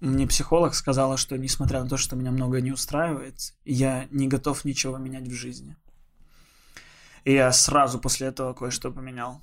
Мне 0.00 0.26
психолог 0.26 0.74
сказала, 0.74 1.16
что 1.16 1.38
несмотря 1.38 1.82
на 1.82 1.88
то, 1.88 1.96
что 1.96 2.16
меня 2.16 2.30
многое 2.30 2.60
не 2.60 2.72
устраивает, 2.72 3.54
я 3.64 4.06
не 4.10 4.28
готов 4.28 4.64
ничего 4.64 4.98
менять 4.98 5.26
в 5.26 5.32
жизни. 5.32 5.76
И 7.24 7.32
я 7.32 7.50
сразу 7.52 7.98
после 7.98 8.28
этого 8.28 8.52
кое-что 8.52 8.92
поменял. 8.92 9.40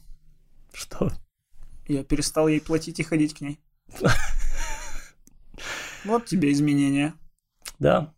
Что? 0.73 1.11
Я 1.87 2.03
перестал 2.03 2.47
ей 2.47 2.61
платить 2.61 2.99
и 2.99 3.03
ходить 3.03 3.35
к 3.37 3.41
ней. 3.41 3.59
Вот 6.05 6.25
тебе 6.25 6.51
изменения. 6.51 7.13
Да. 7.79 8.13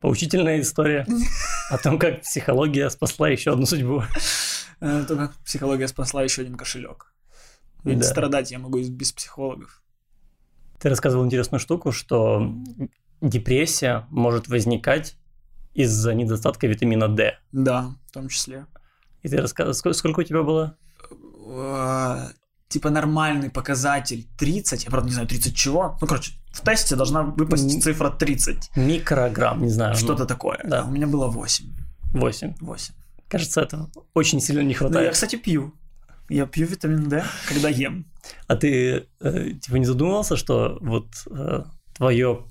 Поучительная 0.00 0.60
история 0.62 1.06
о 1.68 1.76
том, 1.76 1.98
как 1.98 2.22
психология 2.22 2.88
спасла 2.88 3.28
еще 3.28 3.52
одну 3.52 3.66
судьбу. 3.66 4.02
Э, 4.80 5.04
То, 5.06 5.16
как 5.16 5.34
психология 5.44 5.88
спасла 5.88 6.22
еще 6.22 6.40
один 6.42 6.54
кошелек. 6.56 7.12
Ведь 7.84 7.98
Да. 7.98 8.06
страдать 8.06 8.50
я 8.50 8.58
могу 8.58 8.78
без 8.80 9.12
психологов. 9.12 9.81
Ты 10.82 10.88
рассказывал 10.88 11.24
интересную 11.24 11.60
штуку, 11.60 11.92
что 11.92 12.52
депрессия 13.20 14.04
может 14.10 14.48
возникать 14.48 15.16
из-за 15.74 16.12
недостатка 16.12 16.66
витамина 16.66 17.06
D. 17.08 17.38
Да, 17.52 17.94
в 18.08 18.10
том 18.12 18.28
числе. 18.28 18.66
И 19.22 19.28
ты 19.28 19.36
рассказывал, 19.36 19.74
сколько, 19.74 19.96
сколько 19.96 20.20
у 20.20 20.24
тебя 20.24 20.42
было? 20.42 20.76
Э, 21.46 22.26
Типа 22.68 22.88
нормальный 22.90 23.50
показатель 23.50 24.26
30, 24.38 24.84
я 24.84 24.90
правда 24.90 25.06
не 25.08 25.12
знаю 25.12 25.28
30 25.28 25.54
чего. 25.54 25.96
Ну, 26.00 26.06
короче, 26.06 26.32
в 26.52 26.62
тесте 26.62 26.96
должна 26.96 27.22
выпасть 27.22 27.72
М. 27.74 27.80
цифра 27.80 28.10
30. 28.10 28.70
Микрограмм, 28.74 29.62
не 29.62 29.68
знаю. 29.68 29.94
Что-то 29.94 30.24
такое. 30.26 30.58
да. 30.64 30.82
У 30.84 30.90
меня 30.90 31.06
было 31.06 31.28
8. 31.28 31.66
8. 32.14 32.54
8. 32.60 32.94
Кажется, 33.28 33.60
этого 33.60 33.88
очень 34.14 34.40
сильно 34.40 34.60
не 34.60 34.64
Ну, 34.64 34.70
я, 34.72 34.76
хватает. 34.78 35.12
кстати, 35.12 35.36
пью. 35.36 35.74
Я 36.32 36.46
пью 36.46 36.66
витамин 36.66 37.08
D, 37.08 37.24
когда 37.48 37.68
ем. 37.68 38.06
А 38.46 38.56
ты 38.56 39.06
э, 39.20 39.50
типа 39.60 39.76
не 39.76 39.84
задумывался, 39.84 40.36
что 40.36 40.78
вот 40.80 41.06
твое 41.94 42.44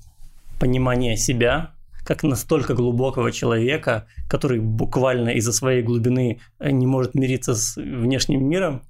понимание 0.60 1.16
себя 1.16 1.74
как 2.04 2.22
настолько 2.22 2.74
глубокого 2.74 3.30
человека, 3.30 4.06
который 4.28 4.60
буквально 4.60 5.30
из-за 5.30 5.52
своей 5.52 5.82
глубины 5.82 6.40
э, 6.58 6.70
не 6.70 6.86
может 6.86 7.14
мириться 7.14 7.54
с 7.54 7.76
внешним 7.76 8.48
миром, 8.48 8.82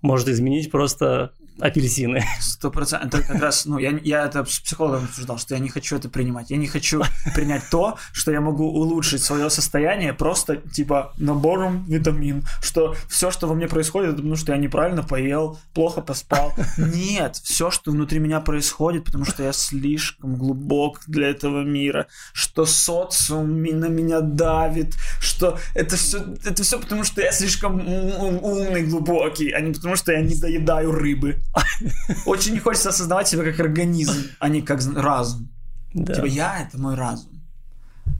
может 0.00 0.28
изменить 0.28 0.70
просто 0.70 1.32
апельсины. 1.60 2.24
Сто 2.40 2.70
процентов. 2.70 3.20
Это 3.20 3.32
как 3.32 3.42
раз, 3.42 3.64
ну, 3.66 3.78
я, 3.78 3.98
я 4.02 4.26
это 4.26 4.44
с 4.44 4.60
психологом 4.60 5.04
обсуждал, 5.04 5.38
что 5.38 5.54
я 5.54 5.60
не 5.60 5.68
хочу 5.68 5.96
это 5.96 6.08
принимать. 6.08 6.50
Я 6.50 6.56
не 6.56 6.66
хочу 6.66 7.02
принять 7.34 7.62
то, 7.70 7.96
что 8.12 8.32
я 8.32 8.40
могу 8.40 8.64
улучшить 8.64 9.22
свое 9.22 9.50
состояние 9.50 10.12
просто, 10.12 10.56
типа, 10.56 11.12
набором 11.18 11.84
витамин. 11.86 12.44
Что 12.62 12.94
все, 13.08 13.30
что 13.30 13.46
во 13.46 13.54
мне 13.54 13.68
происходит, 13.68 14.10
это 14.10 14.16
потому 14.16 14.36
что 14.36 14.52
я 14.52 14.58
неправильно 14.58 15.02
поел, 15.02 15.58
плохо 15.72 16.00
поспал. 16.00 16.52
Нет, 16.76 17.36
все, 17.36 17.70
что 17.70 17.90
внутри 17.90 18.18
меня 18.18 18.40
происходит, 18.40 19.04
потому 19.04 19.24
что 19.24 19.42
я 19.42 19.52
слишком 19.52 20.36
глубок 20.36 21.02
для 21.06 21.28
этого 21.28 21.62
мира. 21.62 22.06
Что 22.32 22.66
социум 22.66 23.62
на 23.62 23.86
меня 23.86 24.20
давит. 24.20 24.94
Что 25.20 25.58
это 25.74 25.96
все, 25.96 26.24
это 26.44 26.62
все 26.62 26.78
потому, 26.78 27.04
что 27.04 27.20
я 27.20 27.32
слишком 27.32 27.80
ум- 27.80 28.42
умный, 28.42 28.84
глубокий, 28.84 29.50
а 29.50 29.60
не 29.60 29.72
потому, 29.72 29.96
что 29.96 30.12
я 30.12 30.20
не 30.20 30.34
доедаю 30.34 30.92
рыбы. 30.92 31.40
Очень 32.26 32.54
не 32.54 32.60
хочется 32.60 32.90
осознавать 32.90 33.28
себя 33.28 33.44
как 33.44 33.60
организм, 33.60 34.30
а 34.38 34.48
не 34.48 34.62
как 34.62 34.80
разум. 34.94 35.48
Да. 35.92 36.14
Типа 36.14 36.26
я 36.26 36.60
это 36.60 36.78
мой 36.78 36.94
разум, 36.94 37.42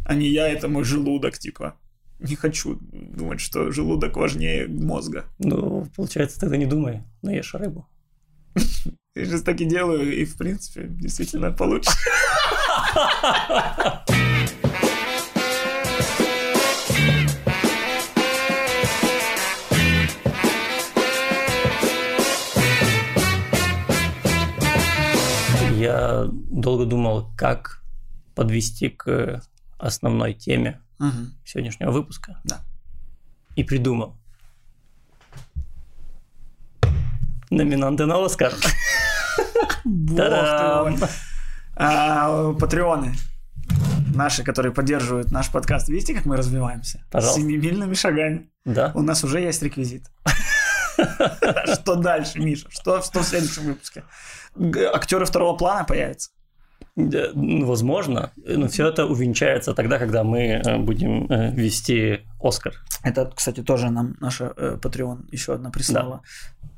а 0.04 0.14
не 0.14 0.28
я 0.28 0.48
это 0.48 0.68
мой 0.68 0.84
желудок, 0.84 1.38
типа. 1.38 1.77
Не 2.20 2.36
хочу 2.36 2.78
думать, 2.92 3.40
что 3.40 3.72
желудок 3.72 4.16
важнее 4.16 4.68
мозга. 4.68 5.24
Ну, 5.38 5.88
получается, 5.96 6.38
тогда 6.38 6.56
не 6.56 6.66
думай, 6.66 7.02
но 7.22 7.32
ешь 7.32 7.55
рыбу. 7.55 7.88
Я 9.16 9.27
сейчас 9.27 9.42
так 9.42 9.60
и 9.60 9.64
делаю, 9.64 10.12
и 10.12 10.24
в 10.24 10.36
принципе 10.36 10.86
действительно 10.88 11.52
получше. 11.52 11.90
Я 25.84 26.24
долго 26.30 26.86
думал, 26.86 27.30
как 27.36 27.83
подвести 28.34 28.89
к 28.89 29.42
основной 29.78 30.33
теме 30.33 30.80
Мгм. 30.98 31.34
сегодняшнего 31.45 31.90
выпуска. 31.90 32.40
Да. 32.45 32.61
И 33.55 33.64
придумал. 33.64 34.17
Номинанты 37.50 38.06
на 38.06 38.24
Оскар. 38.24 38.52
Бог. 39.84 40.98
А, 41.77 42.52
Патреоны 42.55 43.14
наши, 44.14 44.42
которые 44.42 44.72
поддерживают 44.72 45.30
наш 45.33 45.51
подкаст, 45.51 45.89
видите, 45.89 46.14
как 46.14 46.24
мы 46.24 46.36
развиваемся? 46.36 47.05
Пожалуйста. 47.11 47.40
Семимильными 47.42 47.95
шагами. 47.95 48.48
Да. 48.64 48.92
У 48.95 49.02
нас 49.02 49.22
уже 49.24 49.40
есть 49.40 49.62
реквизит. 49.62 50.06
Что 51.74 51.96
дальше, 51.96 52.39
Миша? 52.39 52.70
Что 52.70 53.01
в 53.02 53.06
следующем 53.24 53.64
выпуске? 53.64 54.05
Актеры 54.92 55.24
второго 55.26 55.56
плана 55.56 55.84
появятся? 55.84 56.30
Да, 56.96 57.30
Возможно, 57.34 58.30
но 58.36 58.68
все 58.68 58.86
это 58.88 59.06
увенчается 59.06 59.74
тогда, 59.74 59.98
когда 59.98 60.22
мы 60.22 60.42
э, 60.64 60.78
будем 60.78 61.26
э, 61.28 61.50
вести 61.52 62.20
Оскар. 62.40 62.74
Это, 63.02 63.32
кстати, 63.34 63.62
тоже 63.62 63.90
нам 63.90 64.14
наша 64.20 64.52
э, 64.56 64.78
Patreon 64.80 65.28
еще 65.32 65.54
одна 65.54 65.70
прислала. 65.70 66.22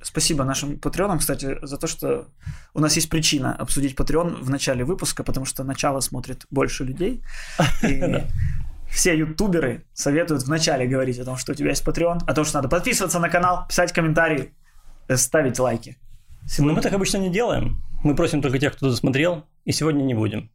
Спасибо 0.02 0.44
нашим 0.44 0.78
патреонам, 0.78 1.18
кстати, 1.18 1.58
за 1.62 1.76
то, 1.76 1.86
что 1.86 2.28
у 2.74 2.80
нас 2.80 2.96
есть 2.96 3.10
причина 3.10 3.54
обсудить 3.54 3.94
Patreon 3.94 4.42
в 4.42 4.48
начале 4.48 4.84
выпуска, 4.84 5.22
потому 5.22 5.44
что 5.44 5.64
начало 5.64 6.00
смотрит 6.00 6.46
больше 6.50 6.84
людей. 6.84 7.22
И 7.82 7.98
Да. 8.00 8.24
все 8.90 9.16
ютуберы 9.18 9.84
советуют 9.92 10.44
вначале 10.44 10.86
говорить 10.86 11.18
о 11.18 11.24
том, 11.24 11.36
что 11.36 11.52
у 11.52 11.54
тебя 11.54 11.70
есть 11.70 11.84
Patreon, 11.86 12.20
о 12.26 12.34
том, 12.34 12.44
что 12.44 12.58
надо 12.58 12.68
подписываться 12.68 13.18
на 13.18 13.28
канал, 13.28 13.66
писать 13.68 13.92
комментарии, 13.92 14.54
э, 15.08 15.16
ставить 15.16 15.58
лайки. 15.58 15.98
Но 16.58 16.72
мы 16.72 16.80
так 16.80 16.92
обычно 16.92 17.18
не 17.18 17.30
делаем. 17.30 17.82
Мы 18.02 18.14
просим 18.14 18.40
только 18.40 18.58
тех, 18.58 18.76
кто 18.76 18.90
досмотрел, 18.90 19.44
и 19.64 19.72
сегодня 19.72 20.02
не 20.02 20.14
будем. 20.14 20.50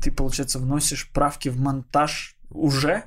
Ты, 0.00 0.12
получается, 0.12 0.58
вносишь 0.58 1.10
правки 1.10 1.48
в 1.48 1.58
монтаж 1.58 2.36
уже? 2.50 3.04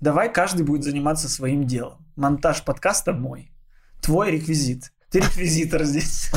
Давай 0.00 0.32
каждый 0.32 0.64
будет 0.64 0.84
заниматься 0.84 1.28
своим 1.28 1.66
делом. 1.66 2.06
Монтаж 2.16 2.62
подкаста 2.62 3.12
мой. 3.12 3.52
Твой 4.00 4.30
реквизит. 4.30 4.92
Ты 5.10 5.20
реквизитор 5.20 5.84
здесь. 5.84 6.30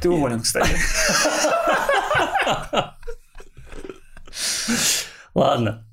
Ты 0.00 0.08
уволен, 0.08 0.40
кстати. 0.40 0.76
Ладно. 5.34 5.86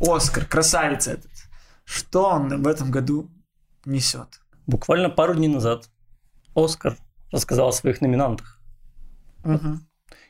Оскар, 0.00 0.44
красавец 0.44 1.06
этот. 1.06 1.30
Что 1.84 2.28
он 2.30 2.62
в 2.62 2.66
этом 2.66 2.90
году 2.90 3.30
несет? 3.84 4.40
Буквально 4.66 5.08
пару 5.10 5.34
дней 5.34 5.48
назад 5.48 5.88
Оскар 6.54 6.96
рассказал 7.30 7.68
о 7.68 7.72
своих 7.72 8.00
номинантах. 8.00 8.60
Мгм. 9.44 9.86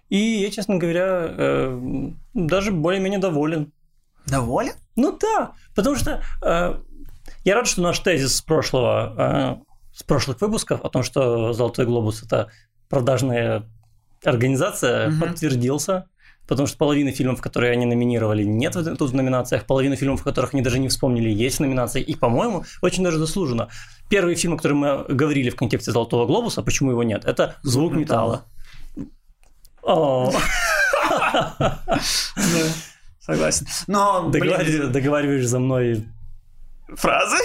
И 0.09 0.17
я, 0.17 0.51
честно 0.51 0.77
говоря, 0.77 1.07
э, 1.29 2.11
даже 2.35 2.71
более-менее 2.71 3.19
доволен. 3.19 3.73
Доволен? 4.27 4.75
Ну 4.95 5.17
да, 5.19 5.53
потому 5.75 5.97
что 5.97 6.23
э, 6.43 6.81
я 7.45 7.55
рад, 7.55 7.67
что 7.67 7.81
наш 7.83 7.99
тезис 8.01 8.37
с 8.37 8.43
прошлого, 8.43 9.15
э, 9.63 9.97
с 9.97 10.03
прошлых 10.03 10.41
выпусков 10.41 10.83
о 10.83 10.91
том, 10.91 11.03
что 11.03 11.53
Золотой 11.53 11.87
глобус 11.87 12.23
это 12.23 12.51
продажная 12.89 13.65
организация, 14.25 15.09
Мгм. 15.09 15.21
подтвердился. 15.21 16.09
Потому 16.47 16.67
что 16.67 16.79
половина 16.79 17.13
фильмов, 17.13 17.41
которые 17.41 17.73
они 17.73 17.87
номинировали, 17.87 18.45
нет 18.45 18.75
тут 18.75 19.11
в 19.11 19.15
номинациях. 19.15 19.65
Половина 19.65 19.97
фильмов, 19.97 20.21
в 20.21 20.25
которых 20.25 20.55
они 20.55 20.63
даже 20.63 20.79
не 20.79 20.89
вспомнили, 20.89 21.29
есть 21.29 21.61
номинации. 21.61 22.03
И, 22.03 22.15
по-моему, 22.15 22.65
очень 22.83 23.03
даже 23.03 23.19
заслуженно. 23.19 23.69
Первый 24.09 24.37
фильм, 24.37 24.55
о 24.55 24.57
котором 24.57 24.79
мы 24.79 25.05
говорили 25.09 25.51
в 25.51 25.57
контексте 25.57 25.91
Золотого 25.91 26.27
глобуса, 26.27 26.63
почему 26.63 26.93
его 26.93 27.03
нет, 27.03 27.25
это 27.25 27.57
«Звук 27.63 27.95
металла». 27.95 28.45
Согласен. 33.21 33.67
Но, 33.87 34.31
договариваешь 34.31 35.47
за 35.47 35.59
мной 35.59 36.05
фразы. 36.95 37.37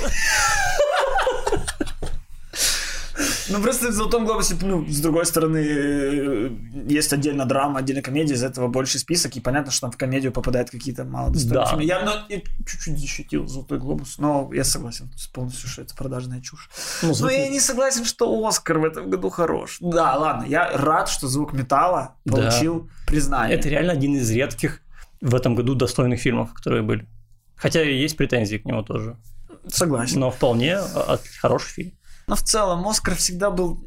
Ну, 3.49 3.61
просто 3.61 3.89
в 3.89 3.91
«Золотом 3.91 4.25
глобусе», 4.25 4.55
ну, 4.61 4.85
с 4.87 4.99
другой 5.01 5.25
стороны, 5.25 5.57
э, 5.57 6.49
есть 6.87 7.11
отдельно 7.13 7.45
драма, 7.45 7.79
отдельно 7.79 8.01
комедия, 8.01 8.33
из 8.35 8.43
этого 8.43 8.67
больше 8.67 8.99
список, 8.99 9.35
и 9.35 9.39
понятно, 9.41 9.71
что 9.71 9.81
там 9.81 9.91
в 9.91 9.97
комедию 9.97 10.31
попадают 10.31 10.69
какие-то 10.69 11.03
малодостойные 11.03 11.63
Да. 11.63 11.69
фильмы. 11.69 11.83
Я, 11.83 12.05
ну, 12.05 12.11
я 12.29 12.41
чуть-чуть 12.65 12.97
защитил 12.97 13.47
«Золотой 13.47 13.79
глобус», 13.79 14.17
но 14.17 14.49
я 14.53 14.63
согласен 14.63 15.11
полностью, 15.33 15.67
что 15.69 15.81
это 15.81 15.95
продажная 15.95 16.41
чушь. 16.41 16.69
ну, 17.01 17.13
Но 17.19 17.29
я 17.29 17.49
не 17.49 17.59
согласен, 17.59 18.05
что 18.05 18.47
«Оскар» 18.47 18.79
в 18.79 18.85
этом 18.85 19.09
году 19.09 19.29
хорош. 19.29 19.77
Да, 19.81 20.15
ладно, 20.17 20.45
я 20.47 20.69
рад, 20.77 21.09
что 21.09 21.27
«Звук 21.27 21.53
металла» 21.53 22.15
Да. 22.25 22.37
получил 22.37 22.89
признание. 23.07 23.57
Это 23.57 23.69
реально 23.69 23.93
один 23.93 24.15
из 24.15 24.29
редких 24.31 24.81
в 25.19 25.35
этом 25.35 25.55
году 25.55 25.75
достойных 25.75 26.19
фильмов, 26.21 26.53
которые 26.53 26.81
были. 26.83 27.07
Хотя 27.55 27.83
и 27.83 27.95
есть 27.95 28.17
претензии 28.17 28.57
к 28.57 28.65
нему 28.65 28.81
тоже. 28.83 29.17
Согласен. 29.67 30.19
Но 30.19 30.31
вполне 30.31 30.77
от- 30.77 31.21
хороший 31.39 31.69
фильм. 31.69 31.91
Но 32.31 32.37
в 32.37 32.43
целом 32.43 32.87
Оскар 32.87 33.15
всегда 33.15 33.51
был, 33.51 33.83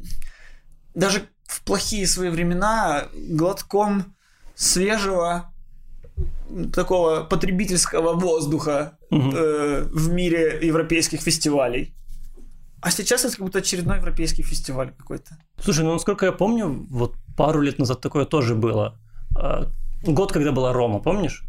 даже 0.93 1.23
в 1.47 1.63
плохие 1.63 2.05
свои 2.05 2.29
времена, 2.29 3.05
глотком 3.15 4.15
свежего 4.53 5.51
такого 6.71 7.23
потребительского 7.23 8.13
воздуха 8.13 8.99
Мгм. 9.09 9.31
э, 9.35 9.81
в 9.91 10.11
мире 10.13 10.59
европейских 10.61 11.21
фестивалей. 11.21 11.95
А 12.81 12.91
сейчас 12.91 13.25
это 13.25 13.35
как 13.35 13.45
будто 13.45 13.57
очередной 13.59 13.97
европейский 13.97 14.43
фестиваль 14.43 14.93
какой-то. 14.95 15.37
Слушай, 15.59 15.83
ну 15.83 15.93
насколько 15.93 16.27
я 16.27 16.31
помню, 16.31 16.85
вот 16.91 17.15
пару 17.35 17.61
лет 17.61 17.79
назад 17.79 17.99
такое 18.01 18.25
тоже 18.25 18.53
было. 18.53 18.99
А, 19.35 19.65
Год, 20.03 20.31
когда 20.31 20.51
была 20.51 20.71
Рома, 20.71 20.99
помнишь? 20.99 21.43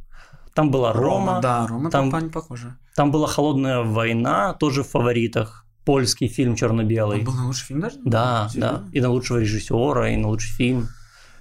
Там 0.55 0.71
была 0.71 0.95
Рома, 0.95 1.41
да, 1.43 1.67
Рома 1.67 1.91
там- 1.91 2.11
там... 2.11 2.31
похоже. 2.31 2.75
там 2.95 3.11
была 3.11 3.27
Холодная 3.27 3.83
война, 3.83 4.55
тоже 4.55 4.83
в 4.83 4.89
фаворитах. 4.89 5.66
Польский 5.87 6.29
фильм 6.29 6.55
черно-белый. 6.56 7.21
Он 7.21 7.25
был 7.25 7.33
на 7.33 7.47
лучший 7.47 7.65
фильм 7.67 7.81
даже? 7.81 7.97
Да, 8.05 8.43
да. 8.43 8.49
Серьезно? 8.50 8.88
И 8.93 9.00
на 9.00 9.09
лучшего 9.09 9.38
режиссера, 9.38 10.11
и 10.11 10.17
на 10.17 10.29
лучший 10.29 10.50
фильм. 10.50 10.88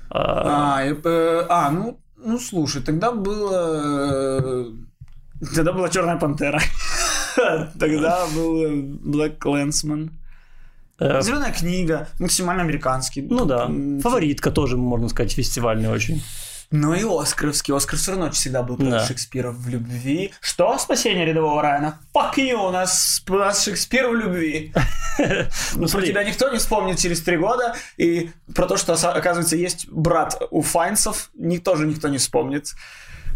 А, 0.09 0.77
А, 0.77 0.85
э, 0.85 1.45
а, 1.49 1.71
ну, 1.71 1.99
ну 2.23 2.39
слушай, 2.39 2.81
тогда 2.81 3.11
было... 3.11 3.51
э, 4.13 4.65
Тогда 5.55 5.73
была 5.73 5.89
Черная 5.89 6.17
пантера. 6.17 6.61
Тогда 7.79 8.25
был 8.33 8.63
Black 9.03 9.37
Clansman. 9.39 10.09
э, 10.99 11.21
Зеленая 11.21 11.51
книга, 11.51 12.07
максимально 12.19 12.63
американский. 12.63 13.21
Ну 13.23 13.45
да, 13.45 13.69
фаворитка 14.01 14.51
тоже, 14.51 14.77
можно 14.77 15.09
сказать, 15.09 15.33
фестивальный 15.33 15.89
очень. 15.89 16.21
Ну 16.71 16.93
и 16.93 17.03
Оскаровский. 17.03 17.73
Оскар 17.75 17.97
все 17.99 18.11
равно 18.11 18.31
всегда 18.31 18.63
был 18.63 18.77
про 18.77 18.85
Да. 18.85 19.05
Шекспира 19.05 19.51
в 19.51 19.67
любви. 19.67 20.33
Что? 20.41 20.77
Спасение 20.77 21.25
рядового 21.25 21.61
Райана? 21.61 21.99
Fuck 22.13 22.35
you, 22.37 22.53
у 22.53 22.71
нас, 22.71 23.23
у 23.27 23.33
нас 23.35 23.63
Шекспир 23.63 24.09
в 24.09 24.15
любви. 24.15 24.73
Ну 25.75 25.87
Про 25.87 26.01
тебя 26.01 26.25
никто 26.25 26.49
не 26.51 26.57
вспомнит 26.57 26.99
через 26.99 27.21
три 27.21 27.37
года. 27.37 27.73
И 27.95 28.31
про 28.53 28.67
то, 28.67 28.75
что, 28.75 28.93
оказывается, 28.93 29.55
есть 29.55 29.87
брат 29.89 30.41
у 30.51 30.61
Файнсов, 30.61 31.31
тоже 31.63 31.85
никто 31.87 32.09
не 32.09 32.17
вспомнит. 32.17 32.73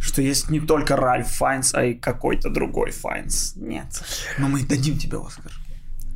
Что 0.01 0.21
есть 0.21 0.49
не 0.49 0.59
только 0.59 0.95
Ральф 0.97 1.27
Файнс, 1.27 1.73
а 1.73 1.83
и 1.85 1.93
какой-то 1.93 2.49
другой 2.49 2.91
Файнс. 2.91 3.55
Нет. 3.55 4.01
Но 4.37 4.47
мы 4.49 4.63
дадим 4.63 4.97
тебе 4.97 5.17
Оскар. 5.25 5.51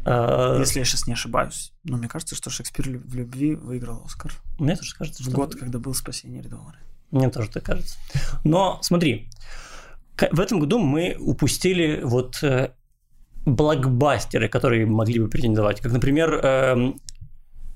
э, 0.06 0.57
Если 0.59 0.80
я 0.80 0.86
сейчас 0.86 1.07
не 1.07 1.13
ошибаюсь. 1.13 1.71
Но 1.86 1.98
мне 1.98 2.07
кажется, 2.09 2.36
что 2.36 2.50
Шекспир 2.50 2.89
в 2.89 3.16
любви 3.16 3.56
выиграл 3.56 4.04
Оскар. 4.06 4.31
мне 4.59 4.75
тоже 4.75 4.95
кажется, 4.95 5.24
В 5.24 5.27
что... 5.27 5.36
год, 5.36 5.56
когда 5.56 5.80
был 5.80 5.94
спасение 5.94 6.42
рядового 6.42 6.71
Райана. 6.74 6.93
Мне 7.13 7.30
тоже 7.30 7.50
так 7.50 7.63
кажется. 7.63 7.98
Но 8.44 8.80
смотри, 8.81 9.30
в 10.31 10.39
этом 10.39 10.60
году 10.60 10.80
мы 10.80 11.15
упустили 11.19 12.01
вот 12.04 12.39
э, 12.44 12.71
блокбастеры, 13.45 14.48
которые 14.50 14.86
могли 14.86 15.19
бы 15.19 15.27
претендовать. 15.27 15.80
Как, 15.81 15.92
например, 15.92 16.33
эм, 16.44 16.95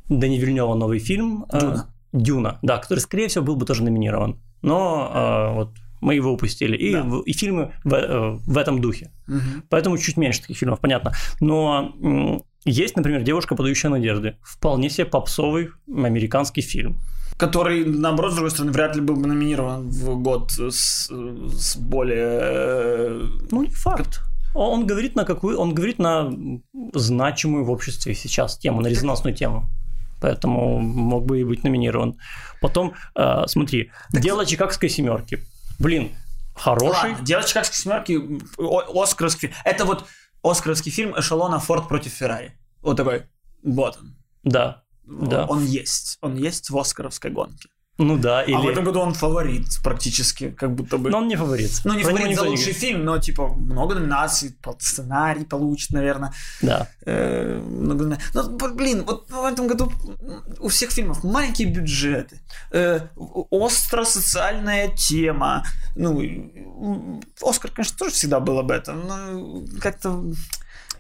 Дани 0.10 0.38
Вильнева 0.38 0.74
новый 0.76 1.00
фильм 1.00 1.46
э, 1.52 1.60
«Дюна». 1.60 1.86
«Дюна», 2.14 2.60
да, 2.62 2.78
который, 2.78 3.00
скорее 3.00 3.28
всего, 3.28 3.44
был 3.44 3.56
бы 3.56 3.66
тоже 3.66 3.84
номинирован. 3.84 4.40
Но 4.62 5.12
э, 5.14 5.54
вот 5.56 5.70
мы 6.02 6.16
его 6.16 6.32
упустили. 6.32 6.78
И, 6.78 6.94
Да. 6.94 7.04
в- 7.04 7.22
и 7.22 7.34
фильмы 7.34 7.74
в, 7.84 7.94
э, 7.94 8.32
в 8.32 8.58
этом 8.58 8.82
духе. 8.82 9.12
Мгм. 9.28 9.64
Поэтому 9.70 9.98
чуть 9.98 10.18
меньше 10.18 10.42
таких 10.42 10.58
фильмов, 10.58 10.80
понятно. 10.80 11.12
Но 11.42 11.94
м, 12.02 12.42
есть, 12.66 12.96
например, 12.96 13.22
«Девушка, 13.24 13.56
подающая 13.56 13.90
надежды». 13.90 14.38
Вполне 14.42 14.90
себе 14.90 15.06
попсовый 15.06 15.70
американский 15.88 16.62
фильм. 16.62 16.98
Который, 17.38 17.86
наоборот, 17.86 18.32
с 18.32 18.36
другой 18.36 18.52
стороны, 18.52 18.72
вряд 18.72 18.96
ли 18.96 19.02
был 19.02 19.16
бы 19.16 19.28
номинирован 19.28 19.90
в 19.90 20.22
год 20.22 20.52
с, 20.52 21.08
с 21.10 21.76
более... 21.78 22.40
э, 22.42 23.22
Ну, 23.52 23.64
не 23.64 23.70
факт. 23.70 24.22
Он 24.56 24.88
говорит 24.88 25.16
на 25.16 25.24
какую, 25.24 25.60
он 25.60 25.76
говорит 25.76 26.00
на 26.00 26.32
значимую 26.94 27.64
в 27.66 27.70
обществе 27.72 28.16
сейчас 28.16 28.58
тему, 28.58 28.82
на 28.82 28.88
резонансную 28.88 29.36
тему. 29.36 29.70
Поэтому 30.20 30.80
мог 30.80 31.26
бы 31.26 31.40
и 31.42 31.44
быть 31.44 31.64
номинирован. 31.64 32.18
Потом, 32.60 32.94
э, 33.16 33.44
смотри, 33.46 33.92
дело 34.12 34.44
Чикагской 34.46 34.90
семерки. 34.90 35.40
Блин, 35.78 36.10
хороший. 36.56 37.12
Ладно, 37.12 37.18
«Дело 37.26 37.44
Чикагской 37.44 37.78
семерки», 37.78 38.20
о- 38.58 39.04
Оскаровский... 39.04 39.52
Это 39.64 39.86
вот 39.86 40.06
Оскаровский 40.42 40.92
фильм 40.92 41.14
эшелона 41.20 41.60
«Форд 41.60 41.88
против 41.88 42.14
Феррари». 42.14 42.54
Вот 42.82 42.98
такой, 42.98 43.24
вот 43.64 43.98
он. 44.02 44.16
Да. 44.44 44.84
Да. 45.08 45.46
Он 45.46 45.66
есть. 45.66 46.18
Он 46.22 46.36
есть 46.36 46.70
в 46.70 46.78
Оскаровской 46.78 47.32
гонке. 47.32 47.70
Ну 48.00 48.16
да, 48.16 48.42
А 48.42 48.46
в 48.46 48.48
или. 48.48 48.72
этом 48.72 48.84
году 48.84 49.00
он 49.00 49.16
фаворит 49.16 49.66
практически, 49.84 50.52
как 50.52 50.76
будто 50.76 51.00
бы. 51.00 51.10
Но 51.10 51.18
он 51.18 51.28
не 51.28 51.36
фаворит. 51.36 51.82
ну, 51.84 51.94
не 51.96 52.04
Про 52.04 52.12
фаворит 52.12 52.38
за 52.38 52.44
не 52.44 52.50
лучший 52.50 52.64
говорит. 52.66 52.78
фильм, 52.82 53.06
но, 53.06 53.18
типа, 53.18 53.48
много 53.48 53.96
номинаций, 53.96 54.56
сценарий 54.80 55.46
получит, 55.46 55.90
наверное. 55.90 56.32
Да. 56.62 56.88
Э, 57.08 57.60
много 57.60 58.04
номи- 58.06 58.20
Ну, 58.36 58.76
блин, 58.76 59.04
вот 59.04 59.28
в 59.32 59.44
этом 59.44 59.66
году 59.68 59.92
у 60.60 60.68
всех 60.68 60.92
фильмов 60.92 61.24
маленькие 61.24 61.70
бюджеты, 61.74 62.40
э, 62.72 63.00
остро-социальная 63.50 64.90
тема. 64.90 65.64
Ну, 65.96 66.22
Оскар, 67.42 67.72
конечно, 67.72 67.98
тоже 67.98 68.12
всегда 68.14 68.40
был 68.40 68.60
об 68.60 68.70
этом, 68.72 69.08
но 69.08 69.66
как-то... 69.82 70.24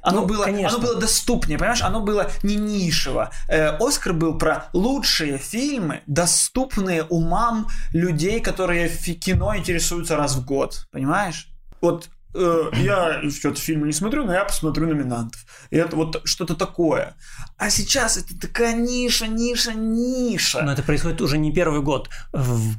Оно, 0.07 0.21
Ну, 0.21 0.27
было, 0.27 0.43
конечно. 0.45 0.77
оно 0.77 0.87
было 0.87 0.95
доступнее, 0.99 1.57
понимаешь? 1.57 1.81
Оно 1.81 1.99
было 1.99 2.29
не 2.43 2.55
нишево. 2.55 3.29
Э, 3.49 3.77
Оскар 3.79 4.13
был 4.13 4.37
про 4.37 4.69
лучшие 4.73 5.37
фильмы, 5.37 6.01
доступные 6.07 7.03
умам 7.03 7.67
людей, 7.93 8.39
которые 8.39 8.89
кино 8.89 9.55
интересуются 9.55 10.15
раз 10.15 10.35
в 10.35 10.45
год. 10.45 10.87
Понимаешь? 10.91 11.49
Вот 11.81 12.09
э, 12.33 12.63
я 12.73 13.21
что-то 13.29 13.59
фильмы 13.59 13.87
не 13.87 13.93
смотрю, 13.93 14.23
но 14.25 14.33
я 14.33 14.45
посмотрю 14.45 14.87
номинантов. 14.87 15.45
И 15.71 15.75
это 15.77 15.95
вот 15.95 16.21
что-то 16.23 16.55
такое. 16.55 17.15
А 17.57 17.69
сейчас 17.69 18.17
это 18.17 18.39
такая 18.39 18.73
ниша, 18.75 19.27
ниша, 19.27 19.73
ниша. 19.73 20.61
Но 20.61 20.71
это 20.73 20.83
происходит 20.83 21.21
уже 21.21 21.37
не 21.37 21.51
первый 21.51 21.81
год. 21.81 22.09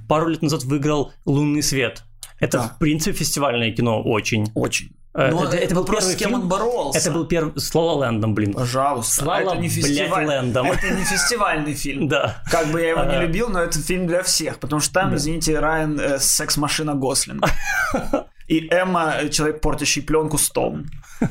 Пару 0.08 0.28
лет 0.28 0.42
назад 0.42 0.64
выиграл 0.64 1.12
«Лунный 1.26 1.62
свет». 1.62 2.04
Это, 2.40 2.58
Да. 2.58 2.68
в 2.68 2.78
принципе, 2.78 3.16
фестивальное 3.16 3.72
кино 3.72 4.00
очень. 4.02 4.50
Очень. 4.54 4.94
Э, 5.18 5.30
Но 5.32 5.44
это, 5.44 5.56
это 5.56 5.74
был 5.74 5.84
первый 5.84 6.00
с 6.02 6.14
кем 6.16 6.28
фильм. 6.30 6.42
он 6.42 6.48
боролся. 6.48 6.98
Это 7.00 7.10
был 7.10 7.24
первый 7.26 7.58
с 7.58 7.74
«Ла 7.74 7.82
Ла 7.82 7.92
Лэндом», 7.94 8.34
блин. 8.34 8.54
Пожалуйста. 8.54 9.24
Слава, 9.24 9.40
это 9.40 9.54
не 9.56 9.68
блядь, 9.68 9.72
фестиваль. 9.72 10.26
Лэндом. 10.26 10.66
Это 10.66 10.90
не 10.90 11.04
фестивальный 11.04 11.74
фильм. 11.74 12.06
Да. 12.08 12.42
Как 12.50 12.68
бы 12.68 12.80
я 12.80 12.90
его 12.90 13.02
не 13.04 13.16
Ага. 13.16 13.22
любил, 13.22 13.48
но 13.48 13.60
это 13.60 13.80
фильм 13.82 14.06
для 14.06 14.22
всех, 14.22 14.58
потому 14.60 14.80
что 14.80 14.92
там, 14.94 15.10
Да. 15.10 15.16
извините, 15.16 15.58
Райан 15.58 15.98
э, 15.98 16.18
секс-машина 16.20 16.94
Гослинг. 16.94 17.44
И 18.46 18.66
Эмма 18.70 19.14
э, 19.20 19.28
человек, 19.28 19.60
портящий 19.60 20.02
пленку 20.02 20.38
Стоун. 20.38 20.86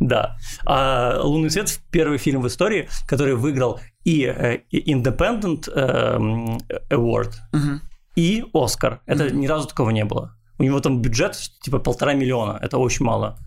Да. 0.00 0.36
А 0.64 1.20
«Лунный 1.22 1.50
свет»— 1.50 1.78
первый 1.90 2.18
фильм 2.18 2.42
в 2.42 2.46
истории, 2.48 2.88
который 3.06 3.34
выиграл 3.34 3.80
и 4.04 4.24
э, 4.24 4.58
Independent 4.72 5.70
эм, 5.72 6.58
Award, 6.90 7.32
и 8.14 8.44
Оскар. 8.54 9.00
Это 9.06 9.30
ни 9.30 9.46
разу 9.46 9.68
такого 9.68 9.90
не 9.90 10.04
было. 10.04 10.35
У 10.58 10.62
него 10.62 10.80
там 10.80 11.00
бюджет 11.00 11.36
типа 11.60 11.78
полтора 11.78 12.14
миллиона. 12.14 12.58
Это 12.62 12.78
очень 12.78 13.04
мало. 13.04 13.38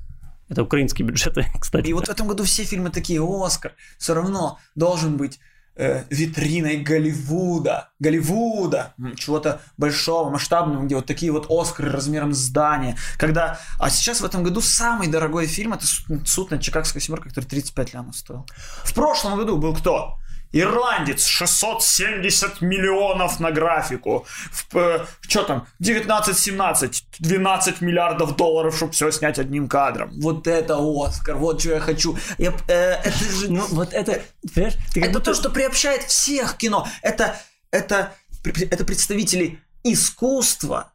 Это 0.50 0.64
украинские 0.64 1.08
бюджеты, 1.08 1.46
кстати. 1.60 1.88
И 1.88 1.94
вот 1.94 2.08
в 2.08 2.10
этом 2.10 2.28
году 2.28 2.44
все 2.44 2.64
фильмы 2.64 2.90
такие, 2.90 3.22
Оскар 3.24 3.74
все 3.98 4.14
равно 4.14 4.58
должен 4.76 5.18
быть 5.18 5.40
э, 5.76 6.04
витриной 6.10 6.78
Голливуда, 6.78 7.90
Голливуда, 8.00 8.94
чего-то 9.16 9.62
большого, 9.78 10.30
масштабного, 10.30 10.84
где 10.84 10.96
вот 10.96 11.06
такие 11.06 11.32
вот 11.32 11.48
Оскары 11.50 11.92
размером 11.92 12.34
с 12.34 12.38
здание. 12.38 12.96
Когда... 13.18 13.60
А 13.80 13.90
сейчас 13.90 14.22
в 14.22 14.26
этом 14.26 14.44
году 14.44 14.62
самый 14.62 15.08
дорогой 15.08 15.46
фильм 15.48 15.74
это 15.74 15.86
«Суд- 15.86 16.28
«Суд 16.28 16.52
над 16.52 16.62
Чикагской 16.62 17.02
семеркой», 17.02 17.30
который 17.30 17.46
35 17.46 17.94
лямов 17.94 18.18
стоил. 18.18 18.46
В 18.84 18.94
прошлом 18.94 19.38
году 19.38 19.58
был 19.58 19.76
кто? 19.76 20.19
Ирландец 20.52 21.26
670 21.26 22.62
миллионов 22.62 23.40
на 23.40 23.52
графику. 23.52 24.26
В, 24.72 25.08
что 25.22 25.44
там? 25.44 25.68
19-17, 25.82 27.04
12 27.20 27.82
миллиардов 27.82 28.36
долларов, 28.36 28.76
чтобы 28.76 28.92
все 28.94 29.12
снять 29.12 29.38
одним 29.40 29.68
кадром. 29.68 30.12
Вот 30.20 30.48
это 30.48 30.78
Оскар, 30.80 31.36
вот 31.36 31.60
что 31.62 31.72
я 31.74 31.80
хочу. 31.80 32.18
Я, 32.38 32.54
э, 32.68 32.74
это 33.04 33.24
же 33.24 33.52
Ну, 33.52 33.66
вот 33.70 33.94
это, 33.94 34.22
понимаешь, 34.54 34.76
ты 34.94 35.02
как 35.02 35.10
это 35.10 35.20
будто- 35.20 35.32
то, 35.32 35.34
что 35.36 35.50
приобщает 35.50 36.04
всех 36.04 36.58
кино. 36.58 36.88
Это, 37.02 37.40
это, 37.72 38.14
это 38.44 38.86
представители 38.86 39.60
искусства 39.84 40.92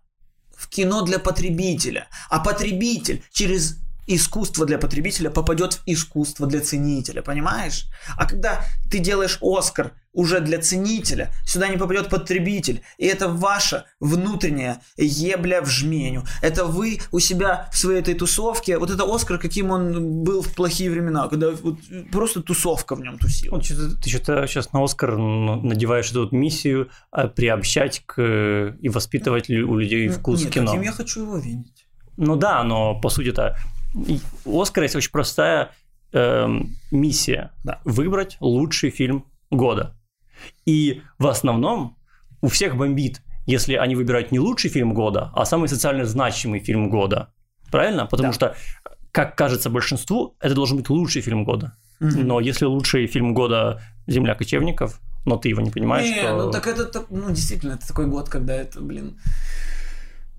в 0.57 0.69
кино 0.69 1.03
для 1.03 1.19
потребителя. 1.19 2.09
А 2.29 2.41
потребитель 2.41 3.23
через 3.33 3.77
искусство 4.07 4.67
для 4.67 4.79
потребителя 4.79 5.31
попадет 5.31 5.75
в 5.75 5.83
искусство 5.87 6.47
для 6.47 6.61
ценителя, 6.61 7.23
понимаешь? 7.23 7.87
А 8.17 8.27
когда 8.27 8.65
ты 8.91 8.99
делаешь 8.99 9.39
Оскар 9.41 9.93
уже 10.15 10.41
для 10.41 10.61
ценителя, 10.61 11.31
сюда 11.45 11.69
не 11.69 11.77
попадет 11.77 12.09
потребитель, 12.09 12.83
и 12.99 13.07
это 13.07 13.29
ваша 13.29 13.87
внутренняя 13.99 14.81
ебля 14.97 15.61
в 15.61 15.67
жменю. 15.67 16.23
Это 16.41 16.65
вы 16.65 17.01
у 17.11 17.19
себя 17.19 17.69
в 17.73 17.77
своей 17.77 18.01
этой 18.01 18.15
тусовке, 18.15 18.79
вот 18.79 18.91
это 18.91 19.05
Оскар, 19.13 19.39
каким 19.39 19.71
он 19.71 20.23
был 20.23 20.43
в 20.43 20.55
плохие 20.55 20.91
времена, 20.91 21.29
когда 21.29 21.51
вот 21.51 21.79
просто 22.13 22.43
тусовка 22.43 22.95
в 22.95 23.01
нем 23.01 23.19
тусила. 23.19 23.57
Вот 23.57 23.65
что-то, 23.65 24.01
ты 24.01 24.09
что-то 24.09 24.47
сейчас 24.47 24.73
на 24.73 24.85
Оскар 24.85 25.17
надеваешь 25.17 26.11
эту 26.11 26.23
вот 26.23 26.33
миссию 26.33 26.91
а, 27.11 27.27
приобщать 27.27 28.05
к 28.07 28.77
и 28.81 28.89
воспитывать 28.89 29.51
у 29.51 29.77
людей 29.77 30.09
вкус 30.09 30.45
Нет, 30.45 30.53
кино. 30.53 30.67
каким 30.67 30.83
я 30.83 30.93
хочу 30.93 31.23
его 31.23 31.39
видеть. 31.39 31.87
Ну 32.17 32.37
да, 32.37 32.63
но 32.63 33.01
по 33.01 33.09
сути 33.09 33.33
Оскара 34.45 34.85
есть 34.85 34.97
очень 34.97 35.11
простая 35.13 35.71
э, 36.13 36.49
миссия 36.91 37.51
Да. 37.65 37.81
выбрать 37.85 38.37
лучший 38.41 38.91
фильм 38.91 39.25
года. 39.51 39.97
И 40.67 41.03
в 41.19 41.27
основном 41.27 41.97
у 42.43 42.49
всех 42.49 42.77
бомбит, 42.77 43.23
если 43.47 43.75
они 43.75 43.95
выбирают 43.97 44.33
не 44.33 44.39
лучший 44.39 44.71
фильм 44.71 44.95
года, 44.95 45.31
а 45.35 45.45
самый 45.45 45.69
социально 45.69 46.05
значимый 46.05 46.61
фильм 46.61 46.91
года. 46.91 47.33
Правильно? 47.71 48.07
Потому 48.07 48.29
Да. 48.31 48.33
что, 48.35 48.57
как 49.13 49.37
кажется 49.37 49.71
большинству, 49.71 50.37
это 50.41 50.55
должен 50.55 50.77
быть 50.77 50.89
лучший 50.91 51.23
фильм 51.23 51.45
года. 51.45 51.77
Мгм. 52.01 52.27
Но 52.27 52.41
если 52.41 52.65
лучший 52.65 53.07
фильм 53.07 53.35
года 53.35 53.81
«Земля 54.07 54.35
кочевников», 54.35 55.01
но 55.25 55.37
ты 55.37 55.49
его 55.49 55.63
не 55.63 55.71
понимаешь, 55.71 56.07
Не, 56.07 56.23
то... 56.23 56.37
ну 56.47 56.51
так 56.51 56.67
это, 56.67 57.05
ну 57.09 57.31
действительно, 57.31 57.73
это 57.75 57.87
такой 57.89 58.07
год, 58.07 58.29
когда 58.29 58.55
это, 58.55 58.81
блин, 58.81 59.19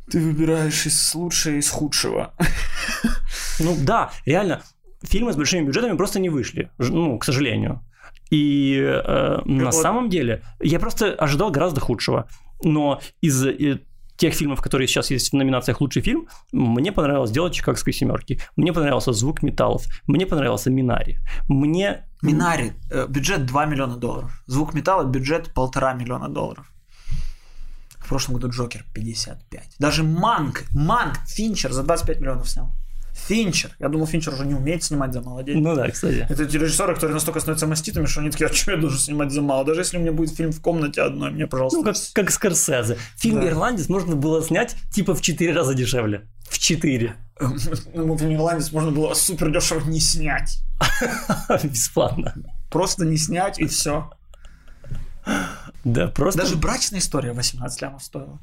ты 0.09 0.19
выбираешь 0.19 0.85
из 0.85 1.15
лучшего, 1.15 1.55
из 1.55 1.69
худшего. 1.69 2.33
Ну 3.57 3.73
да, 3.79 4.11
реально, 4.25 4.63
фильмы 5.01 5.31
с 5.31 5.37
большими 5.37 5.65
бюджетами 5.65 5.95
просто 5.95 6.19
не 6.19 6.27
вышли, 6.27 6.71
ну, 6.77 7.17
к 7.17 7.23
сожалению. 7.23 7.81
И 8.31 8.77
э, 8.81 9.41
на 9.45 9.65
Вот. 9.65 9.73
самом 9.73 10.09
деле 10.09 10.41
я 10.59 10.79
просто 10.79 11.13
ожидал 11.13 11.51
гораздо 11.51 11.79
худшего. 11.79 12.27
Но 12.63 12.99
из 13.21 13.45
э, 13.45 13.79
тех 14.17 14.33
фильмов, 14.33 14.61
которые 14.61 14.87
сейчас 14.87 15.11
есть 15.11 15.31
в 15.31 15.35
номинациях 15.35 15.81
«Лучший 15.81 16.01
фильм», 16.01 16.27
мне 16.51 16.91
понравилось 16.91 17.31
«Дело 17.31 17.51
Чикагской 17.51 17.93
семерки», 17.93 18.39
мне 18.55 18.73
понравился 18.73 19.13
«Звук 19.13 19.43
металлов», 19.43 19.85
мне 20.07 20.25
понравился 20.25 20.69
«Минари», 20.69 21.17
мне... 21.47 22.07
Минари, 22.21 22.73
э, 22.91 23.07
бюджет 23.07 23.45
2 23.45 23.65
миллиона 23.65 23.97
долларов. 23.97 24.43
Звук 24.47 24.73
металла, 24.73 25.03
бюджет 25.03 25.53
полтора 25.53 25.93
миллиона 25.93 26.27
долларов. 26.27 26.71
В 28.05 28.07
прошлом 28.07 28.35
году 28.35 28.49
Джокер 28.49 28.85
55. 28.93 29.63
Даже 29.79 30.03
Манк, 30.03 30.65
Манк, 30.75 31.17
Финчер 31.27 31.73
за 31.73 31.81
25 31.81 32.19
миллионов 32.19 32.47
снял. 32.47 32.71
Финчер. 33.15 33.71
Я 33.79 33.89
думал, 33.89 34.05
Финчер 34.05 34.33
уже 34.33 34.45
не 34.45 34.53
умеет 34.53 34.83
снимать 34.83 35.11
за 35.11 35.21
мало 35.21 35.41
денег. 35.41 35.63
Ну 35.63 35.73
да, 35.73 35.89
кстати. 35.89 36.27
Это 36.29 36.45
те 36.45 36.59
режиссеры, 36.59 36.93
которые 36.93 37.15
настолько 37.15 37.39
становятся 37.39 37.65
маститами, 37.65 38.05
что 38.05 38.21
они 38.21 38.29
такие, 38.29 38.47
а 38.47 38.53
что 38.53 38.73
я 38.73 38.77
должен 38.77 38.99
снимать 38.99 39.31
за 39.31 39.41
мало? 39.41 39.65
Даже 39.65 39.81
если 39.81 39.97
у 39.97 40.01
меня 40.01 40.11
будет 40.11 40.35
фильм 40.35 40.51
в 40.51 40.61
комнате 40.61 41.01
одной, 41.01 41.31
мне, 41.31 41.47
пожалуйста. 41.47 41.79
Ну, 41.79 41.83
как, 41.83 41.95
как 42.13 42.29
Скорсезе. 42.29 42.97
Фильм 43.17 43.41
Да. 43.41 43.47
«Ирландец» 43.47 43.89
можно 43.89 44.15
было 44.15 44.43
снять 44.43 44.75
типа 44.91 45.15
в 45.15 45.21
4 45.21 45.51
раза 45.53 45.73
дешевле. 45.73 46.27
В 46.47 46.59
4. 46.59 47.15
Ну, 47.95 48.17
фильм 48.17 48.35
«Ирландец» 48.35 48.71
можно 48.71 48.91
было 48.91 49.15
супер 49.15 49.51
дешево 49.51 49.79
не 49.89 49.99
снять. 49.99 50.59
Бесплатно. 51.63 52.35
Просто 52.69 53.05
не 53.05 53.17
снять 53.17 53.57
и 53.57 53.65
все. 53.65 54.11
Да, 55.85 56.07
просто 56.07 56.41
Даже 56.41 56.57
брачная 56.57 56.99
история 56.99 57.31
18 57.31 57.81
лямов 57.81 58.03
стоила. 58.03 58.39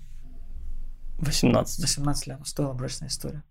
18. 1.19 1.81
18 1.81 2.27
лямов 2.29 2.49
стоила 2.49 2.73
брачная 2.73 3.09
история. 3.09 3.43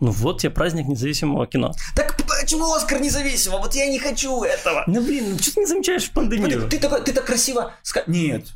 Ну 0.00 0.10
вот 0.10 0.40
тебе 0.40 0.50
праздник 0.50 0.88
независимого 0.88 1.46
кино. 1.46 1.72
Так 1.94 2.16
почему 2.16 2.74
Оскар 2.74 3.00
независимо? 3.00 3.58
Вот 3.58 3.74
я 3.76 3.88
не 3.88 4.00
хочу 4.00 4.42
этого. 4.42 4.82
Ну 4.88 5.00
блин, 5.00 5.30
ну 5.30 5.38
что 5.38 5.54
ты 5.54 5.60
не 5.60 5.66
замечаешь 5.66 6.04
в 6.04 6.10
пандемию? 6.10 6.62
Ты, 6.62 6.70
ты 6.70 6.78
такой, 6.80 7.02
ты 7.02 7.12
так 7.12 7.24
красиво 7.24 7.72
Нет. 8.08 8.48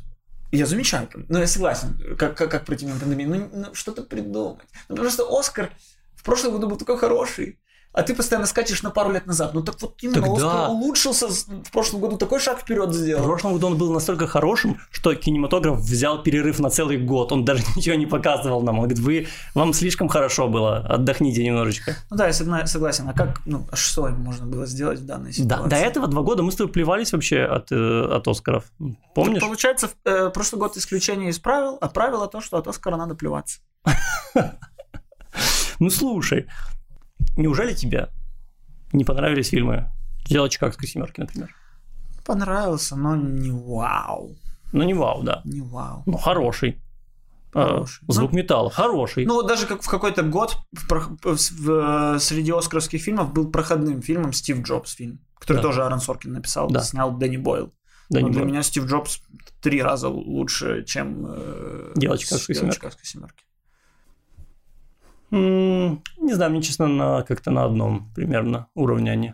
Я 0.51 0.65
замечаю, 0.65 1.09
ну 1.29 1.39
я 1.39 1.47
согласен, 1.47 1.97
как, 2.17 2.35
как, 2.37 2.51
как 2.51 2.65
пройти 2.65 2.85
мимо 2.85 2.99
пандемии. 2.99 3.25
Ну, 3.25 3.49
ну, 3.53 3.73
что-то 3.73 4.03
придумать. 4.03 4.59
Ну 4.89 4.95
потому 4.95 5.09
что 5.09 5.39
Оскар 5.39 5.71
в 6.15 6.23
прошлом 6.23 6.51
году 6.51 6.67
был 6.67 6.75
такой 6.75 6.97
хороший, 6.97 7.59
а 7.93 8.03
ты 8.03 8.13
постоянно 8.13 8.45
скачешь 8.45 8.83
на 8.83 8.91
пару 8.91 9.11
лет 9.11 9.25
назад. 9.25 9.53
Ну 9.55 9.63
так 9.63 9.81
вот 9.81 9.95
именно 10.01 10.21
Так 10.21 10.29
Оскар 10.33 10.51
да. 10.51 10.69
улучшился 10.69 11.27
в 11.29 11.71
прошлом 11.71 12.01
году, 12.01 12.17
такой 12.17 12.39
шаг 12.39 12.59
вперед 12.59 12.89
В 12.89 12.93
сделал. 12.93 13.23
прошлом 13.23 13.53
году 13.53 13.67
он 13.67 13.77
был 13.77 13.91
настолько 13.91 14.27
хорошим, 14.27 14.79
что 14.91 15.15
кинематограф 15.15 15.77
взял 15.79 16.21
перерыв 16.21 16.59
на 16.59 16.69
целый 16.69 16.97
год. 16.97 17.31
Он 17.31 17.43
даже 17.43 17.63
ничего 17.75 17.95
не 17.95 18.05
показывал 18.05 18.61
нам. 18.61 18.75
Он 18.79 18.85
говорит, 18.85 18.99
вы, 18.99 19.27
вам 19.55 19.73
слишком 19.73 20.07
хорошо 20.09 20.47
было, 20.47 20.77
отдохните 20.77 21.43
немножечко. 21.43 21.95
Ну 22.11 22.17
да, 22.17 22.27
я 22.27 22.33
согласен. 22.33 23.09
А 23.09 23.13
как, 23.13 23.41
ну, 23.45 23.65
а 23.71 23.75
что 23.75 24.07
можно 24.09 24.45
было 24.45 24.65
сделать 24.67 24.99
в 24.99 25.05
данной 25.05 25.31
Да, 25.31 25.33
ситуации? 25.33 25.69
до 25.69 25.75
этого 25.77 26.07
два 26.07 26.21
года 26.21 26.43
мы 26.43 26.51
с 26.51 26.55
тобой 26.55 26.71
плевались 26.71 27.13
вообще 27.13 27.41
от, 27.43 27.71
э, 27.71 27.75
от 28.11 28.27
Оскаров. 28.27 28.65
Помнишь? 29.15 29.39
Так 29.39 29.47
получается, 29.49 29.87
в- 29.87 29.95
э, 30.05 30.29
прошлый 30.29 30.59
год 30.59 30.77
исключение 30.77 31.29
из 31.29 31.39
правил, 31.39 31.77
а 31.81 31.87
правило 31.87 32.27
то, 32.27 32.41
что 32.41 32.57
от 32.57 32.67
Оскара 32.67 32.95
надо 32.95 33.15
плеваться. 33.15 33.59
Ну 35.79 35.89
слушай, 35.91 36.47
неужели 37.35 37.73
тебе 37.73 38.09
не 38.93 39.03
понравились 39.03 39.49
фильмы 39.49 39.89
«Дело 40.25 40.49
Чикагской 40.49 40.87
семерки», 40.87 41.19
например? 41.21 41.53
Понравился, 42.25 42.95
но 42.95 43.15
не 43.15 43.51
вау. 43.51 44.35
Ну 44.73 44.83
не 44.83 44.93
вау, 44.93 45.23
да. 45.23 45.41
Не 45.45 45.61
вау. 45.61 46.03
Ну 46.05 46.17
хороший. 46.17 46.81
Э, 47.53 47.63
Хороший. 47.63 48.03
Звук 48.09 48.33
металла, 48.33 48.69
хороший. 48.69 49.25
Ну, 49.25 49.35
вот 49.35 49.47
даже 49.47 49.65
как 49.65 49.81
в 49.81 49.87
какой-то 49.89 50.21
год 50.23 50.57
в 50.73 50.87
в- 51.23 51.51
в- 51.51 52.19
среди 52.19 52.51
оскаровских 52.51 53.01
фильмов 53.01 53.31
был 53.33 53.49
проходным 53.49 54.01
фильмом 54.01 54.33
Стив 54.33 54.61
Джобс 54.63 54.91
фильм, 54.93 55.19
который 55.39 55.57
Да. 55.57 55.63
тоже 55.63 55.83
Аарон 55.83 56.01
Соркин 56.01 56.33
написал, 56.33 56.69
Да. 56.69 56.81
снял 56.81 57.15
Дэнни 57.17 57.37
Бойл. 57.37 57.73
Да, 58.09 58.19
Но 58.19 58.29
для 58.29 58.43
меня 58.43 58.61
Стив 58.63 58.85
Джобс 58.85 59.21
три 59.61 59.81
раза 59.81 60.09
лучше, 60.09 60.83
чем 60.85 61.25
э, 61.27 61.93
«Дело 61.95 62.17
Чикагской 62.17 62.53
«Дело 62.55 62.71
семерки». 63.03 63.43
Не 65.31 66.33
знаю, 66.33 66.51
мне 66.51 66.61
честно, 66.61 66.87
на, 66.87 67.23
как-то 67.23 67.51
на 67.51 67.65
одном 67.65 68.11
примерно 68.13 68.67
уровне 68.75 69.11
они. 69.11 69.33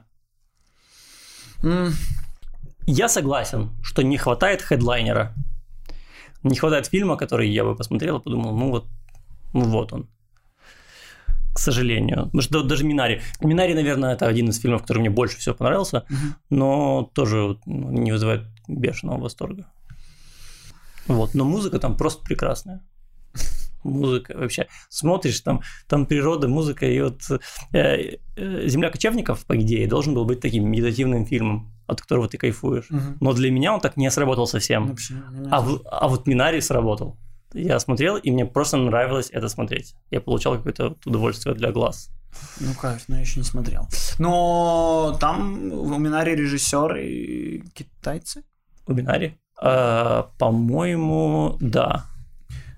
Я 2.86 3.08
согласен, 3.08 3.70
что 3.82 4.02
не 4.02 4.18
хватает 4.18 4.62
хедлайнера. 4.62 5.34
Не 6.44 6.58
хватает 6.58 6.88
фильма, 6.88 7.16
который 7.16 7.50
я 7.50 7.64
бы 7.64 7.76
посмотрел 7.76 8.18
и 8.18 8.24
подумал, 8.24 8.58
ну 8.58 8.70
вот, 8.70 8.88
ну 9.54 9.64
вот 9.66 9.94
он. 9.94 10.10
К 11.54 11.60
сожалению. 11.60 12.32
Что 12.40 12.64
даже 12.64 12.84
Минари. 12.84 13.22
Минари, 13.40 13.74
наверное, 13.76 14.14
это 14.14 14.28
один 14.28 14.50
из 14.50 14.60
фильмов, 14.60 14.82
который 14.82 15.00
мне 15.00 15.10
больше 15.12 15.38
всего 15.38 15.56
понравился, 15.56 16.04
Мгм. 16.10 16.36
но 16.50 17.10
тоже 17.14 17.58
ну, 17.66 17.92
не 17.92 18.12
вызывает 18.12 18.42
бешеного 18.68 19.22
восторга. 19.22 19.68
Вот, 21.08 21.36
но 21.36 21.46
музыка 21.46 21.80
там 21.80 21.96
просто 21.96 22.24
прекрасная. 22.26 22.82
Музыка 23.84 24.36
вообще. 24.38 24.68
Смотришь, 24.90 25.40
там, 25.42 25.62
там 25.88 26.06
природа, 26.06 26.48
музыка, 26.48 26.86
и 26.86 27.02
вот 27.02 27.22
э, 27.74 28.18
э, 28.36 28.68
«Земля 28.68 28.90
кочевников», 28.90 29.46
по 29.46 29.56
идее, 29.60 29.88
должен 29.88 30.14
был 30.14 30.26
быть 30.26 30.40
таким 30.40 30.70
медитативным 30.70 31.26
фильмом, 31.26 31.72
от 31.88 32.02
которого 32.02 32.28
ты 32.28 32.38
кайфуешь. 32.38 32.90
мгм. 32.90 33.18
Но 33.20 33.34
для 33.34 33.52
меня 33.52 33.74
он 33.74 33.80
так 33.82 33.98
не 33.98 34.10
сработал 34.12 34.48
совсем. 34.48 34.88
Вообще, 34.88 35.16
А, 35.52 35.62
в- 35.62 35.82
а 35.92 36.08
вот 36.08 36.28
Минари 36.28 36.62
сработал. 36.62 37.18
Я 37.54 37.80
смотрел, 37.80 38.18
и 38.18 38.32
мне 38.32 38.46
просто 38.46 38.78
нравилось 38.78 39.30
это 39.32 39.48
смотреть. 39.50 39.96
Я 40.12 40.22
получал 40.22 40.56
какое-то 40.56 40.96
удовольствие 41.06 41.54
для 41.56 41.72
глаз. 41.72 42.10
Ну, 42.60 42.74
кайф, 42.74 43.04
но 43.08 43.16
я 43.16 43.22
еще 43.22 43.40
не 43.40 43.46
смотрел. 43.46 43.88
Но 44.18 45.16
там 45.20 45.70
в 45.70 46.00
Минаре 46.00 46.36
режиссеры 46.36 47.62
китайцы. 47.76 48.44
У 48.88 48.94
Минари? 48.94 49.38
А, 49.62 50.32
по-моему, 50.40 51.58
да. 51.60 52.06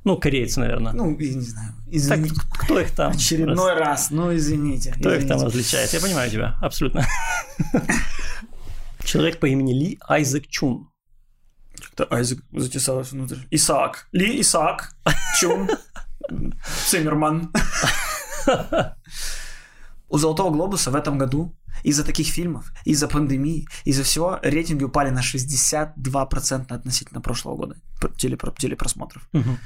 Ну, 0.05 0.17
корейцы, 0.17 0.59
наверное. 0.59 0.93
Ну, 0.93 1.17
я 1.19 1.33
не 1.33 1.41
знаю. 1.41 1.74
так, 1.74 1.93
Извините. 1.93 2.41
кто 2.59 2.79
их 2.79 2.91
там? 2.91 3.12
Очередной 3.12 3.74
раз. 3.74 4.12
Ну, 4.12 4.33
извините. 4.35 4.93
Кто 4.97 5.13
их 5.13 5.27
там 5.27 5.38
извините. 5.38 5.45
различает? 5.57 5.93
Я 5.93 6.00
понимаю 6.00 6.31
тебя, 6.31 6.57
абсолютно. 6.62 7.05
Человек 9.03 9.39
по 9.39 9.47
имени 9.47 9.74
Ли 9.74 9.97
Айзек 10.07 10.47
Чун. 10.47 10.89
Как-то 11.75 12.05
Айзек 12.15 12.39
затесалась 12.53 13.12
внутрь. 13.12 13.38
Исаак. 13.51 14.07
Ли 14.12 14.39
Исаак. 14.41 14.95
Чун. 15.39 15.69
Циммерман. 16.88 17.51
У 20.07 20.17
Золотого 20.17 20.51
Глобуса 20.51 20.91
в 20.91 20.95
этом 20.95 21.17
году 21.17 21.55
из-за 21.83 22.03
таких 22.03 22.27
фильмов, 22.27 22.71
из-за 22.85 23.07
пандемии, 23.07 23.67
из-за 23.83 24.03
всего 24.03 24.39
рейтинги 24.43 24.83
упали 24.83 25.09
на 25.09 25.19
62% 25.21 26.71
относительно 26.74 27.21
прошлого 27.21 27.55
года 27.57 27.75
пр- 28.00 28.12
телепро- 28.12 28.55
телепросмотров. 28.57 29.27
Мгм. 29.33 29.57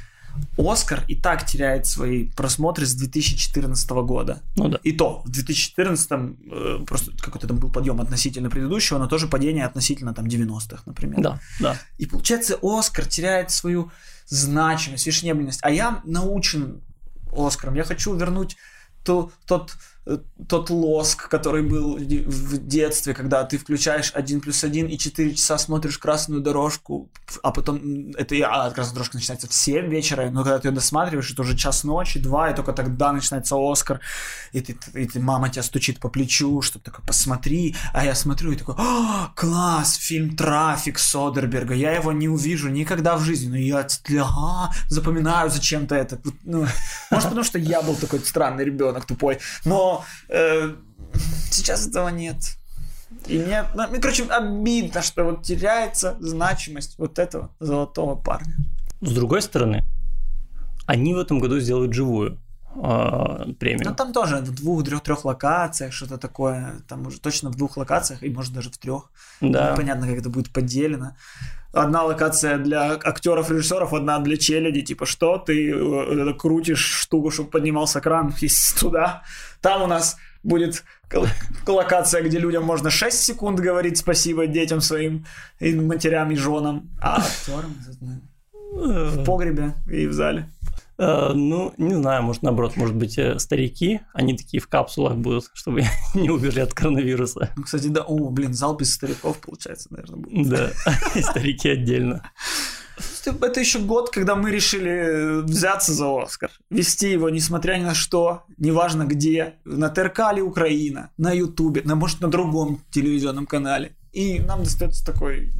Оскар 0.57 1.03
и 1.07 1.15
так 1.15 1.45
теряет 1.45 1.85
свои 1.85 2.27
просмотры 2.29 2.85
с 2.85 2.93
2014 2.93 3.89
года. 3.89 4.41
Ну 4.55 4.69
да. 4.69 4.79
И 4.83 4.91
то, 4.91 5.21
в 5.25 5.29
2014 5.29 6.11
э, 6.11 6.79
просто 6.85 7.11
какой-то 7.17 7.47
там 7.47 7.57
был 7.57 7.69
подъем 7.69 8.01
относительно 8.01 8.49
предыдущего, 8.49 8.97
но 8.97 9.07
тоже 9.07 9.27
падение 9.27 9.65
относительно 9.65 10.13
там 10.13 10.25
90-х, 10.25 10.83
например. 10.85 11.21
Да, 11.21 11.39
да. 11.59 11.77
И 11.97 12.05
получается, 12.05 12.57
Оскар 12.61 13.05
теряет 13.05 13.51
свою 13.51 13.91
значимость, 14.27 15.07
вишнебленность. 15.07 15.59
А 15.63 15.71
я 15.71 16.01
научен 16.05 16.81
Оскаром. 17.31 17.75
Я 17.75 17.83
хочу 17.83 18.15
вернуть 18.15 18.57
то, 19.03 19.31
тот 19.45 19.77
тот 20.47 20.69
лоск, 20.69 21.27
который 21.27 21.61
был 21.61 21.97
в 21.97 22.57
детстве, 22.57 23.13
когда 23.13 23.43
ты 23.43 23.57
включаешь 23.57 24.11
1 24.13 24.41
плюс 24.41 24.63
1 24.63 24.87
и 24.87 24.97
4 24.97 25.35
часа 25.35 25.57
смотришь 25.57 25.97
красную 25.97 26.41
дорожку, 26.41 27.09
а 27.43 27.51
потом 27.51 28.11
это 28.17 28.35
а, 28.47 28.71
красная 28.71 28.95
дорожка 28.95 29.17
начинается 29.17 29.47
в 29.47 29.53
7 29.53 29.87
вечера, 29.89 30.29
но 30.31 30.43
когда 30.43 30.59
ты 30.59 30.69
ее 30.69 30.73
досматриваешь, 30.73 31.31
это 31.31 31.41
уже 31.41 31.55
час 31.55 31.83
ночи, 31.83 32.19
2, 32.19 32.51
и 32.51 32.55
только 32.55 32.73
тогда 32.73 33.11
начинается 33.11 33.55
Оскар, 33.59 33.99
и, 34.51 34.61
ты, 34.61 34.77
и 34.93 35.05
ты, 35.05 35.19
мама 35.19 35.49
тебя 35.49 35.63
стучит 35.63 35.99
по 35.99 36.09
плечу, 36.09 36.61
что 36.61 36.79
такое, 36.79 37.05
посмотри, 37.05 37.75
а 37.93 38.05
я 38.05 38.15
смотрю 38.15 38.51
и 38.51 38.55
такой, 38.55 38.75
о, 38.77 39.31
класс, 39.35 39.95
фильм 39.95 40.35
«Трафик» 40.35 40.97
Содерберга, 40.97 41.73
я 41.73 41.91
его 41.93 42.11
не 42.11 42.27
увижу 42.27 42.69
никогда 42.69 43.17
в 43.17 43.23
жизни, 43.23 43.49
но 43.49 43.57
я 43.57 43.87
ага, 44.21 44.73
запоминаю 44.87 45.49
зачем-то 45.49 45.95
это, 45.95 46.19
ну, 46.43 46.65
может 47.11 47.29
потому 47.29 47.43
что 47.43 47.59
я 47.59 47.81
был 47.81 47.95
такой 47.95 48.19
странный 48.19 48.65
ребенок 48.65 49.05
тупой, 49.05 49.39
но 49.65 49.98
э, 50.29 50.73
сейчас 51.51 51.87
этого 51.87 52.09
нет. 52.09 52.37
И 53.25 53.39
мне, 53.39 53.65
ну, 53.75 53.85
короче, 53.99 54.23
обидно, 54.25 55.01
что 55.01 55.23
вот 55.23 55.43
теряется 55.43 56.15
значимость 56.19 56.97
вот 56.97 57.19
этого 57.19 57.51
золотого 57.59 58.15
парня. 58.15 58.55
С 59.01 59.13
другой 59.13 59.41
стороны, 59.41 59.83
они 60.85 61.13
в 61.13 61.19
этом 61.19 61.39
году 61.39 61.59
сделают 61.59 61.93
живую 61.93 62.37
э, 62.75 63.53
премию. 63.59 63.89
Ну, 63.89 63.95
там 63.95 64.13
тоже 64.13 64.37
в 64.37 64.53
двух, 64.55 64.83
трех, 64.83 65.01
трех 65.01 65.25
локациях 65.25 65.93
что-то 65.93 66.17
такое. 66.17 66.81
Там 66.87 67.07
уже 67.07 67.19
точно 67.19 67.49
в 67.49 67.55
двух 67.55 67.77
локациях, 67.77 68.23
и 68.23 68.29
может 68.29 68.53
даже 68.53 68.69
в 68.69 68.77
трех. 68.77 69.11
Да. 69.41 69.71
Непонятно, 69.71 70.07
как 70.07 70.17
это 70.17 70.29
будет 70.29 70.51
поделено. 70.51 71.15
Одна 71.71 72.03
локация 72.03 72.57
для 72.57 72.93
актеров, 72.93 73.51
режиссеров, 73.51 73.93
одна 73.93 74.19
для 74.19 74.37
челяди. 74.37 74.81
Типа, 74.81 75.05
что 75.05 75.37
ты 75.37 75.71
э, 75.71 76.33
крутишь 76.33 76.83
штуку, 76.83 77.29
чтобы 77.31 77.49
поднимался 77.49 78.01
кран 78.01 78.33
туда. 78.79 79.23
Там 79.61 79.83
у 79.83 79.87
нас 79.87 80.17
будет 80.43 80.83
локация, 81.67 82.23
где 82.23 82.39
людям 82.39 82.63
можно 82.63 82.89
6 82.89 83.19
секунд 83.19 83.59
говорить 83.59 83.97
спасибо 83.97 84.47
детям 84.47 84.81
своим, 84.81 85.25
и 85.59 85.73
матерям, 85.75 86.31
и 86.31 86.35
женам, 86.35 86.89
а 87.01 87.17
актерам 87.21 87.75
в 88.71 89.23
погребе 89.23 89.73
и 89.89 90.07
в 90.07 90.13
зале. 90.13 90.49
Uh, 90.99 91.33
ну, 91.33 91.73
не 91.77 91.93
знаю, 91.93 92.23
может, 92.23 92.43
наоборот, 92.43 92.75
может 92.75 92.93
быть, 92.93 93.17
э, 93.17 93.39
старики, 93.39 94.01
они 94.13 94.35
такие 94.35 94.59
в 94.59 94.67
капсулах 94.67 95.15
будут, 95.15 95.49
чтобы 95.53 95.83
не 96.13 96.29
убежали 96.29 96.59
от 96.59 96.73
коронавируса. 96.73 97.51
Ну, 97.55 97.63
кстати, 97.63 97.87
да, 97.87 98.01
о, 98.01 98.29
блин, 98.29 98.53
зал 98.53 98.75
без 98.75 98.93
стариков, 98.93 99.39
получается, 99.39 99.87
наверное, 99.91 100.17
будет. 100.17 100.49
Да, 100.49 100.71
и 101.15 101.21
старики 101.21 101.69
отдельно. 101.69 102.29
Это 103.25 103.59
еще 103.61 103.79
год, 103.79 104.09
когда 104.09 104.35
мы 104.35 104.51
решили 104.51 105.41
взяться 105.43 105.93
за 105.93 106.21
Оскар. 106.21 106.51
Вести 106.69 107.11
его, 107.11 107.29
несмотря 107.29 107.75
ни 107.75 107.83
на 107.83 107.93
что, 107.93 108.43
неважно 108.57 109.05
где, 109.05 109.53
на 109.63 109.87
ТРК 109.87 110.19
или 110.33 110.41
Украина, 110.41 111.11
на 111.17 111.31
Ютубе, 111.31 111.81
на, 111.85 111.95
может, 111.95 112.19
на 112.19 112.29
другом 112.29 112.81
телевизионном 112.91 113.45
канале. 113.45 113.93
И 114.11 114.39
нам 114.39 114.63
достается 114.63 115.05
такой 115.05 115.53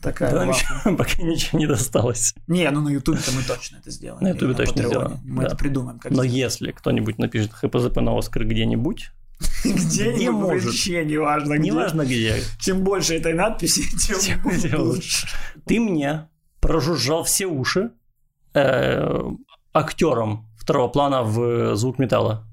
такая 0.00 0.32
да, 0.32 0.44
еще, 0.44 0.66
пока 0.96 1.22
ничего 1.22 1.58
не 1.58 1.66
досталось. 1.66 2.34
Не, 2.46 2.70
ну 2.70 2.80
на 2.80 2.90
Ютубе-то 2.90 3.32
мы 3.32 3.42
точно 3.42 3.76
это 3.76 3.90
сделаем. 3.90 4.22
На 4.22 4.28
Ютубе 4.28 4.54
точно 4.54 4.84
сделаем. 4.84 5.20
Мы 5.24 5.44
это 5.44 5.56
придумаем. 5.56 5.98
Как 5.98 6.12
Но 6.12 6.22
если 6.22 6.72
кто-нибудь 6.72 7.18
напишет 7.18 7.52
ХПЗП 7.52 7.96
на 7.96 8.16
Оскар 8.16 8.44
где-нибудь, 8.44 9.10
где-нибудь, 9.64 10.64
вообще 10.64 11.04
неважно 11.04 11.58
где. 11.58 11.70
Неважно 11.70 12.02
где. 12.02 12.42
Чем 12.58 12.82
больше 12.82 13.14
этой 13.14 13.34
надписи, 13.34 13.82
тем, 14.06 14.18
тем 14.58 14.80
лучше. 14.80 15.28
Ты 15.66 15.80
мне 15.80 16.28
прожужжал 16.60 17.24
все 17.24 17.46
уши 17.46 17.90
э, 18.54 19.22
актером 19.72 20.48
второго 20.56 20.88
плана 20.88 21.22
в 21.22 21.76
«Звук 21.76 21.98
металла». 21.98 22.47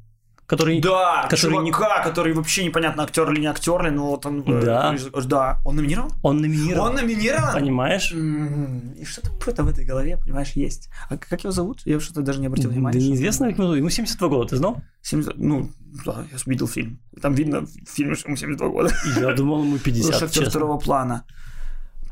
Который, 0.47 0.79
да, 0.79 1.25
который 1.27 1.53
чувака, 1.53 1.97
не... 1.97 2.03
который 2.03 2.33
вообще 2.33 2.65
непонятно, 2.65 3.03
актер 3.03 3.31
или 3.31 3.39
не 3.41 3.47
актер 3.47 3.81
ли, 3.83 3.89
но 3.89 4.11
вот 4.11 4.27
он... 4.27 4.43
Э, 4.45 4.61
да. 4.63 4.95
Э, 4.95 5.21
да. 5.23 5.59
Он 5.65 5.75
номинирован? 5.75 6.11
Он 6.21 6.37
номинирован. 6.37 6.87
Он 6.87 6.95
номинирован? 6.95 7.53
Понимаешь? 7.53 8.13
Mm-hmm. 8.13 8.99
И 8.99 9.05
что-то 9.05 9.31
какое-то 9.31 9.63
в 9.63 9.69
этой 9.69 9.85
голове, 9.85 10.17
понимаешь, 10.17 10.51
есть. 10.51 10.89
А 11.09 11.17
как 11.17 11.43
его 11.43 11.51
зовут? 11.51 11.81
Я 11.85 11.99
что-то 11.99 12.21
даже 12.21 12.41
не 12.41 12.45
обратил 12.45 12.69
внимания. 12.69 12.99
Да 12.99 13.05
неизвестно, 13.05 13.47
как 13.47 13.57
его 13.57 13.67
зовут. 13.69 13.79
Ему 13.79 13.89
72 13.89 14.27
года, 14.27 14.49
ты 14.49 14.57
знал? 14.57 14.83
70... 15.01 15.35
Ну, 15.37 15.71
да, 16.05 16.25
я 16.31 16.37
видел 16.45 16.67
фильм. 16.67 16.99
Там 17.19 17.33
видно 17.33 17.61
в 17.61 17.89
фильме, 17.89 18.13
что 18.13 18.27
ему 18.27 18.37
72 18.37 18.69
года. 18.69 18.93
Я 19.19 19.33
думал, 19.33 19.63
ему 19.63 19.79
50, 19.79 20.11
Слушай, 20.11 20.25
актер 20.25 20.49
второго 20.49 20.77
плана. 20.77 21.25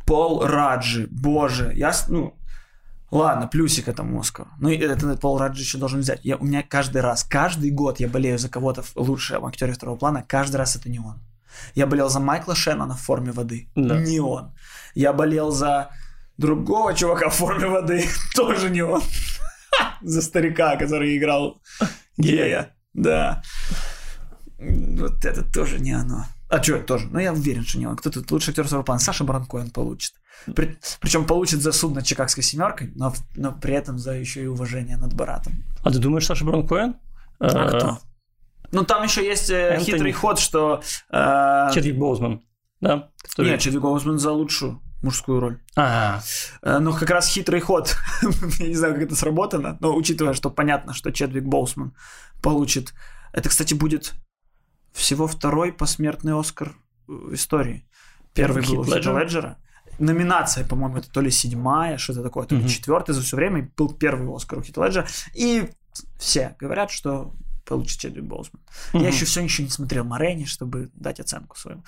Пол 0.07 0.43
Раджи, 0.43 1.07
боже, 1.11 1.71
я, 1.75 1.93
ну, 2.09 2.33
ладно, 3.17 3.47
плюсик 3.47 3.87
этому 3.87 4.19
Оскару. 4.19 4.49
Ну, 4.59 4.69
это 4.69 5.17
Пол 5.17 5.37
Раджи 5.37 5.61
еще 5.61 5.77
должен 5.77 5.99
взять. 5.99 6.19
Я, 6.23 6.37
у 6.37 6.45
меня 6.45 6.63
каждый 6.63 7.01
раз, 7.01 7.23
каждый 7.23 7.71
год 7.71 7.99
я 7.99 8.07
болею 8.07 8.37
за 8.37 8.49
кого-то 8.49 8.83
лучшего 8.95 9.47
актера 9.47 9.73
второго 9.73 9.97
плана, 9.97 10.23
каждый 10.27 10.57
раз 10.57 10.75
это 10.75 10.89
не 10.89 10.99
он. 10.99 11.21
Я 11.75 11.87
болел 11.87 12.09
за 12.09 12.19
Майкла 12.19 12.55
Шеннона 12.55 12.95
в 12.95 13.01
форме 13.01 13.31
воды, 13.31 13.69
да. 13.75 13.99
не 13.99 14.19
он. 14.19 14.53
Я 14.95 15.13
болел 15.13 15.51
за 15.51 15.89
другого 16.37 16.93
чувака 16.93 17.29
в 17.29 17.35
форме 17.35 17.67
воды, 17.67 18.05
тоже 18.35 18.69
не 18.69 18.81
он. 18.81 19.01
За 20.01 20.21
старика, 20.21 20.75
который 20.75 21.17
играл 21.17 21.61
гея. 22.17 22.75
Да. 22.93 23.41
Вот 24.59 25.25
это 25.25 25.43
тоже 25.43 25.79
не 25.79 25.93
оно. 25.93 26.25
А 26.49 26.61
что, 26.61 26.79
тоже? 26.79 27.07
Ну, 27.09 27.19
я 27.19 27.33
уверен, 27.33 27.65
что 27.65 27.79
не 27.79 27.87
он. 27.87 27.95
Кто 27.95 28.11
тут 28.11 28.29
лучший 28.31 28.51
актер 28.51 28.65
второго 28.65 28.85
плана? 28.85 28.99
Саша 28.99 29.23
Баранко 29.23 29.55
он 29.55 29.71
получит. 29.71 30.13
При, 30.55 30.77
причем 30.99 31.25
получит 31.25 31.61
за 31.61 31.71
суд 31.71 31.95
над 31.95 32.05
Чикагской 32.05 32.43
семеркой, 32.43 32.91
но, 32.95 33.13
но 33.35 33.51
при 33.51 33.73
этом 33.73 33.97
за 33.97 34.13
еще 34.13 34.43
и 34.43 34.47
уважение 34.47 34.97
над 34.97 35.13
Баратом. 35.13 35.63
А 35.83 35.91
ты 35.91 35.99
думаешь, 35.99 36.25
Саша 36.25 36.45
Барон 36.45 36.67
Коэн? 36.67 36.95
А 37.39 37.67
кто? 37.67 37.99
Ну, 38.71 38.83
там 38.83 39.03
еще 39.03 39.23
есть 39.23 39.49
э, 39.49 39.75
Энтони... 39.75 39.85
хитрый 39.85 40.11
ход, 40.11 40.39
что... 40.39 40.81
Э... 41.11 41.69
Чедвик 41.73 41.97
Боузман, 41.97 42.41
да? 42.81 43.11
Который... 43.21 43.51
Нет, 43.51 43.61
Чедвик 43.61 43.81
Боузман 43.81 44.17
за 44.17 44.31
лучшую 44.31 44.81
мужскую 45.03 45.39
роль. 45.39 45.59
А. 45.75 46.21
Но 46.63 46.93
как 46.93 47.09
раз 47.09 47.27
хитрый 47.27 47.61
ход, 47.61 47.95
я 48.59 48.67
не 48.67 48.73
знаю, 48.73 48.95
как 48.95 49.03
это 49.03 49.15
сработано, 49.15 49.77
но 49.79 49.95
учитывая, 49.95 50.33
что 50.33 50.49
понятно, 50.49 50.93
что 50.93 51.11
Чедвик 51.11 51.43
Боусман 51.43 51.95
получит... 52.41 52.93
Это, 53.31 53.49
кстати, 53.49 53.73
будет 53.73 54.13
всего 54.93 55.27
второй 55.27 55.71
посмертный 55.71 56.39
Оскар 56.39 56.73
в 57.07 57.33
истории. 57.33 57.87
Первый 58.33 58.63
был 58.65 58.79
у 58.79 58.85
Хита 58.85 59.11
Леджера. 59.19 59.57
Номинация, 59.99 60.65
по-моему, 60.65 60.97
это 60.97 61.09
то 61.11 61.21
ли 61.21 61.31
седьмая, 61.31 61.97
что-то 61.97 62.23
такое, 62.23 62.45
то 62.45 62.55
ли 62.55 62.63
mm-hmm. 62.63 62.67
четвертая 62.67 63.15
за 63.15 63.21
все 63.21 63.35
время. 63.35 63.69
Был 63.77 63.93
первый 63.93 64.33
Оскар 64.35 64.59
у 64.59 64.61
Хита 64.61 64.83
Леджера. 64.83 65.07
И 65.33 65.69
все 66.17 66.55
говорят, 66.59 66.91
что 66.91 67.33
получит 67.65 67.99
Чедвик 67.99 68.25
Боусман. 68.25 68.61
Mm-hmm. 68.93 69.01
Я 69.01 69.07
еще 69.07 69.25
все 69.25 69.41
еще 69.41 69.63
не 69.63 69.69
смотрел 69.69 70.03
Ма 70.03 70.14
Рейни, 70.14 70.45
чтобы 70.45 70.91
дать 70.93 71.19
оценку 71.19 71.57
свою. 71.57 71.83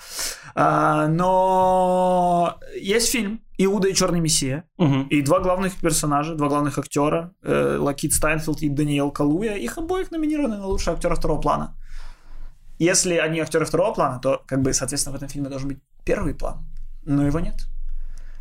А, 0.54 1.06
но 1.08 2.58
есть 2.74 3.10
фильм 3.10 3.42
Иуда 3.58 3.88
и 3.88 3.94
Черный 3.94 4.20
Мессия. 4.20 4.64
Mm-hmm. 4.78 5.08
И 5.08 5.22
два 5.22 5.40
главных 5.40 5.74
персонажа, 5.76 6.34
два 6.34 6.48
главных 6.48 6.78
актера, 6.78 7.34
э, 7.42 7.76
Лакит 7.78 8.14
Стэнфилд 8.14 8.62
и 8.62 8.68
Даниэл 8.68 9.10
Калуя, 9.10 9.54
их 9.54 9.78
обоих 9.78 10.10
номинированы 10.10 10.56
на 10.56 10.66
лучшего 10.66 10.96
актера 10.96 11.14
второго 11.14 11.40
плана. 11.40 11.76
Если 12.78 13.16
они 13.16 13.40
актеры 13.40 13.64
второго 13.64 13.94
плана, 13.94 14.18
то, 14.18 14.42
как 14.46 14.62
бы, 14.62 14.72
соответственно, 14.72 15.14
в 15.14 15.16
этом 15.16 15.28
фильме 15.28 15.48
должен 15.48 15.68
быть 15.68 15.78
первый 16.04 16.34
план. 16.34 16.66
Но 17.04 17.26
его 17.26 17.40
нет. 17.40 17.54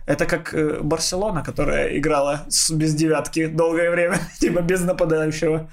Это 0.05 0.25
как 0.25 0.53
э, 0.53 0.79
Барселона, 0.81 1.43
которая 1.43 1.97
играла 1.97 2.45
с, 2.47 2.69
без 2.71 2.93
девятки 2.93 3.47
долгое 3.47 3.89
время, 3.89 4.19
типа 4.39 4.61
без 4.61 4.81
нападающего 4.81 5.69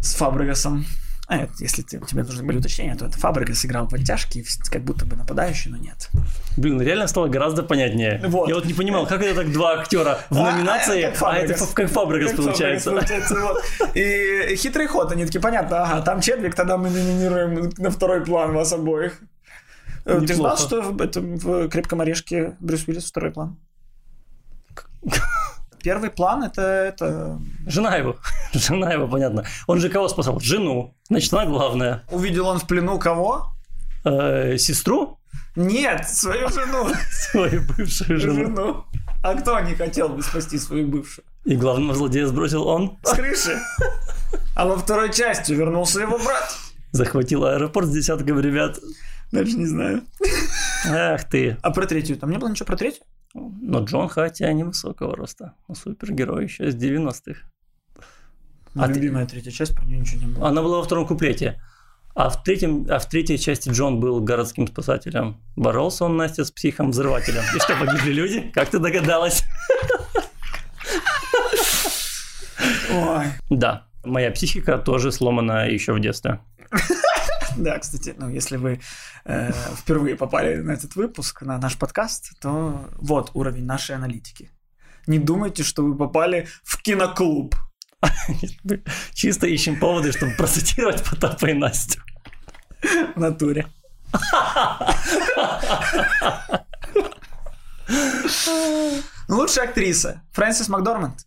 с 0.00 0.14
Фабрегасом. 0.14 0.84
А 1.28 1.38
нет, 1.38 1.50
если 1.58 1.82
ты, 1.82 1.98
тебе 1.98 2.22
нужны 2.22 2.44
были 2.44 2.58
уточнения, 2.58 2.94
то 2.94 3.06
это 3.06 3.18
Фабрегас 3.18 3.64
играл 3.64 3.88
подтяжки, 3.88 4.44
как 4.70 4.82
будто 4.82 5.04
бы 5.06 5.16
нападающий, 5.16 5.72
но 5.72 5.76
нет. 5.76 6.08
Блин, 6.56 6.80
реально 6.80 7.08
стало 7.08 7.26
гораздо 7.26 7.64
понятнее. 7.64 8.22
Вот. 8.28 8.48
Я 8.48 8.54
вот 8.54 8.64
не 8.64 8.74
понимал, 8.74 9.06
как 9.06 9.22
это 9.22 9.34
так 9.34 9.50
два 9.50 9.80
актера 9.80 10.20
в 10.30 10.38
а, 10.38 10.52
номинации, 10.52 11.02
а, 11.02 11.14
а 11.20 11.36
это 11.38 11.54
как 11.74 11.90
Фабрегас 11.90 12.30
как 12.30 12.36
получается. 12.36 12.90
Фабрегас, 12.90 13.08
получается 13.08 13.40
вот. 13.40 13.96
И 13.96 14.54
хитрый 14.54 14.86
ход, 14.86 15.10
они 15.10 15.26
такие, 15.26 15.40
понятно, 15.40 15.82
ага, 15.82 16.00
там 16.02 16.20
Чедвик, 16.20 16.54
тогда 16.54 16.76
мы 16.76 16.90
номинируем 16.90 17.72
на 17.76 17.90
второй 17.90 18.24
план 18.24 18.52
вас 18.52 18.72
обоих. 18.72 19.20
Неплохо. 20.06 20.26
Ты 20.26 20.34
знал, 20.34 20.56
что 20.56 20.82
в, 20.82 21.02
это, 21.02 21.20
в 21.20 21.68
«Крепком 21.68 22.00
орешке» 22.00 22.56
Брюс 22.60 22.86
Уиллис 22.86 23.06
второй 23.06 23.32
план? 23.32 23.58
Первый 25.82 26.10
план 26.10 26.44
это, 26.44 26.62
это... 26.62 27.40
Жена 27.66 27.96
его. 27.96 28.16
Жена 28.52 28.92
его, 28.92 29.08
понятно. 29.08 29.44
Он 29.66 29.80
же 29.80 29.88
кого 29.88 30.08
спасал? 30.08 30.38
Жену. 30.40 30.94
Значит, 31.08 31.32
она 31.32 31.46
главная. 31.46 32.04
Увидел 32.10 32.46
он 32.46 32.58
в 32.58 32.66
плену 32.66 32.98
кого? 32.98 33.52
Э, 34.04 34.56
сестру? 34.58 35.18
Нет, 35.56 36.08
свою 36.08 36.48
жену. 36.50 36.88
Свою 37.10 37.62
бывшую 37.62 38.20
жену. 38.20 38.34
жену. 38.34 38.84
А 39.22 39.34
кто 39.34 39.58
не 39.60 39.74
хотел 39.74 40.08
бы 40.08 40.22
спасти 40.22 40.58
свою 40.58 40.86
бывшую? 40.86 41.24
И 41.44 41.56
главного 41.56 41.94
злодея 41.94 42.26
сбросил 42.26 42.66
он. 42.66 42.96
С 43.02 43.12
крыши. 43.12 43.58
А 44.54 44.66
во 44.66 44.76
второй 44.76 45.12
части 45.12 45.52
вернулся 45.52 46.00
его 46.00 46.18
брат. 46.18 46.56
Захватил 46.92 47.44
аэропорт 47.44 47.88
с 47.88 47.92
десятком 47.92 48.40
ребят. 48.40 48.78
Дальше 49.32 49.56
не 49.56 49.66
знаю. 49.66 50.02
Ах 50.88 51.28
ты. 51.28 51.56
А 51.62 51.70
про 51.70 51.86
третью? 51.86 52.16
Там 52.16 52.30
не 52.30 52.38
было 52.38 52.48
ничего 52.48 52.66
про 52.66 52.76
третью? 52.76 53.02
Но 53.34 53.84
Джон 53.84 54.08
Хатти 54.08 54.44
невысокого 54.44 55.14
роста. 55.14 55.54
Но 55.68 55.74
супергерой 55.74 56.44
еще 56.44 56.70
с 56.70 56.74
90-х. 56.74 57.40
А 58.78 58.86
любимая 58.86 59.26
третья 59.26 59.50
часть, 59.50 59.74
про 59.74 59.84
нее 59.84 59.98
ничего 59.98 60.20
не 60.20 60.26
было. 60.26 60.48
Она 60.48 60.62
была 60.62 60.78
во 60.78 60.84
втором 60.84 61.06
куплете. 61.06 61.60
А 62.14 62.30
в, 62.30 62.42
третьем, 62.42 62.86
а 62.88 62.98
в 62.98 63.06
третьей 63.08 63.38
части 63.38 63.68
Джон 63.68 64.00
был 64.00 64.20
городским 64.20 64.66
спасателем. 64.66 65.38
Боролся 65.54 66.06
он, 66.06 66.16
Настя, 66.16 66.44
с 66.46 66.50
психом-взрывателем. 66.50 67.42
И 67.54 67.58
что, 67.58 67.76
погибли 67.76 68.12
люди? 68.12 68.50
Как 68.54 68.70
ты 68.70 68.78
догадалась? 68.78 69.44
Ой. 72.90 73.26
Да, 73.50 73.86
моя 74.02 74.30
психика 74.30 74.78
тоже 74.78 75.12
сломана 75.12 75.68
еще 75.68 75.92
в 75.92 76.00
детстве. 76.00 76.40
Да, 77.56 77.78
кстати, 77.78 78.14
ну, 78.18 78.28
если 78.28 78.56
вы 78.56 78.80
э, 79.24 79.52
впервые 79.76 80.16
попали 80.16 80.56
на 80.56 80.72
этот 80.72 80.96
выпуск, 80.96 81.42
на 81.42 81.58
наш 81.58 81.78
подкаст, 81.78 82.38
то 82.40 82.88
вот 82.98 83.30
уровень 83.34 83.64
нашей 83.64 83.96
аналитики. 83.96 84.50
Не 85.06 85.18
думайте, 85.18 85.62
что 85.62 85.82
вы 85.82 85.96
попали 85.96 86.48
в 86.64 86.82
киноклуб. 86.82 87.54
Чисто 89.14 89.46
ищем 89.46 89.78
поводы, 89.78 90.12
чтобы 90.12 90.32
процитировать 90.32 91.02
Потапа 91.08 91.46
и 91.46 91.54
Настю. 91.54 92.00
В 93.14 93.20
натуре. 93.20 93.66
Ну, 99.28 99.38
Лучшая 99.38 99.68
актриса. 99.68 100.22
Фрэнсис 100.32 100.68
Макдорманд. 100.68 101.26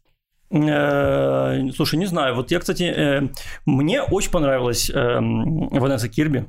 Э, 0.52 1.70
Слушай, 1.76 2.00
не 2.00 2.08
знаю. 2.08 2.36
Вот 2.36 2.52
я, 2.52 2.60
кстати, 2.60 2.84
э, 2.84 3.30
мне 3.66 4.02
очень 4.02 4.32
понравилась 4.32 4.90
э, 4.90 5.20
Ванесса 5.20 6.10
Кирби. 6.10 6.48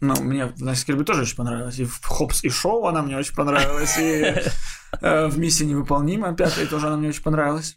Ну, 0.00 0.14
мне 0.20 0.46
Ванесса 0.46 0.86
Кирби 0.86 1.04
тоже 1.04 1.22
очень 1.22 1.36
понравилась. 1.36 1.78
И 1.78 1.84
в 1.84 2.00
Хопс 2.02 2.42
и 2.42 2.48
Шоу 2.48 2.86
она 2.86 3.02
мне 3.02 3.16
очень 3.16 3.34
понравилась. 3.34 3.96
И 3.98 4.34
в 5.00 5.38
Миссии 5.38 5.64
невыполнима 5.64 6.34
пятая 6.34 6.66
тоже 6.66 6.88
она 6.88 6.96
мне 6.96 7.08
очень 7.08 7.22
понравилась. 7.22 7.76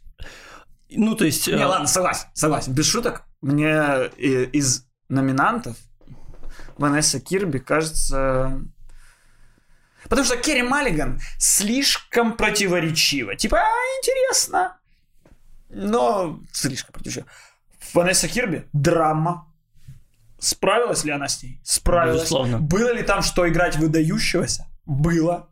Ну, 0.90 1.16
то 1.16 1.26
есть... 1.26 1.48
Не, 1.48 1.66
ладно, 1.66 1.88
согласен, 1.88 2.28
согласен. 2.34 2.74
Без 2.74 2.88
шуток, 2.88 3.24
мне 3.42 4.08
из 4.18 4.86
номинантов 5.10 5.76
Ванесса 6.78 7.20
Кирби 7.20 7.60
кажется... 7.60 8.62
Потому 10.04 10.26
что 10.26 10.38
Керри 10.38 10.64
Маллиган 10.64 11.20
слишком 11.40 12.36
противоречива. 12.36 13.36
Типа, 13.36 13.58
а, 13.58 14.00
интересно. 14.00 14.78
Но 15.74 16.40
слишком 16.52 16.94
противоречиво. 16.94 17.26
Ванесса 17.94 18.28
Кирби– 18.28 18.68
драма. 18.74 19.48
Справилась 20.40 21.04
ли 21.04 21.12
она 21.12 21.28
с 21.28 21.42
ней? 21.42 21.62
Справилась. 21.64 22.22
Безусловно. 22.22 22.60
Было 22.60 22.94
ли 22.94 23.04
там 23.04 23.22
что 23.22 23.48
играть 23.48 23.78
выдающегося? 23.78 24.68
Было. 24.86 25.50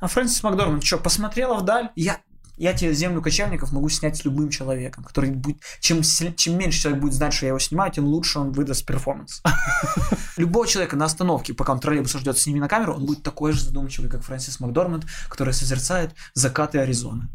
А 0.00 0.06
Фрэнсис 0.06 0.42
Макдорманд 0.42 0.84
что, 0.84 0.98
посмотрела 0.98 1.54
вдаль? 1.54 1.90
Я, 1.96 2.18
я 2.58 2.72
тебе 2.72 2.92
«Землю 2.92 3.22
кочевников» 3.22 3.72
могу 3.72 3.88
снять 3.88 4.16
с 4.16 4.24
любым 4.24 4.50
человеком, 4.50 5.04
который 5.04 5.30
будет... 5.30 5.62
Чем, 5.80 6.02
чем 6.02 6.58
меньше 6.58 6.82
человек 6.82 7.00
будет 7.00 7.14
знать, 7.14 7.32
что 7.32 7.46
я 7.46 7.50
его 7.50 7.58
снимаю, 7.58 7.92
тем 7.92 8.04
лучше 8.04 8.38
он 8.38 8.52
выдаст 8.52 8.84
перформанс. 8.84 9.42
Любого 10.36 10.66
человека 10.66 10.96
на 10.96 11.04
остановке, 11.06 11.54
пока 11.54 11.72
он 11.72 11.80
троллейбус 11.80 12.12
ждет 12.12 12.36
с 12.36 12.46
ними 12.46 12.58
на 12.58 12.68
камеру, 12.68 12.94
он 12.94 13.06
будет 13.06 13.22
такой 13.22 13.52
же 13.52 13.62
задумчивый, 13.62 14.10
как 14.10 14.22
Фрэнсис 14.22 14.60
Макдорманд, 14.60 15.06
который 15.28 15.54
созерцает 15.54 16.14
закаты 16.34 16.78
Аризоны. 16.78 17.28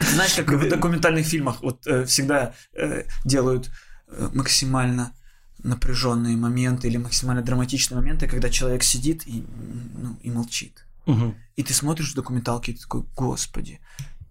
Знаешь, 0.00 0.34
как 0.34 0.48
в 0.48 0.68
документальных 0.68 1.26
фильмах 1.26 1.62
вот 1.62 1.86
э, 1.86 2.04
всегда 2.04 2.54
э, 2.74 3.04
делают 3.24 3.70
э, 4.08 4.28
максимально 4.32 5.12
напряженные 5.62 6.36
моменты 6.36 6.88
или 6.88 6.98
максимально 6.98 7.42
драматичные 7.42 7.96
моменты, 7.96 8.28
когда 8.28 8.48
человек 8.48 8.82
сидит 8.82 9.26
и, 9.26 9.44
ну, 9.96 10.16
и 10.22 10.30
молчит. 10.30 10.86
мгм. 11.06 11.34
И 11.56 11.62
ты 11.62 11.74
смотришь 11.74 12.14
документалки 12.14 12.70
и 12.70 12.74
ты 12.74 12.82
такой, 12.82 13.02
господи, 13.16 13.80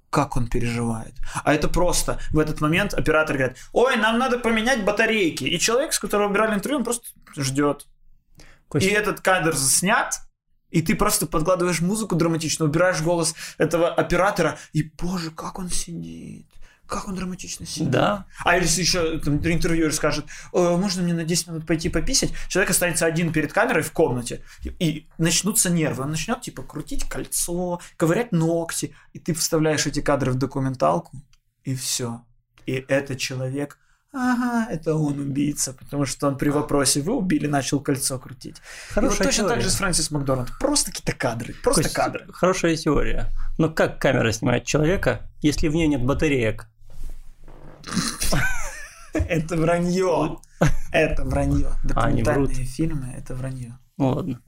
как 0.10 0.38
он 0.38 0.48
переживает. 0.48 1.14
А 1.44 1.54
это 1.54 1.68
просто 1.68 2.20
в 2.32 2.40
этот 2.40 2.62
момент 2.62 2.94
оператор 2.94 3.38
говорит, 3.38 3.58
ой, 3.74 3.98
нам 3.98 4.18
надо 4.18 4.40
поменять 4.40 4.86
батарейки. 4.86 5.44
И 5.44 5.60
человек, 5.60 5.94
с 5.94 6.00
которого 6.00 6.30
брали 6.30 6.56
интервью, 6.56 6.80
он 6.80 6.84
просто 6.84 7.08
ждет. 7.36 7.86
Костя, 8.70 8.90
И 8.90 8.94
этот 8.94 9.22
кадр 9.22 9.56
снят, 9.56 10.14
и 10.78 10.82
ты 10.84 10.96
просто 10.96 11.26
подкладываешь 11.26 11.82
музыку 11.82 12.16
драматичную, 12.16 12.70
убираешь 12.70 13.02
голос 13.02 13.34
этого 13.58 13.90
оператора, 13.90 14.60
и, 14.74 14.84
боже, 14.84 15.32
как 15.32 15.58
он 15.58 15.72
сидит. 15.72 16.46
Как 16.86 17.08
он 17.08 17.16
драматично 17.16 17.66
сидит. 17.66 17.90
Да. 17.90 18.28
А 18.46 18.56
если 18.56 18.82
еще 18.82 19.20
там, 19.20 19.46
интервьюер 19.46 19.92
скажет, 19.92 20.26
«Э, 20.54 20.78
можно 20.78 21.02
мне 21.02 21.16
на 21.16 21.24
10 21.24 21.48
минут 21.48 21.66
пойти 21.66 21.90
пописать, 21.90 22.32
человек 22.48 22.70
останется 22.70 23.08
один 23.08 23.34
перед 23.34 23.52
камерой 23.52 23.82
в 23.82 23.92
комнате, 23.92 24.44
и, 24.64 24.70
и 24.80 25.08
начнутся 25.18 25.72
нервы. 25.72 26.04
Он 26.04 26.12
начнет, 26.12 26.42
типа, 26.42 26.62
крутить 26.62 27.10
кольцо, 27.10 27.82
ковырять 27.98 28.32
ногти, 28.32 28.94
и 29.14 29.20
ты 29.20 29.34
вставляешь 29.34 29.88
эти 29.88 30.00
кадры 30.00 30.32
в 30.32 30.36
документалку, 30.36 31.18
и 31.64 31.74
все. 31.74 32.22
И 32.68 32.86
этот 32.88 33.18
человек, 33.18 33.80
ага, 34.14 34.68
это 34.72 34.96
он 34.96 35.20
убийца, 35.20 35.74
потому 35.74 36.06
что 36.06 36.28
он 36.28 36.38
при 36.38 36.50
вопросе 36.50 37.02
«Вы 37.02 37.14
убили?» 37.14 37.48
начал 37.48 37.80
кольцо 37.80 38.18
крутить. 38.20 38.58
И 38.58 38.62
вот 38.96 38.96
Хорошая 38.96 39.28
точно 39.28 39.44
теория. 39.44 39.56
так 39.56 39.64
же 39.64 39.70
с 39.70 39.76
Фрэнсис 39.76 40.12
Макдональд. 40.12 40.50
Просто 40.60 40.92
какие-то 40.92 41.14
кадры, 41.14 41.54
просто 41.64 41.84
Кость, 41.84 41.96
кадры. 41.96 42.26
Хорошая 42.32 42.76
теория. 42.76 43.30
Но 43.58 43.70
как 43.70 44.00
камера 44.00 44.32
снимает 44.32 44.66
человека, 44.66 45.30
если 45.42 45.68
в 45.68 45.76
ней 45.76 45.88
нет 45.88 46.04
батареек? 46.04 46.68
Это 49.14 49.56
вранье. 49.58 50.38
Это 50.92 51.24
вранье. 51.24 51.68
А. 51.68 51.88
Документальные 51.88 52.66
фильмы– 52.66 53.14
это 53.18 53.36
вранье. 53.36 53.78
Ну 53.98 54.10
ладно. 54.10 54.42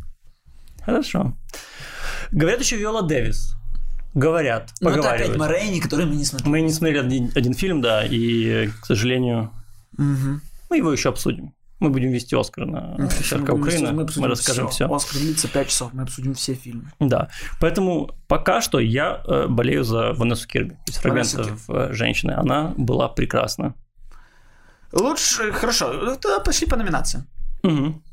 Хорошо. 0.84 1.38
Говорят 2.32 2.60
еще 2.62 2.78
Виола 2.78 3.02
Дэвис. 3.04 3.56
Говорят, 4.20 4.74
Ну, 4.82 4.90
это 4.90 5.00
опять 5.00 5.28
поговаривают. 5.28 5.38
Морейни, 5.40 5.80
который 5.80 6.06
мы 6.06 6.16
не 6.16 6.26
смотрели. 6.26 6.50
Мы 6.52 6.62
не 6.62 6.72
смотрели 6.74 7.00
один, 7.00 7.32
один 7.36 7.54
фильм, 7.54 7.82
да, 7.82 8.04
и, 8.06 8.68
к 8.82 8.86
сожалению, 8.86 9.52
Мгм. 9.98 10.42
мы 10.70 10.78
его 10.78 10.92
еще 10.92 11.10
обсудим. 11.10 11.54
Мы 11.80 11.90
будем 11.92 12.12
вести 12.12 12.36
Оскар 12.36 12.66
на 12.66 12.96
Мы 12.98 13.08
«Церковь 13.08 13.50
будем- 13.58 13.62
Украины». 13.62 13.92
Мы, 13.94 14.04
обсудим 14.04 14.28
расскажем 14.30 14.68
всё. 14.68 14.86
все. 14.88 14.94
Оскар 14.96 15.22
длится 15.22 15.48
5 15.48 15.68
часов, 15.70 15.94
мы 15.94 16.04
обсудим 16.04 16.34
все 16.34 16.54
фильмы. 16.54 16.92
Да. 17.00 17.30
Поэтому 17.62 18.12
пока 18.28 18.60
что 18.62 18.80
я 18.80 19.22
э, 19.26 19.48
болею 19.48 19.86
за 19.86 20.12
Ванессу 20.14 20.46
Кирби 20.48 20.78
из 20.88 20.96
фрагментов 20.98 21.70
э, 21.70 21.94
женщины. 21.94 22.32
Она 22.32 22.74
была 22.78 23.08
прекрасна. 23.08 23.74
Лучше, 24.92 25.52
хорошо, 25.54 26.16
тогда 26.16 26.40
пошли 26.40 26.68
по 26.68 26.76
номинациям. 26.76 27.28
Мгм. 27.64 28.04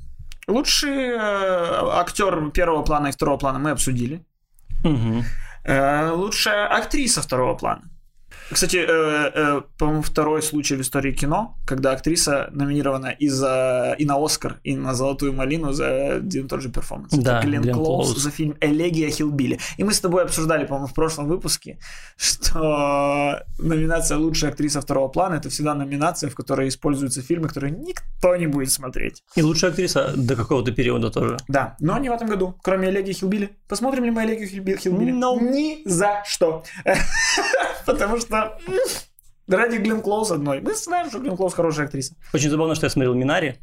Лучший 0.46 1.08
э, 1.08 1.18
актер 1.18 2.50
первого 2.52 2.82
плана 2.84 3.08
и 3.08 3.12
второго 3.12 3.36
плана 3.38 3.58
мы 3.58 3.70
обсудили. 3.72 4.24
Мгм. 4.84 5.24
Э, 5.66 6.10
лучшая 6.12 6.68
актриса 6.68 7.22
второго 7.22 7.56
плана. 7.56 7.82
Кстати, 8.50 8.76
э, 8.76 9.30
э, 9.34 9.60
по-моему, 9.78 10.02
второй 10.02 10.42
случай 10.42 10.76
в 10.76 10.80
истории 10.80 11.12
кино, 11.12 11.56
когда 11.66 11.92
актриса 11.92 12.48
номинирована 12.52 13.06
и, 13.08 13.28
за, 13.28 13.96
и 13.98 14.04
на 14.04 14.16
Оскар, 14.24 14.60
и 14.62 14.76
на 14.76 14.94
Золотую 14.94 15.32
малину 15.32 15.72
за 15.72 16.16
один 16.16 16.46
и 16.46 16.48
тот 16.48 16.62
же 16.62 16.68
перформанс. 16.68 17.12
Это 17.12 17.22
Да, 17.22 17.40
Глен 17.42 17.62
Глен 17.62 17.74
Клоуз 17.74 18.06
Клоуз. 18.06 18.22
за 18.22 18.30
фильм 18.30 18.56
«Элегия 18.60 19.10
Хилбили». 19.10 19.58
И 19.78 19.84
мы 19.84 19.92
с 19.92 20.00
тобой 20.00 20.22
обсуждали, 20.22 20.64
по-моему, 20.64 20.86
в 20.86 20.94
прошлом 20.94 21.26
выпуске, 21.28 21.78
что 22.16 23.42
номинация 23.58 24.18
«Лучшая 24.18 24.52
актриса 24.52 24.80
второго 24.80 25.08
плана»— 25.08 25.34
это 25.36 25.48
всегда 25.48 25.74
номинация, 25.74 26.30
в 26.30 26.34
которой 26.34 26.68
используются 26.68 27.22
фильмы, 27.22 27.48
которые 27.48 27.72
никто 27.72 28.36
не 28.36 28.46
будет 28.46 28.70
смотреть. 28.70 29.22
И 29.34 29.42
лучшая 29.42 29.70
актриса 29.70 30.12
до 30.16 30.36
какого-то 30.36 30.72
периода 30.72 31.10
тоже. 31.10 31.36
Да, 31.48 31.76
но 31.80 31.98
не 31.98 32.08
в 32.10 32.12
этом 32.12 32.28
году, 32.28 32.54
кроме 32.62 32.90
Элегии 32.90 33.12
Хилбили. 33.12 33.50
Посмотрим 33.68 34.04
ли 34.04 34.10
мы 34.10 34.24
Элегию 34.24 34.48
Хилби- 34.48 34.76
Хилбили? 34.78 35.12
No. 35.12 35.40
Ни 35.40 35.82
за 35.88 36.22
что. 36.24 36.62
Потому 37.86 38.15
что 38.20 38.58
м, 38.68 38.74
ради 39.48 39.76
Глен 39.76 40.00
Клоуз 40.00 40.30
одной. 40.30 40.60
Мы 40.60 40.74
знаем, 40.74 41.08
что 41.10 41.18
Глен 41.20 41.36
Клоуз 41.36 41.54
хорошая 41.54 41.86
актриса. 41.86 42.14
Очень 42.32 42.50
забавно, 42.50 42.74
что 42.74 42.86
я 42.86 42.90
смотрел 42.90 43.14
«Минари», 43.14 43.56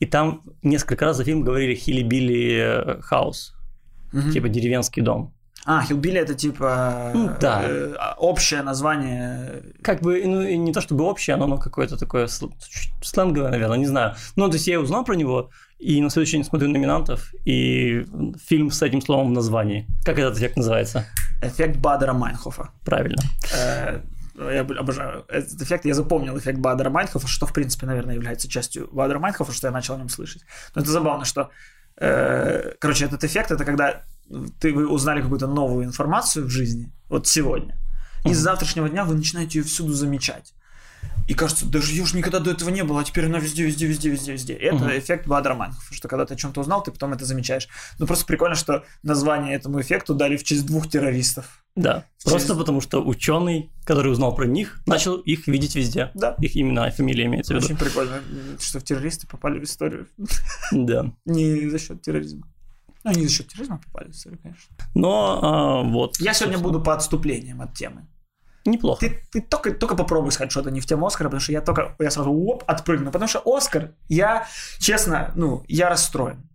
и 0.00 0.06
там 0.06 0.42
несколько 0.62 1.04
раз 1.06 1.16
за 1.16 1.24
фильм 1.24 1.42
говорили 1.42 1.74
«Хилли-Билли 1.74 3.00
Хаус», 3.02 3.54
Мгм. 4.12 4.30
типа 4.32 4.48
«Деревенский 4.48 5.02
дом». 5.02 5.32
А, 5.66 5.82
Хилбили 5.82 6.20
это 6.20 6.34
типа 6.34 7.10
Ну, 7.14 7.30
да. 7.40 7.62
э, 7.64 7.94
общее 8.18 8.60
название. 8.62 9.62
Как 9.82 10.02
бы, 10.02 10.22
ну, 10.26 10.42
и 10.42 10.58
не 10.58 10.74
то 10.74 10.82
чтобы 10.82 11.04
общее, 11.04 11.34
оно 11.34 11.46
ну, 11.46 11.58
какое-то 11.58 11.96
такое 11.96 12.26
сл- 12.26 12.52
сленговое, 13.02 13.50
наверное, 13.50 13.78
не 13.78 13.86
знаю. 13.86 14.14
Ну, 14.36 14.46
то 14.48 14.56
есть 14.56 14.66
я 14.68 14.78
узнал 14.78 15.04
про 15.06 15.14
него, 15.14 15.48
и 15.78 16.02
на 16.02 16.10
следующий 16.10 16.36
день 16.36 16.44
смотрю 16.44 16.68
номинантов, 16.68 17.32
и 17.46 18.04
фильм 18.46 18.70
с 18.70 18.82
этим 18.82 19.00
словом 19.00 19.28
в 19.28 19.32
названии. 19.32 19.86
Как 20.04 20.18
этот 20.18 20.36
эффект 20.36 20.56
называется? 20.58 21.06
Эффект 21.48 21.76
Баадера 21.78 22.12
Майнхофа. 22.12 22.70
Правильно. 22.84 23.22
Э, 23.54 24.00
Я 24.52 24.60
об- 24.62 24.72
обожаю 24.72 25.24
этот 25.28 25.62
эффект. 25.62 25.84
Я 25.84 25.94
запомнил 25.94 26.36
эффект 26.36 26.58
Баадера 26.58 26.90
Майнхофа, 26.90 27.26
что, 27.28 27.46
в 27.46 27.52
принципе, 27.52 27.86
наверное, 27.86 28.14
является 28.16 28.48
частью 28.48 28.88
Баадера 28.92 29.18
Майнхофа, 29.18 29.52
что 29.52 29.68
я 29.68 29.72
начал 29.72 29.94
о 29.94 29.98
нем 29.98 30.08
слышать. 30.08 30.42
Но 30.74 30.82
это 30.82 30.90
забавно, 30.90 31.24
что... 31.24 31.50
э, 32.00 32.72
Короче, 32.80 33.04
этот 33.04 33.22
эффект– 33.24 33.50
это 33.52 33.64
когда 33.64 34.02
ты, 34.60 34.72
вы 34.72 34.88
узнали 34.88 35.22
какую-то 35.22 35.46
новую 35.46 35.84
информацию 35.84 36.46
в 36.46 36.50
жизни, 36.50 36.92
вот 37.08 37.26
сегодня, 37.28 37.76
и 38.24 38.32
с 38.34 38.38
завтрашнего 38.38 38.88
дня 38.88 39.04
вы 39.04 39.14
начинаете 39.14 39.58
ее 39.58 39.64
всюду 39.64 39.92
замечать. 39.92 40.54
И 41.28 41.34
кажется, 41.34 41.66
даже 41.66 41.92
ее 41.92 42.04
же 42.06 42.16
никогда 42.16 42.38
до 42.40 42.50
этого 42.50 42.68
не 42.70 42.84
было, 42.84 43.00
а 43.00 43.04
теперь 43.04 43.26
она 43.26 43.38
везде, 43.38 43.64
везде, 43.64 43.86
везде, 43.86 44.10
везде, 44.10 44.32
везде. 44.32 44.54
И 44.54 44.62
это 44.64 44.76
Мгм. 44.76 44.88
эффект 44.98 45.26
Бадраманов, 45.26 45.88
что 45.90 46.08
когда 46.08 46.26
ты 46.26 46.34
о 46.34 46.36
чем-то 46.36 46.60
узнал, 46.60 46.82
ты 46.82 46.90
потом 46.90 47.12
это 47.12 47.24
замечаешь. 47.24 47.68
Ну, 47.98 48.06
просто 48.06 48.26
прикольно, 48.26 48.54
что 48.54 48.84
название 49.02 49.54
этому 49.54 49.80
эффекту 49.80 50.14
дали 50.14 50.36
в 50.36 50.44
честь 50.44 50.66
двух 50.66 50.88
террористов. 50.88 51.64
Да. 51.76 52.04
Просто 52.24 52.54
потому 52.54 52.80
что 52.80 53.02
ученый, 53.04 53.70
который 53.84 54.12
узнал 54.12 54.34
про 54.34 54.46
них, 54.46 54.80
начал 54.86 55.16
их 55.16 55.46
видеть 55.48 55.74
везде. 55.74 56.10
Да. 56.14 56.36
Их 56.40 56.56
имена 56.56 56.88
и 56.88 56.92
фамилии 56.92 57.24
имеется 57.24 57.52
в 57.54 57.56
виду. 57.56 57.66
Очень 57.66 57.76
прикольно, 57.76 58.20
что 58.60 58.78
в 58.78 58.84
террористы 58.84 59.26
попали 59.26 59.58
в 59.58 59.64
историю 59.64 60.06
Да. 60.72 61.12
не 61.24 61.68
за 61.68 61.78
счет 61.78 62.02
терроризма. 62.02 62.46
Ну, 63.02 63.10
не 63.12 63.26
за 63.26 63.32
счет 63.32 63.48
терроризма 63.48 63.80
попали 63.84 64.08
в 64.10 64.14
историю, 64.14 64.38
конечно. 64.42 64.74
Но 64.94 65.40
а, 65.42 65.82
вот. 65.82 66.18
Я 66.20 66.32
сегодня 66.32 66.58
буду 66.58 66.80
по 66.80 66.94
отступлениям 66.94 67.60
от 67.60 67.74
темы. 67.74 68.06
Неплохо. 68.64 69.00
Ты, 69.00 69.22
ты 69.30 69.40
только, 69.42 69.72
только 69.72 69.94
попробуй 69.94 70.32
сказать 70.32 70.50
что-то 70.50 70.70
не 70.70 70.80
в 70.80 70.86
тему 70.86 71.06
Оскара, 71.06 71.28
потому 71.28 71.40
что 71.40 71.52
я 71.52 71.60
только, 71.60 71.94
я 71.98 72.10
сразу 72.10 72.32
оп, 72.32 72.64
отпрыгну. 72.66 73.10
Потому 73.10 73.28
что 73.28 73.42
Оскар, 73.44 73.92
я, 74.08 74.46
честно, 74.78 75.32
ну, 75.34 75.64
я 75.68 75.88
расстроен. 75.90 76.48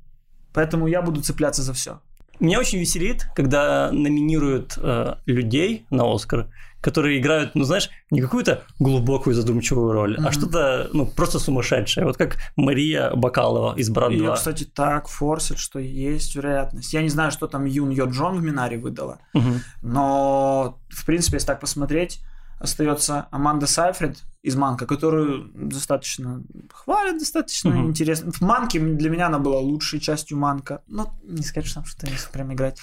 Поэтому 0.53 0.87
я 0.87 1.01
буду 1.01 1.21
цепляться 1.21 1.61
за 1.61 1.73
все. 1.73 2.01
Меня 2.39 2.59
очень 2.59 2.79
веселит, 2.79 3.27
когда 3.35 3.91
номинируют 3.91 4.77
э, 4.77 5.15
людей 5.25 5.85
на 5.89 6.11
Оскар, 6.11 6.49
которые 6.81 7.19
играют, 7.19 7.55
ну 7.55 7.63
знаешь, 7.63 7.89
не 8.11 8.21
какую-то 8.21 8.63
глубокую 8.79 9.33
задумчивую 9.35 9.91
роль, 9.91 10.15
а 10.17 10.21
Мгм. 10.21 10.31
что-то, 10.31 10.89
ну, 10.93 11.05
просто 11.05 11.39
сумасшедшее. 11.39 12.05
Вот 12.05 12.17
как 12.17 12.37
Мария 12.55 13.11
Бакалова 13.15 13.75
из 13.75 13.89
«Брат 13.89 14.11
2». 14.11 14.15
Ее, 14.15 14.33
кстати, 14.33 14.63
так 14.63 15.07
форсят, 15.07 15.59
что 15.59 15.79
есть 15.79 16.35
вероятность. 16.35 16.93
Я 16.93 17.01
не 17.01 17.09
знаю, 17.09 17.31
что 17.31 17.47
там 17.47 17.65
Юн 17.65 17.89
Йо 17.89 18.05
Джон 18.05 18.37
в 18.39 18.43
Минаре 18.43 18.77
выдала, 18.77 19.19
Мгм. 19.33 19.61
но, 19.81 20.79
в 20.89 21.05
принципе, 21.05 21.37
если 21.37 21.47
так 21.47 21.59
посмотреть, 21.59 22.19
остается 22.59 23.27
Аманда 23.31 23.67
Сайфред 23.67 24.17
из 24.41 24.55
Манка, 24.55 24.85
которую 24.85 25.49
достаточно 25.53 26.43
хвалят, 26.73 27.17
достаточно 27.17 27.71
Мгм. 27.71 27.87
интересно. 27.89 28.31
В 28.31 28.41
Манке 28.41 28.79
для 28.79 29.09
меня 29.09 29.27
она 29.27 29.39
была 29.39 29.59
лучшей 29.59 29.99
частью 29.99 30.37
Манка. 30.37 30.81
Ну, 30.87 31.07
не 31.23 31.43
сказать, 31.43 31.67
что 31.67 31.75
там 31.75 31.85
что-то 31.85 32.07
прям 32.33 32.53
играть. 32.53 32.79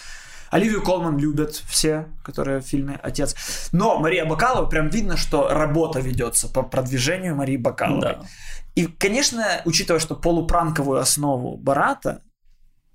Оливию 0.51 0.83
Колман 0.83 1.19
любят 1.19 1.55
все, 1.55 2.07
которые 2.25 2.61
в 2.61 2.65
фильме 2.65 2.99
«Отец». 3.03 3.35
Но 3.73 3.99
Мария 3.99 4.25
Бакалова, 4.25 4.67
прям 4.67 4.89
видно, 4.89 5.17
что 5.17 5.49
работа 5.49 6.01
ведется 6.01 6.49
по 6.49 6.63
продвижению 6.63 7.35
Марии 7.37 7.57
Бакаловой. 7.57 8.01
Да. 8.01 8.23
И, 8.75 8.87
конечно, 8.87 9.45
учитывая, 9.65 10.01
что 10.01 10.15
полупранковую 10.15 11.01
основу 11.01 11.57
Барата, 11.57 12.23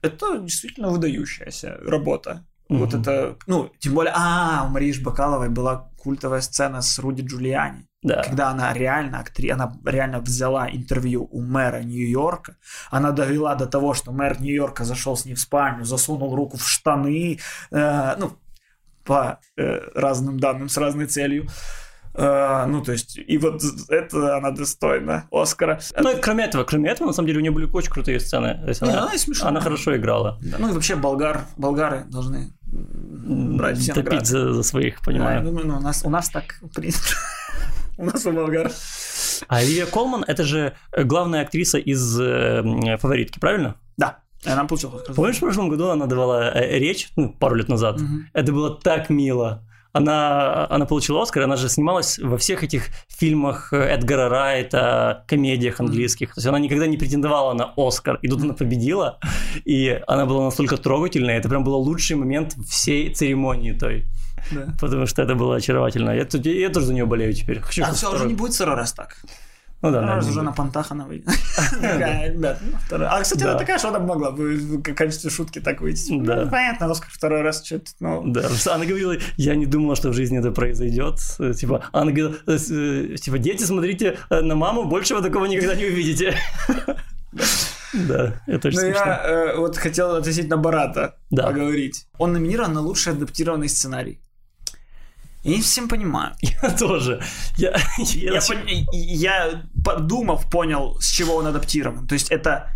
это 0.02 0.38
действительно 0.38 0.90
выдающаяся 0.90 1.78
работа. 1.86 2.46
Вот 2.70 2.94
Мгм. 2.94 3.02
это, 3.02 3.38
ну, 3.48 3.70
тем 3.80 3.94
более, 3.96 4.14
а, 4.16 4.64
у 4.66 4.70
Марии 4.70 4.94
Бакаловой 5.02 5.50
была 5.50 5.90
культовая 5.98 6.42
сцена 6.42 6.82
с 6.82 6.98
Руди 7.00 7.22
Джулиани, 7.22 7.86
Да. 8.04 8.24
когда 8.24 8.50
она 8.50 8.74
реально 8.74 9.20
актри... 9.20 9.50
она 9.50 9.74
реально 9.86 10.22
взяла 10.22 10.68
интервью 10.70 11.28
у 11.32 11.42
мэра 11.42 11.84
Нью-Йорка, 11.84 12.56
она 12.90 13.12
довела 13.12 13.54
до 13.56 13.68
того, 13.68 13.94
что 13.94 14.12
мэр 14.12 14.42
Нью-Йорка 14.42 14.86
зашел 14.86 15.16
с 15.16 15.26
ней 15.26 15.36
в 15.36 15.40
спальню, 15.40 15.86
засунул 15.86 16.36
руку 16.36 16.58
в 16.58 16.68
штаны, 16.68 17.40
э, 17.72 18.16
ну, 18.18 18.32
по 19.04 19.40
э, 19.56 19.80
разным 19.94 20.40
данным, 20.40 20.68
с 20.68 20.78
разной 20.78 21.06
целью. 21.06 21.48
Э, 22.14 22.66
ну, 22.68 22.82
то 22.82 22.92
есть, 22.92 23.18
и 23.18 23.38
вот 23.38 23.62
это 23.90 24.38
она 24.38 24.52
достойна 24.52 25.28
Оскара. 25.32 25.80
Ну, 25.98 26.18
и 26.18 26.20
кроме 26.20 26.46
этого, 26.46 26.64
кроме 26.64 26.90
этого, 26.90 27.08
на 27.08 27.14
самом 27.14 27.28
деле, 27.28 27.40
у 27.40 27.42
нее 27.42 27.52
были 27.52 27.68
очень 27.72 27.92
крутые 27.92 28.20
сцены. 28.20 28.60
То 28.64 28.68
есть 28.68 28.82
Не, 28.82 28.90
она, 28.90 29.04
она 29.04 29.18
смешная. 29.18 29.50
она 29.50 29.62
хорошо 29.62 29.96
играла. 29.96 30.40
Да, 30.42 30.58
Ну 30.60 30.70
и 30.70 30.74
вообще 30.74 30.96
болгар, 30.96 31.42
болгары 31.58 32.06
должны 32.10 32.52
брать 32.64 33.78
все 33.78 33.94
Топить 33.94 34.26
за, 34.26 34.54
за 34.54 34.64
своих, 34.64 34.96
Да, 35.00 35.06
понимаю. 35.06 35.40
я 35.40 35.46
думаю, 35.46 35.68
ну, 35.68 35.78
у 35.78 35.82
нас, 35.82 36.04
у 36.04 36.10
нас 36.10 36.30
так 36.30 36.60
принято. 36.74 36.98
У 38.02 38.06
нас 38.06 38.26
у 38.26 38.32
болгар. 38.32 38.72
А 39.48 39.58
Оливия 39.58 39.86
Колман– 39.86 40.26
это 40.28 40.44
же 40.44 40.74
главная 40.92 41.44
актриса 41.44 41.78
из 41.78 42.20
э, 42.20 42.98
«Фаворитки», 42.98 43.38
правильно? 43.38 43.76
Да, 43.96 44.22
она 44.44 44.66
получила. 44.66 44.98
Помнишь, 45.16 45.38
в 45.38 45.42
прошлом 45.42 45.70
году 45.70 45.90
она 45.90 46.08
давала 46.08 46.52
э, 46.52 46.80
речь, 46.80 47.12
ну, 47.16 47.32
пару 47.32 47.54
лет 47.54 47.70
назад? 47.70 48.02
Мгм. 48.02 48.28
Это 48.34 48.52
было 48.52 48.72
так 48.72 49.12
мило. 49.12 49.64
Она, 49.94 50.68
она 50.70 50.86
получила 50.86 51.22
Оскар, 51.22 51.44
она 51.44 51.58
же 51.58 51.68
снималась 51.68 52.18
во 52.20 52.38
всех 52.38 52.64
этих 52.64 52.88
фильмах 53.10 53.74
Эдгара 53.74 54.30
Райта, 54.30 55.26
комедиях 55.28 55.80
английских. 55.82 56.34
То 56.34 56.40
есть 56.40 56.48
она 56.48 56.60
никогда 56.60 56.88
не 56.88 56.98
претендовала 56.98 57.54
на 57.54 57.74
Оскар. 57.76 58.18
И 58.22 58.28
тут 58.28 58.42
она 58.42 58.54
победила, 58.54 59.20
и 59.66 60.02
она 60.08 60.26
была 60.26 60.46
настолько 60.46 60.78
трогательная. 60.78 61.38
Это 61.38 61.50
прям 61.50 61.64
был 61.64 61.76
лучший 61.76 62.16
момент 62.16 62.56
всей 62.70 63.14
церемонии 63.14 63.74
той. 63.74 64.06
Да. 64.52 64.74
Потому 64.80 65.06
что 65.06 65.22
это 65.22 65.36
было 65.36 65.58
очаровательно. 65.58 66.12
Я, 66.12 66.26
тут- 66.26 66.46
я 66.46 66.70
тоже 66.70 66.88
за 66.88 66.94
нее 66.94 67.06
болею 67.06 67.34
теперь. 67.34 67.60
Хочу, 67.60 67.84
А 67.84 67.92
все, 67.94 68.14
уже 68.14 68.26
не 68.26 68.34
будет 68.34 68.54
второй 68.54 68.76
раз 68.76 68.94
так. 68.94 69.18
Ну 69.82 69.92
да, 69.92 70.02
раз 70.02 70.28
уже 70.30 70.42
на 70.44 70.54
она 70.90 71.06
выйдет. 71.06 71.28
А, 72.92 73.22
кстати, 73.22 73.40
Да. 73.44 73.50
она 73.52 73.60
такая, 73.60 73.78
что 73.80 73.90
она 73.90 74.00
могла 74.00 74.32
бы 74.32 74.56
в 74.56 74.82
качестве 74.94 75.30
шутки 75.30 75.60
так 75.60 75.82
выйти. 75.82 76.20
Да. 76.22 76.46
Ну, 76.46 76.52
Понятно, 76.52 76.92
Оскар 76.92 77.10
второй 77.12 77.42
раз 77.42 77.66
что-то, 77.66 77.92
ну... 78.00 78.24
Да, 78.28 78.48
она 78.68 78.86
говорила, 78.86 79.16
я 79.38 79.56
не 79.56 79.66
думала, 79.66 79.96
что 79.96 80.10
в 80.10 80.14
жизни 80.14 80.38
это 80.40 80.52
произойдет. 80.52 81.16
Э, 81.40 81.54
Типа, 81.54 81.84
она 81.92 82.12
говорила, 82.12 82.36
э, 82.48 82.58
э, 82.58 83.16
типа, 83.18 83.40
дети, 83.40 83.64
смотрите 83.64 84.18
на 84.30 84.56
маму, 84.56 84.86
больше 84.86 85.16
вы 85.16 85.22
такого 85.22 85.46
никогда 85.46 85.76
не 85.76 85.86
увидите. 85.86 86.36
Да, 87.94 88.42
это 88.48 88.70
очень 88.70 88.80
Ну, 88.80 88.86
смешно. 88.88 89.06
я 89.06 89.22
э, 89.26 89.58
вот 89.58 89.76
хотел 89.78 90.16
относительно 90.16 90.56
Барата 90.58 91.16
Да. 91.30 91.48
поговорить. 91.48 92.08
Он 92.18 92.32
номинирован 92.32 92.74
на 92.74 92.80
лучший 92.82 93.12
адаптированный 93.14 93.68
сценарий. 93.68 94.22
Я 95.44 95.56
не 95.56 95.62
всем 95.62 95.88
понимаю. 95.88 96.36
Я 96.42 96.70
тоже. 96.72 97.22
Я, 97.58 97.76
я- 97.98 98.34
Я, 98.34 98.40
пон- 98.40 98.86
я, 98.94 99.64
подумав, 99.84 100.50
понял, 100.50 101.00
с 101.02 101.10
чего 101.10 101.36
он 101.36 101.48
адаптирован. 101.48 102.08
То 102.08 102.14
есть 102.14 102.30
это 102.32 102.70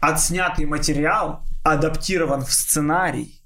отснятый 0.00 0.64
материал 0.66 1.44
адаптирован 1.62 2.42
в 2.44 2.52
сценарий. 2.52 3.42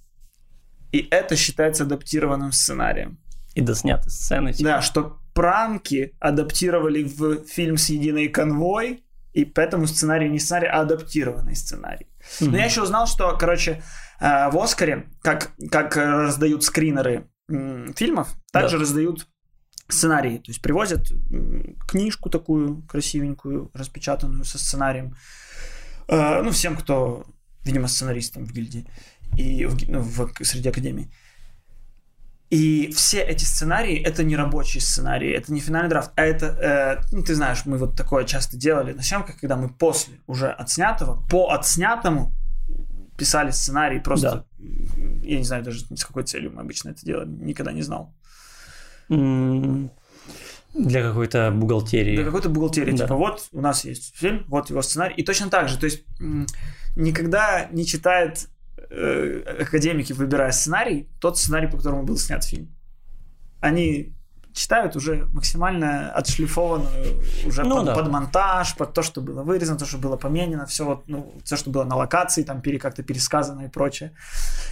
И 0.92 1.08
это 1.10 1.34
считается 1.36 1.82
адаптированным 1.84 2.52
сценарием. 2.52 3.18
И 3.54 3.60
досняты 3.60 4.10
сцены. 4.10 4.52
типа. 4.52 4.68
Да, 4.70 4.82
что 4.82 5.18
пранки 5.34 6.14
адаптировали 6.20 7.02
в 7.02 7.44
фильм 7.46 7.76
с 7.76 7.88
единой 7.88 8.28
конвой, 8.28 9.04
и 9.32 9.44
поэтому 9.44 9.86
сценарий 9.88 10.28
не 10.28 10.38
сценарий, 10.38 10.68
а 10.68 10.82
адаптированный 10.82 11.56
сценарий. 11.56 12.06
Но 12.40 12.46
Мгм. 12.48 12.56
я 12.56 12.64
еще 12.66 12.82
узнал, 12.82 13.08
что, 13.08 13.36
короче, 13.36 13.82
э, 14.20 14.50
в 14.50 14.58
Оскаре, 14.62 15.06
как, 15.22 15.50
как 15.72 15.96
раздают 15.96 16.62
скринеры 16.62 17.26
фильмов, 17.48 18.34
также 18.52 18.76
Да. 18.76 18.80
раздают 18.82 19.26
сценарии. 19.88 20.38
То 20.38 20.50
есть 20.50 20.62
привозят 20.62 21.10
книжку 21.86 22.30
такую 22.30 22.82
красивенькую, 22.82 23.70
распечатанную 23.74 24.44
со 24.44 24.58
сценарием. 24.58 25.14
Э, 26.08 26.42
Ну, 26.42 26.50
всем, 26.50 26.76
кто, 26.76 27.24
видимо, 27.64 27.88
сценаристом 27.88 28.44
в 28.46 28.52
гильдии 28.52 28.86
и 29.36 29.66
в, 29.66 29.76
ну, 29.88 30.00
в- 30.00 30.30
среди 30.44 30.68
академий. 30.68 31.10
И 32.50 32.92
все 32.92 33.20
эти 33.22 33.44
сценарии 33.44 33.98
это 34.00 34.22
не 34.22 34.36
рабочие 34.36 34.80
сценарии, 34.80 35.30
это 35.32 35.52
не 35.52 35.60
финальный 35.60 35.88
драфт, 35.88 36.12
а 36.14 36.22
это, 36.22 36.46
э, 36.46 37.02
ну 37.10 37.22
ты 37.24 37.34
знаешь, 37.34 37.64
мы 37.64 37.78
вот 37.78 37.96
такое 37.96 38.24
часто 38.24 38.56
делали 38.56 38.92
на 38.92 39.02
съемках, 39.02 39.40
когда 39.40 39.56
мы 39.56 39.68
после 39.68 40.14
уже 40.26 40.50
отснятого, 40.52 41.26
по 41.28 41.50
отснятому 41.52 42.32
писали 43.16 43.50
сценарий, 43.50 44.00
просто, 44.00 44.46
я 45.22 45.38
не 45.38 45.44
знаю 45.44 45.62
даже 45.62 45.80
с 45.80 46.04
какой 46.04 46.24
целью 46.24 46.52
мы 46.52 46.60
обычно 46.62 46.90
это 46.90 47.04
делали, 47.04 47.28
никогда 47.28 47.72
не 47.72 47.82
знал. 47.82 48.14
Для 49.08 51.02
какой-то 51.02 51.52
бухгалтерии. 51.52 52.16
Для 52.16 52.24
какой-то 52.24 52.48
бухгалтерии, 52.48 52.90
Да. 52.92 53.04
типа 53.04 53.14
вот 53.14 53.48
у 53.52 53.60
нас 53.60 53.84
есть 53.84 54.14
фильм, 54.16 54.44
вот 54.48 54.70
его 54.70 54.82
сценарий, 54.82 55.14
и 55.14 55.22
точно 55.22 55.48
так 55.48 55.68
же, 55.68 55.78
то 55.78 55.86
есть 55.86 56.04
никогда 56.96 57.68
не 57.70 57.86
читает 57.86 58.48
э, 58.90 59.42
академики, 59.60 60.12
выбирая 60.12 60.50
сценарий, 60.50 61.08
тот 61.20 61.38
сценарий, 61.38 61.68
по 61.68 61.76
которому 61.76 62.02
был 62.02 62.16
снят 62.16 62.42
фильм. 62.44 62.74
Они 63.60 64.14
читают 64.54 64.96
уже 64.96 65.26
максимально 65.32 66.10
отшлифованную, 66.12 67.22
уже 67.44 67.64
Ну 67.64 67.76
под, 67.76 67.84
да. 67.86 67.94
под 67.94 68.08
монтаж, 68.08 68.76
под 68.76 68.94
то, 68.94 69.02
что 69.02 69.20
было 69.20 69.42
вырезано, 69.42 69.78
то, 69.78 69.84
что 69.84 69.98
было 69.98 70.16
поменено, 70.16 70.64
все 70.64 70.84
вот, 70.84 71.08
ну, 71.08 71.34
все, 71.44 71.56
что 71.56 71.70
было 71.70 71.84
на 71.84 71.96
локации, 71.96 72.44
там 72.44 72.62
пере, 72.62 72.78
как-то 72.78 73.02
пересказано 73.02 73.62
и 73.62 73.68
прочее. 73.68 74.12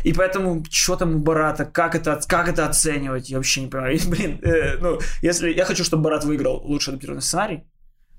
И 0.05 0.13
поэтому, 0.13 0.65
что 0.71 0.97
там 0.97 1.17
у 1.17 1.19
Барата, 1.19 1.65
как 1.65 1.95
это, 1.95 2.21
как 2.27 2.49
это 2.49 2.67
оценивать, 2.67 3.29
я 3.29 3.37
вообще 3.39 3.63
не 3.63 3.67
понимаю. 3.67 3.97
И, 3.97 4.09
блин, 4.09 4.41
э, 4.43 4.79
ну, 4.79 5.01
если 5.21 5.53
я 5.53 5.65
хочу, 5.65 5.85
чтобы 5.85 6.05
Барат 6.05 6.25
выиграл 6.25 6.63
лучший 6.65 6.91
адаптированный 6.91 7.23
сценарий, 7.23 7.65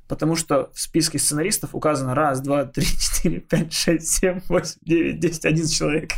потому 0.09 0.35
что 0.35 0.69
в 0.73 0.81
списке 0.81 1.17
сценаристов 1.17 1.73
указано 1.73 2.13
раз, 2.13 2.41
два, 2.41 2.65
три, 2.65 2.85
четыре, 2.85 3.39
пять, 3.39 3.73
шесть, 3.73 4.09
семь, 4.09 4.41
восемь, 4.49 4.79
девять, 4.81 5.19
десять, 5.19 5.45
одиннадцать 5.45 5.77
человек. 5.77 6.11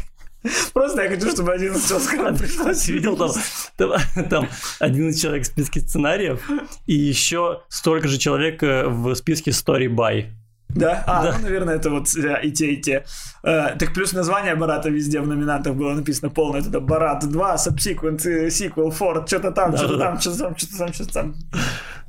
Просто 0.73 1.03
я 1.03 1.09
хочу, 1.09 1.29
чтобы 1.31 1.53
11 1.53 1.91
Оскаров 1.91 2.37
пришлось. 2.39 2.87
Видел 2.87 3.17
там, 3.17 3.31
там, 3.77 3.91
там 4.29 4.49
11 4.79 5.21
человек 5.21 5.43
в 5.43 5.47
списке 5.47 5.79
сценариев 5.81 6.41
и 6.85 6.93
еще 6.93 7.61
столько 7.69 8.07
же 8.07 8.17
человек 8.17 8.63
э, 8.63 8.87
в 8.87 9.13
списке 9.15 9.51
Story 9.51 9.87
By. 9.87 10.25
Да? 10.69 11.03
А, 11.07 11.23
Да. 11.23 11.37
ну, 11.37 11.43
наверное, 11.43 11.75
это 11.75 11.89
вот 11.89 12.13
э, 12.17 12.41
и 12.43 12.51
те, 12.51 12.73
и 12.73 12.81
те. 12.81 13.05
Э, 13.43 13.75
так 13.79 13.93
плюс 13.93 14.11
название 14.13 14.55
Барата 14.55 14.89
везде 14.89 15.21
в 15.21 15.27
номинантах 15.27 15.73
было 15.75 15.93
написано 15.93 16.29
полное. 16.29 16.61
Это 16.61 16.79
Барат 16.81 17.29
2, 17.29 17.55
Subsequent, 17.55 18.47
Sequel, 18.47 18.91
Ford, 18.97 19.25
что-то 19.27 19.51
там, 19.51 19.71
Да, 19.71 19.77
что-то 19.77 19.97
да, 19.97 19.99
да. 19.99 20.11
там, 20.11 20.19
что-то 20.19 20.37
там, 20.37 20.57
что-то 20.57 20.77
там, 20.77 20.93
что-то 20.93 21.13
там. 21.13 21.35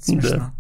Смешно. 0.01 0.53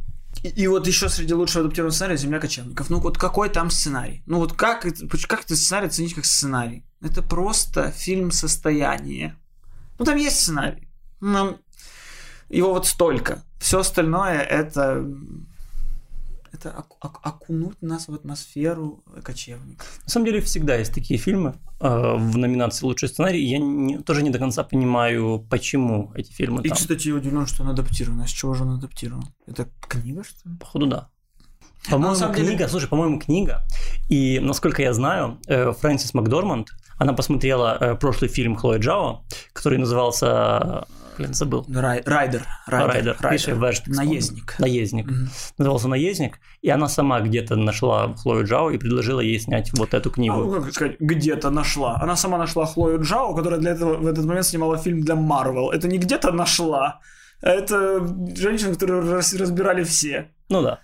И, 0.44 0.48
и 0.48 0.66
вот 0.68 0.86
еще 0.86 1.08
среди 1.08 1.34
лучшего 1.34 1.64
адаптированного 1.64 1.94
сценария 1.94 2.16
«Земля 2.16 2.38
кочевников». 2.38 2.90
Ну 2.90 3.00
вот 3.00 3.18
какой 3.18 3.48
там 3.48 3.70
сценарий? 3.70 4.22
Ну 4.26 4.38
вот 4.38 4.52
как, 4.52 4.82
как 5.28 5.40
этот 5.44 5.56
сценарий 5.58 5.86
оценить 5.88 6.14
как 6.14 6.24
сценарий? 6.26 6.84
Это 7.06 7.22
просто 7.22 7.90
фильм 7.90 8.30
состояния. 8.30 9.36
Ну 9.98 10.04
там 10.04 10.16
есть 10.16 10.40
сценарий. 10.40 10.88
Ну, 11.20 11.58
его 12.50 12.72
вот 12.72 12.86
столько. 12.86 13.42
Все 13.58 13.78
остальное 13.80 14.40
это 14.40 15.04
это 16.52 16.70
оку- 16.70 16.96
оку- 17.00 17.20
окунуть 17.22 17.82
нас 17.82 18.08
в 18.08 18.14
атмосферу 18.14 19.02
кочевников. 19.22 20.00
На 20.04 20.08
самом 20.08 20.26
деле 20.26 20.40
всегда 20.40 20.76
есть 20.76 20.94
такие 20.94 21.18
фильмы 21.18 21.54
э, 21.80 22.14
в 22.16 22.38
номинации 22.38 22.86
«Лучший 22.86 23.08
сценарий». 23.10 23.44
Я 23.44 23.58
не- 23.58 23.98
тоже 23.98 24.22
не 24.22 24.30
до 24.30 24.38
конца 24.38 24.64
понимаю, 24.64 25.44
почему 25.50 26.12
эти 26.14 26.32
фильмы 26.32 26.62
И, 26.62 26.68
там. 26.68 26.76
кстати, 26.78 27.08
я 27.08 27.14
удивлен, 27.14 27.46
что 27.46 27.62
он 27.62 27.68
адаптирован. 27.70 28.20
А 28.22 28.26
с 28.26 28.30
чего 28.30 28.54
же 28.54 28.62
он 28.64 28.70
адаптирован? 28.70 29.24
Это 29.46 29.68
книга, 29.88 30.24
что 30.24 30.48
ли? 30.48 30.56
Походу, 30.56 30.86
да. 30.86 31.08
По-моему, 31.90 32.14
на 32.14 32.18
самом 32.18 32.34
деле- 32.34 32.48
книга, 32.48 32.68
слушай, 32.68 32.88
по-моему, 32.88 33.18
книга. 33.20 33.62
И, 34.08 34.38
насколько 34.40 34.80
я 34.82 34.94
знаю, 34.94 35.38
э, 35.48 35.72
Фрэнсис 35.72 36.14
Макдорманд, 36.14 36.68
она 36.98 37.12
посмотрела 37.12 37.76
э, 37.80 37.94
прошлый 37.94 38.28
фильм 38.30 38.56
Хлои 38.56 38.78
Джао, 38.78 39.24
который 39.52 39.78
назывался... 39.78 40.84
Я 41.18 41.28
забыл. 41.32 41.64
Рай- 41.68 42.02
Райдер. 42.04 42.42
Райдер. 42.66 43.16
Райдер. 43.20 43.56
Видишь. 43.56 43.82
Наездник. 43.86 44.54
Наездник. 44.58 45.06
Мгм. 45.06 45.30
Назывался 45.56 45.88
«Наездник», 45.88 46.38
и 46.60 46.68
она 46.68 46.88
сама 46.88 47.20
где-то 47.20 47.56
нашла 47.56 48.14
Хлою 48.16 48.44
Джао 48.46 48.70
и 48.70 48.76
предложила 48.76 49.20
ей 49.20 49.40
снять 49.40 49.70
вот 49.78 49.94
эту 49.94 50.10
Ну, 50.10 50.14
книгу. 50.14 50.60
как 50.60 50.72
сказать, 50.74 50.96
где-то 51.00 51.48
нашла. 51.48 51.96
Она 52.02 52.16
сама 52.16 52.36
нашла 52.36 52.66
Хлою 52.66 53.00
Джао, 53.02 53.34
которая 53.34 53.58
для 53.60 53.70
этого 53.70 53.96
в 53.96 54.06
этот 54.06 54.26
момент 54.26 54.44
снимала 54.44 54.76
фильм 54.76 55.00
для 55.00 55.14
Марвел. 55.14 55.70
Это 55.70 55.88
не 55.88 55.96
где-то 55.96 56.32
нашла. 56.32 57.00
а 57.42 57.48
Это 57.48 58.06
женщина, 58.36 58.74
которую 58.74 59.10
раз- 59.10 59.32
разбирали 59.34 59.84
все. 59.84 60.30
Ну 60.50 60.60
да. 60.62 60.80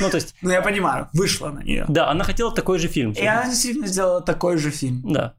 Ну, 0.00 0.10
то 0.10 0.16
есть, 0.16 0.34
Ну, 0.42 0.50
я 0.50 0.60
понимаю, 0.62 1.08
вышла 1.12 1.48
на 1.50 1.60
нее. 1.62 1.84
да, 1.88 2.10
она 2.10 2.24
хотела 2.24 2.52
такой 2.54 2.78
же 2.78 2.88
фильм. 2.88 3.12
И 3.12 3.24
она 3.24 3.46
действительно 3.46 3.86
сделала 3.86 4.20
такой 4.20 4.56
же 4.58 4.70
фильм. 4.70 5.02
Да. 5.12 5.34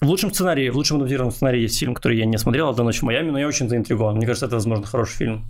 В 0.00 0.06
лучшем 0.06 0.32
сценарии, 0.32 0.68
в 0.68 0.76
лучшем 0.76 0.98
адаптированном 0.98 1.32
сценарии 1.32 1.60
есть 1.62 1.78
фильм, 1.78 1.94
который 1.94 2.18
я 2.18 2.26
не 2.26 2.36
смотрел, 2.38 2.68
«Одна 2.68 2.84
ночь 2.84 3.00
в 3.00 3.02
Майами», 3.02 3.30
но 3.30 3.38
я 3.38 3.46
очень 3.48 3.68
заинтригован. 3.68 4.16
Мне 4.16 4.26
кажется, 4.26 4.46
это, 4.46 4.56
возможно, 4.56 4.84
хороший 4.86 5.14
фильм. 5.16 5.44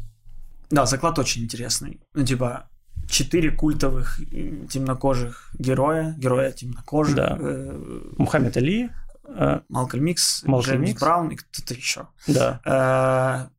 Да, 0.70 0.86
заклад 0.86 1.18
очень 1.18 1.42
интересный. 1.42 2.00
Ну, 2.14 2.24
типа, 2.24 2.68
четыре 3.08 3.50
культовых 3.50 4.20
э, 4.32 4.66
темнокожих 4.70 5.50
героя, 5.58 6.14
героя 6.18 6.52
темнокожих, 6.52 7.16
Да. 7.16 7.36
э, 7.40 8.12
Мухаммед 8.18 8.56
Али, 8.56 8.90
э, 9.28 9.60
Малкольм 9.68 10.04
Микс, 10.04 10.42
Малкольм 10.44 10.84
Джеймс. 10.84 11.00
Браун 11.00 11.28
и 11.30 11.36
кто-то 11.36 11.74
еще. 11.74 12.06
да. 12.28 13.50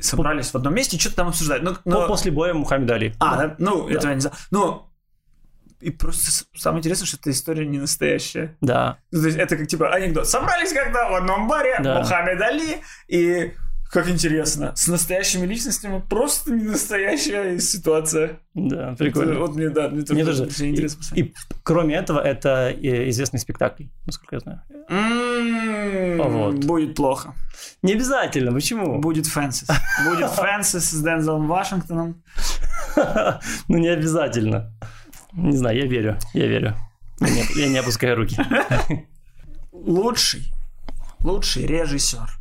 Собрались 0.00 0.50
в 0.50 0.54
одном 0.54 0.74
месте 0.74 0.98
что-то 0.98 1.16
там 1.16 1.28
обсуждают. 1.28 1.64
Ну, 1.64 1.74
По- 1.74 1.80
но- 1.84 2.06
После 2.06 2.30
боя 2.30 2.54
Мухаммеда 2.54 2.94
Али. 2.94 3.14
А, 3.18 3.36
да? 3.36 3.56
Ну, 3.58 3.86
Да. 3.88 3.94
этого 3.94 4.08
я 4.10 4.14
не 4.14 4.20
знаю. 4.20 4.36
Ну, 4.50 4.84
и 5.80 5.90
просто 5.90 6.44
самое 6.56 6.80
интересное, 6.80 7.06
что 7.06 7.16
эта 7.16 7.30
история 7.30 7.64
не 7.66 7.78
настоящая. 7.78 8.56
Да. 8.60 8.98
Ну, 9.12 9.20
то 9.20 9.26
есть 9.26 9.38
это 9.38 9.56
как 9.56 9.66
типа 9.68 9.92
анекдот. 9.94 10.28
Собрались 10.28 10.72
когда 10.72 11.08
в 11.10 11.14
одном 11.14 11.48
баре 11.48 11.78
Да. 11.80 12.00
Мухаммед 12.00 12.40
Али 12.40 12.78
и 13.08 13.52
как 13.90 14.08
интересно, 14.08 14.72
с 14.76 14.86
настоящими 14.88 15.46
личностями 15.46 16.02
просто 16.08 16.52
не 16.52 16.64
настоящая 16.64 17.58
ситуация. 17.58 18.40
Да, 18.54 18.88
Это 18.92 18.96
прикольно. 19.04 19.38
Вот 19.40 19.54
мне, 19.54 19.70
да, 19.70 19.88
мне, 19.88 20.04
Мне 20.08 20.24
тоже 20.24 20.44
очень 20.44 20.70
интересно. 20.70 21.02
И, 21.14 21.22
и 21.22 21.34
кроме 21.62 21.94
этого, 21.96 22.20
это 22.20 22.70
э, 22.70 23.08
известный 23.10 23.38
спектакль, 23.40 23.84
насколько 24.06 24.36
я 24.36 24.40
знаю. 24.40 24.62
М, 24.88 26.18
Вот. 26.18 26.64
Будет 26.64 26.94
плохо. 26.96 27.34
Не 27.82 27.92
обязательно, 27.94 28.52
почему? 28.52 28.98
Будет 29.00 29.26
Фэнсис. 29.26 29.68
Будет 30.04 30.30
Фэнсис 30.30 30.90
с 30.90 31.02
Дензелом 31.02 31.46
Вашингтоном. 31.46 32.22
Ну, 33.68 33.78
не 33.78 33.88
обязательно. 33.88 34.72
Не 35.32 35.56
знаю, 35.56 35.76
я 35.78 35.86
верю, 35.86 36.18
я 36.34 36.46
верю. 36.46 36.74
Я 37.56 37.68
не 37.68 37.78
опускаю 37.78 38.16
руки. 38.16 38.36
Лучший. 39.72 40.52
Лучший 41.20 41.66
режиссер. 41.66 42.37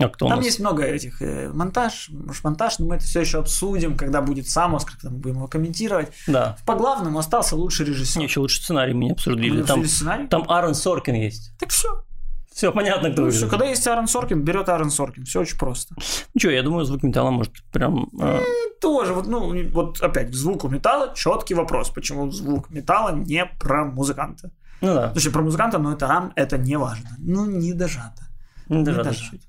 А 0.00 0.08
кто 0.08 0.28
Там 0.28 0.40
есть 0.40 0.60
много 0.60 0.82
этих 0.84 1.20
э, 1.22 1.50
монтаж, 1.52 2.08
может 2.10 2.42
монтаж, 2.44 2.78
но 2.78 2.86
мы 2.86 2.96
это 2.96 3.04
все 3.04 3.20
еще 3.20 3.38
обсудим, 3.38 3.96
когда 3.96 4.22
будет 4.22 4.48
сам 4.48 4.74
Оскар, 4.74 4.94
когда 4.96 5.10
мы 5.10 5.18
будем 5.18 5.36
его 5.36 5.46
комментировать. 5.46 6.08
Да. 6.26 6.56
По 6.66 6.74
главному 6.74 7.18
остался 7.18 7.54
лучший 7.56 7.86
режиссер. 7.86 8.18
Не, 8.18 8.26
еще 8.26 8.40
лучше 8.40 8.62
сценарий 8.62 8.94
мы 8.94 9.04
не 9.04 9.10
обсудили. 9.12 9.50
Мы 9.50 9.56
Там, 9.58 9.80
обсудили 9.80 9.86
сценарий? 9.86 10.26
там 10.28 10.44
Аарон 10.48 10.74
Соркин 10.74 11.14
есть. 11.14 11.52
Так 11.58 11.70
все. 11.70 12.04
Все, 12.52 12.72
понятно, 12.72 13.10
кто 13.10 13.22
Ну, 13.22 13.30
всё, 13.30 13.48
когда 13.48 13.64
есть 13.66 13.86
Аарон 13.86 14.08
Соркин, 14.08 14.42
берет 14.42 14.68
Аарон 14.68 14.90
Соркин. 14.90 15.24
Все 15.24 15.40
очень 15.40 15.56
просто. 15.58 15.94
Ну 15.96 16.38
что, 16.38 16.50
я 16.50 16.62
думаю, 16.62 16.84
звук 16.84 17.02
металла 17.02 17.30
может 17.30 17.52
прям... 17.72 18.10
э, 18.20 18.40
Тоже, 18.80 19.12
вот, 19.14 19.26
ну, 19.28 19.70
вот 19.70 20.00
опять, 20.00 20.30
к 20.30 20.34
звуку 20.34 20.68
металла 20.68 21.12
четкий 21.14 21.54
вопрос, 21.54 21.90
почему 21.90 22.30
звук 22.30 22.68
металла 22.70 23.14
не 23.14 23.44
про 23.46 23.84
музыканта. 23.84 24.50
ну 24.80 24.94
да, 24.94 25.08
Точнее, 25.10 25.30
про 25.30 25.42
музыканта, 25.42 25.78
но 25.78 25.92
это 25.92 26.06
рам, 26.06 26.32
это 26.36 26.58
не 26.58 26.76
важно. 26.76 27.10
Ну, 27.18 27.46
не 27.46 27.72
дожато. 27.72 28.22
не 28.68 28.82
даже 28.84 29.04
даже. 29.04 29.18
чуть-чуть. 29.18 29.42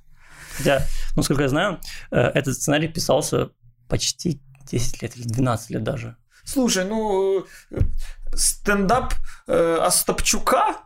Хотя, 0.57 0.85
ну, 1.15 1.23
сколько 1.23 1.43
я 1.43 1.49
знаю, 1.49 1.79
э, 2.11 2.19
этот 2.19 2.55
сценарий 2.55 2.87
писался 2.87 3.49
почти 3.87 4.41
10 4.71 5.01
лет 5.01 5.17
или 5.17 5.23
12 5.27 5.69
лет 5.71 5.83
даже. 5.83 6.15
Слушай, 6.43 6.85
ну, 6.85 7.45
э, 7.71 7.79
стендап 8.33 9.13
э, 9.47 9.77
Остапчука 9.81 10.77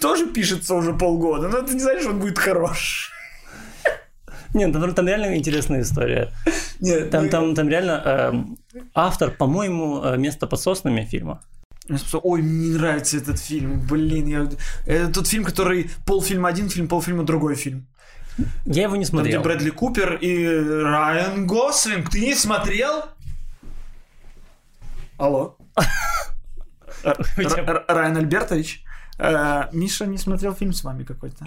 тоже 0.00 0.26
пишется 0.26 0.74
уже 0.74 0.92
полгода, 0.92 1.48
но 1.48 1.58
это 1.58 1.72
не 1.72 1.80
значит, 1.80 2.02
что 2.02 2.10
он 2.10 2.20
будет 2.20 2.38
хорош. 2.38 3.10
Нет, 4.54 4.72
там, 4.72 4.94
там 4.94 5.08
реально 5.08 5.36
интересная 5.36 5.82
история. 5.82 6.30
Нет, 6.80 7.10
Там, 7.10 7.24
ну, 7.24 7.30
там, 7.30 7.54
там 7.54 7.68
реально 7.68 8.02
эм, 8.04 8.58
автор, 8.94 9.30
по-моему, 9.30 10.02
э, 10.04 10.16
«Место 10.16 10.46
под 10.46 10.60
соснами» 10.60 11.04
фильма. 11.04 11.42
Ой, 12.22 12.40
мне 12.40 12.68
не 12.68 12.74
нравится 12.76 13.16
этот 13.18 13.38
фильм. 13.38 13.80
Блин, 13.80 14.26
я... 14.26 14.48
это 14.86 15.12
тот 15.12 15.26
фильм, 15.26 15.44
который 15.44 15.90
полфильма 16.06 16.48
один 16.48 16.70
фильм, 16.70 16.88
полфильма 16.88 17.24
другой 17.24 17.56
фильм. 17.56 17.86
Я 18.64 18.84
его 18.84 18.96
не 18.96 19.04
Там, 19.04 19.20
где 19.22 19.32
смотрел. 19.32 19.42
Брэдли 19.42 19.70
Купер 19.70 20.14
и 20.16 20.46
Райан 20.82 21.46
Гослинг. 21.46 22.10
Ты 22.10 22.20
не 22.20 22.34
смотрел? 22.34 23.04
Алло. 25.18 25.56
Райан 27.04 28.16
Альбертович. 28.16 28.84
э, 29.18 29.68
Миша 29.72 30.06
не 30.06 30.18
смотрел 30.18 30.54
фильм 30.54 30.72
с 30.72 30.82
вами 30.82 31.04
какой-то. 31.04 31.46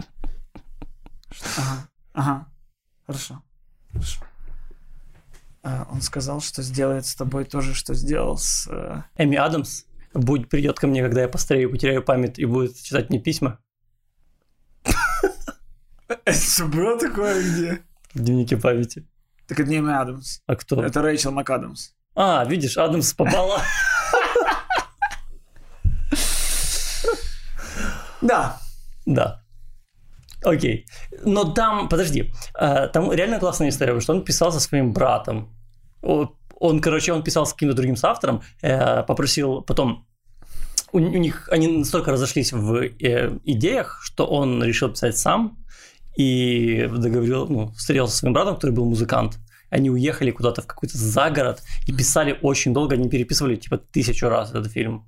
Ага. 1.58 1.88
Ага. 2.14 2.46
Хорошо. 3.06 3.42
Хорошо. 3.92 4.22
Э, 5.64 5.84
Он 5.92 6.02
сказал, 6.02 6.40
что 6.42 6.62
сделает 6.62 7.06
с 7.06 7.16
тобой 7.16 7.44
то 7.46 7.62
же, 7.62 7.74
что 7.74 7.94
сделал 7.94 8.38
с... 8.38 8.68
э, 8.72 9.02
Эми 9.18 9.36
Адамс 9.38 9.84
будет, 10.14 10.50
придет 10.50 10.80
ко 10.80 10.88
мне, 10.88 11.04
когда 11.04 11.22
я 11.22 11.28
постарею, 11.28 11.70
потеряю 11.70 12.02
память 12.04 12.40
и 12.40 12.46
будет 12.46 12.82
читать 12.82 13.10
мне 13.10 13.20
письма 13.20 13.60
Это 16.08 16.66
было 16.66 16.98
такое 17.00 17.42
где? 17.42 17.84
в 18.18 18.24
дневнике 18.24 18.58
памяти. 18.58 19.06
Так 19.48 19.60
это 19.60 19.70
не 19.70 19.78
Эми 19.78 19.94
Адамс. 19.94 20.42
А 20.46 20.56
кто? 20.56 20.84
Это 20.84 21.02
Рэйчел 21.02 21.32
МакАдамс. 21.32 21.92
А, 22.16 22.44
видишь, 22.46 22.78
Адамс 22.78 23.14
попала. 23.14 23.62
Да. 28.22 28.60
Да. 29.06 29.44
Окей. 30.44 30.86
Но 31.24 31.54
там, 31.54 31.88
подожди, 31.88 32.34
э, 32.60 32.88
там 32.92 33.12
реально 33.12 33.40
классная 33.40 33.70
история, 33.70 33.92
потому 33.92 34.02
что 34.02 34.14
он 34.14 34.26
писал 34.26 34.52
со 34.52 34.60
своим 34.60 34.92
братом. 34.92 35.56
Он, 36.02 36.82
короче, 36.82 37.14
он 37.14 37.24
писал 37.24 37.46
с 37.46 37.54
каким-то 37.54 37.76
другим 37.76 37.96
соавтором, 37.96 38.42
э, 38.62 39.04
попросил 39.04 39.62
потом... 39.62 40.08
У, 40.92 40.98
у 40.98 41.00
них 41.00 41.48
они 41.52 41.68
настолько 41.68 42.12
разошлись 42.12 42.52
в 42.54 42.74
э, 42.76 43.38
идеях, 43.46 44.02
что 44.04 44.26
он 44.26 44.64
решил 44.64 44.90
писать 44.90 45.18
сам 45.18 45.58
и 46.18 46.88
договорил, 46.88 47.48
ну, 47.48 47.72
встретился 47.74 48.14
со 48.14 48.20
своим 48.20 48.34
братом, 48.34 48.56
который 48.56 48.72
был 48.72 48.86
музыкант. 48.86 49.38
Они 49.70 49.92
уехали 49.92 50.32
куда-то 50.32 50.62
в 50.62 50.66
какой-то 50.66 50.98
загород 50.98 51.62
и 51.86 51.94
писали 51.94 52.40
очень 52.42 52.74
долго, 52.74 52.96
они 52.96 53.08
переписывали 53.10 53.56
типа 53.56 53.78
тысячу 53.78 54.28
раз 54.28 54.50
этот 54.50 54.72
фильм. 54.72 55.06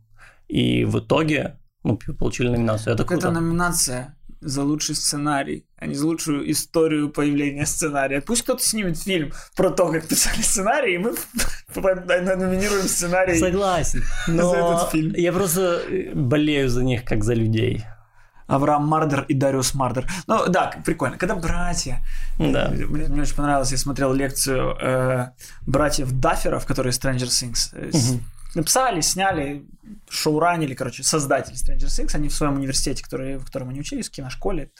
И 0.48 0.86
в 0.86 1.00
итоге 1.00 1.58
ну, 1.84 1.98
получили 1.98 2.50
номинацию. 2.50 2.94
Это 2.94 3.04
Так 3.04 3.08
круто. 3.08 3.30
это 3.30 3.40
номинация 3.40 4.16
за 4.42 4.64
лучший 4.64 4.96
сценарий, 4.96 5.66
а 5.78 5.88
не 5.88 5.96
за 5.96 6.06
лучшую 6.06 6.50
историю 6.52 7.10
появления 7.10 7.66
сценария. 7.66 8.22
Пусть 8.22 8.44
кто-то 8.44 8.64
снимет 8.64 8.98
фильм 8.98 9.34
про 9.56 9.72
то, 9.72 9.92
как 9.92 10.08
писали 10.08 10.42
сценарий, 10.42 10.96
и 10.96 10.98
мы 10.98 11.16
номинируем 11.76 12.88
сценарий. 12.88 13.40
Согласен. 13.40 14.04
Но 14.28 14.52
за 14.52 14.58
этот 14.58 14.92
фильм. 14.92 15.14
я 15.16 15.34
просто 15.34 15.82
болею 16.14 16.70
за 16.70 16.84
них, 16.84 17.04
как 17.04 17.24
за 17.24 17.34
людей. 17.34 17.84
Авраам 18.50 18.88
Мардер 18.88 19.26
и 19.28 19.34
Дариус 19.34 19.74
Мардер. 19.76 20.10
Ну 20.28 20.48
да, 20.48 20.74
прикольно. 20.84 21.18
Когда 21.18 21.36
братья. 21.36 22.04
Да. 22.38 22.72
Э, 22.72 22.86
Мне, 22.86 23.08
мне 23.08 23.22
очень 23.22 23.36
понравилось, 23.36 23.72
я 23.72 23.78
смотрел 23.78 24.12
лекцию 24.12 24.76
э, 24.82 25.30
братьев 25.66 26.12
Дафферов, 26.12 26.66
которые 26.66 26.92
Stranger 26.92 27.28
Things. 27.28 27.70
Мгм. 27.74 28.24
написали, 28.56 29.02
сняли, 29.02 29.64
шоуранили, 30.10 30.74
короче, 30.74 31.04
создатели 31.04 31.56
Stranger 31.56 31.86
Things, 31.86 32.16
они 32.16 32.30
в 32.30 32.34
своем 32.34 32.56
университете, 32.56 33.04
который, 33.04 33.38
в 33.38 33.46
котором 33.46 33.70
они 33.70 33.80
учились, 33.80 34.10
в 34.10 34.12
киношколе, 34.12 34.72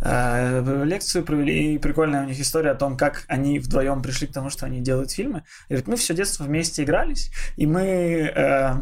э, 0.00 0.84
лекцию 0.84 1.24
провели, 1.24 1.74
и 1.74 1.78
прикольная 1.78 2.22
у 2.22 2.26
них 2.26 2.40
история 2.40 2.70
о 2.70 2.74
том, 2.74 2.96
как 2.96 3.24
они 3.28 3.58
вдвоем 3.58 4.02
пришли 4.02 4.26
к 4.26 4.32
тому, 4.32 4.48
что 4.48 4.64
они 4.64 4.80
делают 4.80 5.10
фильмы. 5.10 5.42
И 5.68 5.74
говорят, 5.74 5.88
мы 5.88 5.96
все 5.96 6.14
детство 6.14 6.44
вместе 6.44 6.82
игрались, 6.82 7.30
и 7.56 7.66
мы 7.66 7.82
э, 8.34 8.74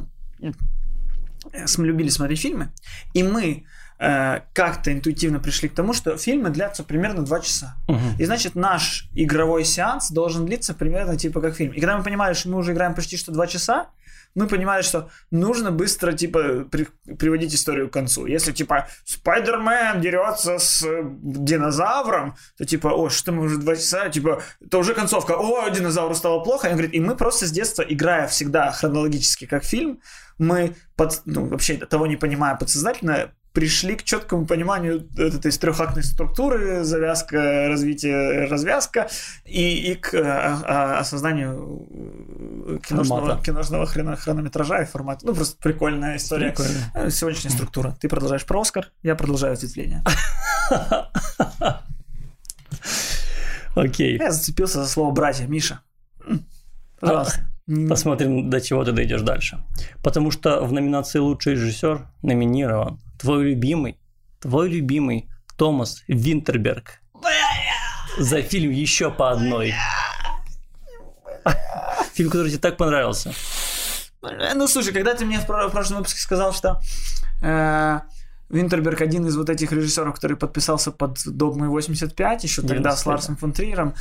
мы 1.78 1.86
любили 1.86 2.08
смотреть 2.08 2.40
фильмы, 2.40 2.70
и 3.14 3.22
мы 3.22 3.64
э, 3.98 4.40
как-то 4.52 4.92
интуитивно 4.92 5.40
пришли 5.40 5.68
к 5.68 5.74
тому, 5.74 5.92
что 5.92 6.16
фильмы 6.16 6.50
длятся 6.50 6.84
примерно 6.84 7.24
2 7.24 7.40
часа. 7.40 7.76
Угу. 7.88 7.98
И 8.18 8.24
значит, 8.24 8.54
наш 8.54 9.08
игровой 9.14 9.64
сеанс 9.64 10.10
должен 10.10 10.46
длиться 10.46 10.74
примерно 10.74 11.16
типа 11.16 11.40
как 11.40 11.56
фильм. 11.56 11.72
И 11.72 11.80
когда 11.80 11.96
мы 11.96 12.04
понимали, 12.04 12.34
что 12.34 12.48
мы 12.48 12.58
уже 12.58 12.72
играем 12.72 12.94
почти 12.94 13.16
что 13.16 13.32
2 13.32 13.46
часа, 13.46 13.88
мы 14.34 14.46
понимали, 14.46 14.82
что 14.82 15.10
нужно 15.30 15.72
быстро, 15.72 16.12
типа, 16.12 16.66
при, 16.70 16.86
приводить 17.18 17.54
историю 17.54 17.88
к 17.88 17.92
концу. 17.92 18.26
Если, 18.26 18.52
типа, 18.52 18.88
Спайдермен 19.04 20.00
дерется 20.00 20.58
с 20.58 20.86
динозавром, 21.22 22.36
то, 22.56 22.64
типа, 22.64 22.88
о, 22.88 23.08
что 23.08 23.32
мы 23.32 23.44
уже 23.44 23.58
два 23.58 23.74
часа, 23.74 24.08
типа, 24.08 24.42
то 24.70 24.78
уже 24.78 24.94
концовка, 24.94 25.36
о, 25.36 25.68
динозавру 25.70 26.14
стало 26.14 26.40
плохо. 26.44 26.68
И 26.68 26.70
он 26.70 26.76
говорит, 26.76 26.94
и 26.94 27.00
мы 27.00 27.16
просто 27.16 27.46
с 27.46 27.50
детства, 27.50 27.82
играя 27.82 28.28
всегда 28.28 28.70
хронологически 28.70 29.46
как 29.46 29.64
фильм, 29.64 30.00
мы, 30.38 30.76
под, 30.94 31.22
ну, 31.24 31.46
вообще 31.46 31.74
того 31.74 32.06
не 32.06 32.16
понимая 32.16 32.54
подсознательно, 32.54 33.32
пришли 33.58 33.96
к 33.96 34.04
четкому 34.04 34.46
пониманию 34.46 35.08
этой 35.16 35.50
трехактной 35.50 36.04
структуры, 36.04 36.84
завязка, 36.84 37.66
развитие, 37.66 38.44
развязка, 38.44 39.08
и, 39.44 39.90
и 39.90 39.94
к 39.96 40.14
а, 40.14 40.62
а, 40.64 40.98
осознанию 41.00 41.84
киношного, 42.88 43.42
киношного 43.42 43.84
хрено, 43.86 44.14
хронометража 44.14 44.82
и 44.82 44.84
формата. 44.84 45.26
Ну, 45.26 45.34
просто 45.34 45.56
прикольная 45.60 46.18
история. 46.18 46.50
Прикольно. 46.50 46.92
Э, 46.94 47.10
сегодняшняя 47.10 47.50
структура. 47.50 47.96
Ты 48.00 48.08
продолжаешь 48.08 48.46
про 48.46 48.60
Оскар, 48.60 48.92
я 49.02 49.16
продолжаю 49.16 49.54
ответвление. 49.54 50.04
Окей. 53.74 54.18
Я 54.18 54.30
зацепился 54.30 54.84
за 54.84 54.88
слово 54.88 55.10
братья. 55.10 55.48
Миша, 55.48 55.80
пожалуйста. 57.00 57.40
Посмотрим, 57.88 58.50
до 58.50 58.60
чего 58.60 58.84
ты 58.84 58.92
дойдешь 58.92 59.22
дальше. 59.22 59.58
Потому 60.04 60.30
что 60.30 60.64
в 60.64 60.72
номинации 60.72 61.18
«Лучший 61.18 61.54
режиссер» 61.54 62.06
номинирован 62.22 63.00
твой 63.18 63.44
любимый, 63.44 63.98
твой 64.40 64.68
любимый 64.68 65.28
Томас 65.56 66.02
Винтерберг 66.08 67.00
за 68.18 68.42
фильм 68.42 68.70
«Еще 68.70 69.10
по 69.10 69.30
одной». 69.30 69.74
Фильм, 72.14 72.30
который 72.30 72.50
тебе 72.50 72.60
так 72.60 72.76
понравился. 72.76 73.32
Ну, 74.54 74.66
слушай, 74.66 74.92
когда 74.92 75.14
ты 75.14 75.24
мне 75.24 75.38
в 75.38 75.46
прошлом 75.46 75.98
выпуске 75.98 76.20
сказал, 76.20 76.52
что 76.52 76.80
э, 77.42 78.00
Винтерберг 78.48 79.00
один 79.00 79.26
из 79.26 79.36
вот 79.36 79.48
этих 79.48 79.70
режиссеров, 79.70 80.14
который 80.14 80.36
подписался 80.36 80.90
под 80.90 81.18
«Догмой 81.24 81.68
85», 81.68 82.40
еще 82.42 82.62
тогда 82.62 82.96
с 82.96 83.06
Ларсом 83.06 83.36
фон 83.36 83.52
Триером, 83.52 83.94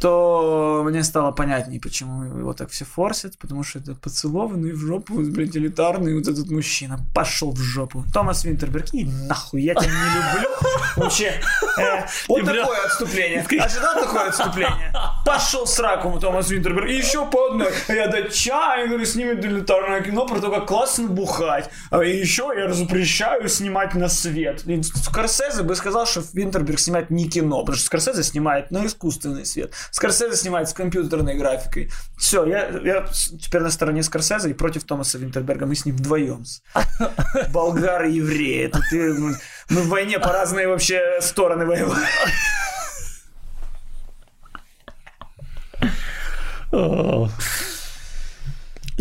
то 0.00 0.82
мне 0.84 1.02
стало 1.04 1.32
понятнее, 1.32 1.80
почему 1.80 2.24
его 2.24 2.52
так 2.52 2.70
все 2.70 2.84
форсят, 2.84 3.38
потому 3.38 3.62
что 3.62 3.78
это 3.78 3.94
поцелованный 3.94 4.72
в 4.72 4.78
жопу, 4.78 5.14
блядь, 5.14 5.56
элитарный 5.56 6.14
вот 6.14 6.28
этот 6.28 6.50
мужчина. 6.50 6.98
Пошел 7.14 7.52
в 7.52 7.58
жопу. 7.58 8.04
Томас 8.12 8.44
Винтерберг, 8.44 8.92
и 8.92 9.04
нахуй, 9.04 9.62
я 9.62 9.74
тебя 9.74 9.90
не 9.90 10.36
люблю. 10.36 10.48
Вообще, 10.96 11.40
э, 11.78 12.06
вот 12.28 12.44
такое 12.44 12.84
отступление. 12.84 13.40
Ожидал 13.60 13.94
такое 13.94 14.28
отступление? 14.28 14.92
Пошел 15.24 15.66
с 15.66 15.78
раком 15.78 16.20
Томас 16.20 16.50
Винтерберг. 16.50 16.88
И 16.88 16.94
еще 16.94 17.26
по 17.26 17.50
одной. 17.50 17.72
Я 17.88 18.08
до 18.08 18.30
чая, 18.30 18.86
говорю, 18.88 19.04
снимет 19.04 19.44
элитарное 19.44 20.02
кино 20.02 20.26
про 20.26 20.40
то, 20.40 20.50
как 20.50 20.66
классно 20.66 21.08
бухать. 21.08 21.70
А 21.90 22.02
еще 22.02 22.52
я 22.56 22.72
запрещаю 22.72 23.48
снимать 23.48 23.94
на 23.94 24.08
свет. 24.08 24.66
И 24.66 24.82
Скорсезе 24.82 25.62
бы 25.62 25.74
сказал, 25.74 26.06
что 26.06 26.22
Винтерберг 26.32 26.78
снимает 26.78 27.10
не 27.10 27.28
кино, 27.28 27.60
потому 27.60 27.76
что 27.76 27.86
Скорсезе 27.86 28.22
снимает 28.22 28.70
на 28.70 28.86
искусственный 28.86 29.46
свет. 29.46 29.72
Скорсезе 29.90 30.36
снимает 30.36 30.68
с 30.68 30.72
компьютерной 30.72 31.34
графикой. 31.34 31.90
Все, 32.18 32.44
я, 32.44 32.68
я 32.68 33.06
теперь 33.40 33.62
на 33.62 33.70
стороне 33.70 34.02
Скорсезе 34.02 34.50
и 34.50 34.54
против 34.54 34.84
Томаса 34.84 35.18
Винтерберга. 35.18 35.66
Мы 35.66 35.74
с 35.74 35.84
ним 35.84 35.96
вдвоем. 35.96 36.44
Болгары 37.52 38.10
и 38.10 38.16
евреи. 38.16 38.64
Это 38.66 38.80
ты, 38.90 39.12
мы, 39.14 39.36
мы 39.70 39.82
в 39.82 39.88
войне 39.88 40.18
по 40.18 40.32
разные 40.32 40.68
вообще 40.68 41.20
стороны 41.20 41.66
воевали. 41.66 42.06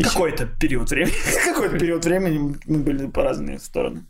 Какой-то 0.03 0.45
период 0.45 0.89
времени. 0.89 1.13
Какой-то 1.45 1.79
период 1.79 2.05
времени 2.05 2.57
мы 2.65 2.79
были 2.79 3.07
по 3.07 3.23
разные 3.23 3.59
стороны. 3.59 4.05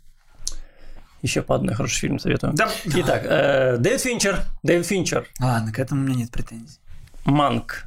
Еще 1.26 1.42
по 1.42 1.56
одной 1.56 1.74
хороший 1.74 1.98
фильм 1.98 2.20
советую. 2.20 2.52
Да. 2.52 2.70
Итак, 2.84 3.22
э, 3.24 3.76
Дэвид 3.78 4.00
Финчер. 4.00 4.44
Дэвид 4.62 4.86
Финчер. 4.86 5.26
Ладно, 5.40 5.72
к 5.72 5.80
этому 5.80 6.02
у 6.02 6.04
меня 6.04 6.18
нет 6.18 6.30
претензий. 6.30 6.78
Манк. 7.24 7.84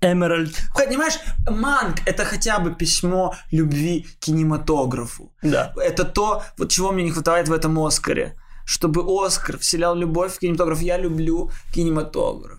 Эмеральд. 0.00 0.56
Понимаешь, 0.74 1.14
Манк– 1.48 1.98
это 2.06 2.24
хотя 2.24 2.58
бы 2.58 2.74
письмо 2.74 3.36
любви 3.52 4.02
к 4.02 4.24
кинематографу. 4.24 5.32
Да. 5.42 5.72
Это 5.76 6.04
то, 6.04 6.42
вот 6.58 6.72
чего 6.72 6.90
мне 6.90 7.04
не 7.04 7.12
хватает 7.12 7.46
в 7.48 7.52
этом 7.52 7.78
Оскаре. 7.78 8.34
Чтобы 8.64 9.04
Оскар 9.06 9.58
вселял 9.58 9.94
любовь 9.94 10.34
в 10.34 10.38
кинематограф. 10.40 10.80
Я 10.80 10.98
люблю 10.98 11.52
кинематограф. 11.72 12.58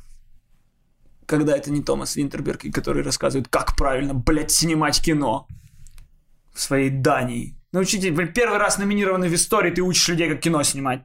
Когда 1.25 1.57
это 1.57 1.69
не 1.69 1.83
Томас 1.83 2.15
Винтерберг, 2.15 2.61
который 2.73 3.03
рассказывает, 3.03 3.49
как 3.49 3.75
правильно, 3.75 4.13
блядь, 4.13 4.51
снимать 4.51 5.01
кино 5.01 5.47
в 6.53 6.59
своей 6.59 6.89
Дании. 6.89 7.57
Научите, 7.71 8.11
первый 8.11 8.59
раз 8.59 8.77
номинированный 8.77 9.29
в 9.29 9.33
истории, 9.33 9.71
ты 9.71 9.81
учишь 9.81 10.07
людей, 10.07 10.29
как 10.29 10.39
кино 10.39 10.63
снимать. 10.63 11.03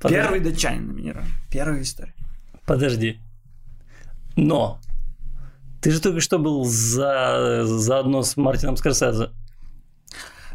Подожди. 0.00 0.22
Первый 0.22 0.40
датчанин 0.40 0.86
номинирован. 0.86 1.26
Первый 1.50 1.80
в 1.80 1.82
истории. 1.82 2.14
Подожди. 2.66 3.18
Но 4.36 4.78
ты 5.80 5.90
же 5.90 6.00
только 6.00 6.20
что 6.20 6.38
был 6.38 6.64
за, 6.64 7.62
заодно 7.64 8.22
с 8.22 8.36
Мартином 8.36 8.76
Скорсезе. 8.76 9.30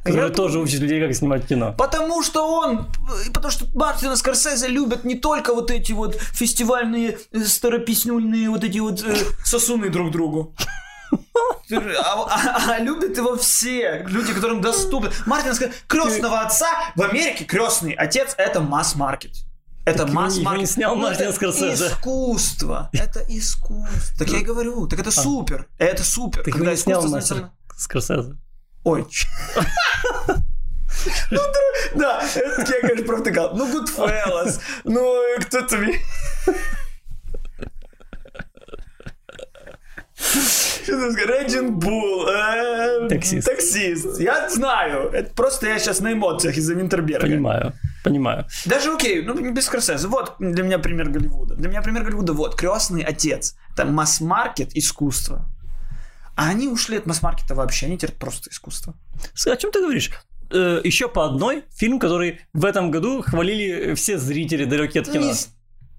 Который 0.04 0.30
я... 0.30 0.36
тоже 0.36 0.60
учит 0.60 0.82
людей, 0.82 1.02
как 1.02 1.16
снимать 1.16 1.48
кино. 1.48 1.74
Потому 1.78 2.22
что 2.24 2.46
он, 2.46 2.88
потому 3.34 3.52
что 3.52 3.66
Мартина 3.74 4.18
Скорсезе 4.18 4.68
любят 4.68 5.06
не 5.06 5.16
только 5.16 5.54
вот 5.54 5.72
эти 5.72 5.94
вот 5.94 6.16
фестивальные 6.16 7.18
старописнюльные 7.46 8.50
вот 8.50 8.66
эти 8.66 8.80
вот 8.80 9.02
э, 9.02 9.16
сосуны 9.46 9.90
друг 9.90 10.12
другу. 10.12 10.54
А, 11.72 12.28
а, 12.30 12.74
а 12.74 12.80
любят 12.80 13.18
его 13.18 13.36
все 13.38 14.04
люди, 14.08 14.34
которым 14.34 14.62
доступны. 14.62 15.12
Мартин 15.26 15.54
сказал, 15.54 15.74
крестного 15.88 16.42
отца 16.42 16.68
в 16.96 17.02
Америке 17.02 17.46
крестный 17.46 17.94
отец 17.94 18.36
это 18.38 18.62
масс-маркет. 18.62 19.32
Это 19.86 20.08
масс-маркет. 20.08 20.70
снял 20.70 20.96
ну, 20.96 21.02
Мартин 21.04 21.34
Скорсезе. 21.34 21.88
искусство. 21.88 22.90
Это 22.94 23.26
искусство. 23.28 24.18
Так 24.18 24.30
я 24.30 24.40
и 24.40 24.44
говорю. 24.44 24.88
Так 24.88 25.00
это 25.00 25.10
а. 25.10 25.12
супер. 25.12 25.68
Это 25.78 26.04
супер. 26.04 26.44
Так 26.44 26.56
не 26.56 26.76
снял 26.78 27.06
Мартин 27.08 27.50
Скорсезе. 27.78 28.38
Ой, 28.86 29.06
ну, 31.32 31.40
да, 31.96 32.22
я, 32.36 32.82
конечно, 32.82 33.06
провтыкал. 33.08 33.56
Ну, 33.56 33.68
Goodfellas, 33.68 34.60
ну, 34.84 35.22
кто-то... 35.40 35.78
Реджин 40.88 41.80
Булл. 41.80 42.28
Э, 42.28 43.08
таксист. 43.10 43.48
Таксист. 43.48 44.20
Я 44.20 44.50
знаю. 44.50 45.10
Это 45.10 45.34
просто 45.34 45.68
я 45.68 45.80
сейчас 45.80 46.00
на 46.00 46.14
эмоциях 46.14 46.58
из-за 46.58 46.74
Винтерберга. 46.74 47.26
Понимаю. 47.26 47.74
Понимаю. 48.04 48.46
Даже 48.66 48.94
окей, 48.94 49.22
ну 49.22 49.36
без 49.52 49.66
Скорсезе. 49.66 50.08
Вот 50.08 50.36
для 50.40 50.64
меня 50.64 50.80
пример 50.80 51.10
Голливуда. 51.10 51.56
Для 51.56 51.70
меня 51.70 51.82
пример 51.82 52.04
Голливуда. 52.04 52.34
Вот, 52.34 52.56
крестный 52.56 53.02
отец. 53.02 53.56
Это 53.74 53.86
масс-маркет 53.86 54.76
искусство. 54.76 55.46
А 56.36 56.50
они 56.50 56.68
ушли 56.68 56.98
от 56.98 57.06
масс-маркета 57.06 57.56
вообще. 57.56 57.86
Они 57.86 57.98
теперь 57.98 58.16
просто 58.16 58.50
искусство. 58.50 58.96
О 59.46 59.56
чем 59.56 59.72
ты 59.72 59.80
говоришь? 59.80 60.12
Э, 60.50 60.82
еще 60.84 61.08
по 61.08 61.26
одной 61.26 61.64
фильм, 61.76 62.00
который 62.00 62.42
в 62.54 62.66
этом 62.66 62.92
году 62.92 63.22
хвалили 63.22 63.94
все 63.96 64.18
зрители 64.18 64.66
далекие 64.66 65.02
от 65.02 65.10
кино. 65.10 65.34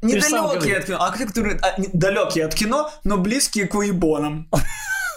Не, 0.04 0.14
Недалекие 0.14 0.76
от 0.76 0.84
кино. 0.84 0.98
А 1.00 1.10
которые 1.10 1.58
а, 1.62 1.74
далекие 1.92 2.44
от 2.44 2.54
кино, 2.54 2.90
но 3.04 3.16
близкие 3.16 3.66
к 3.66 3.74
уебонам. 3.74 4.48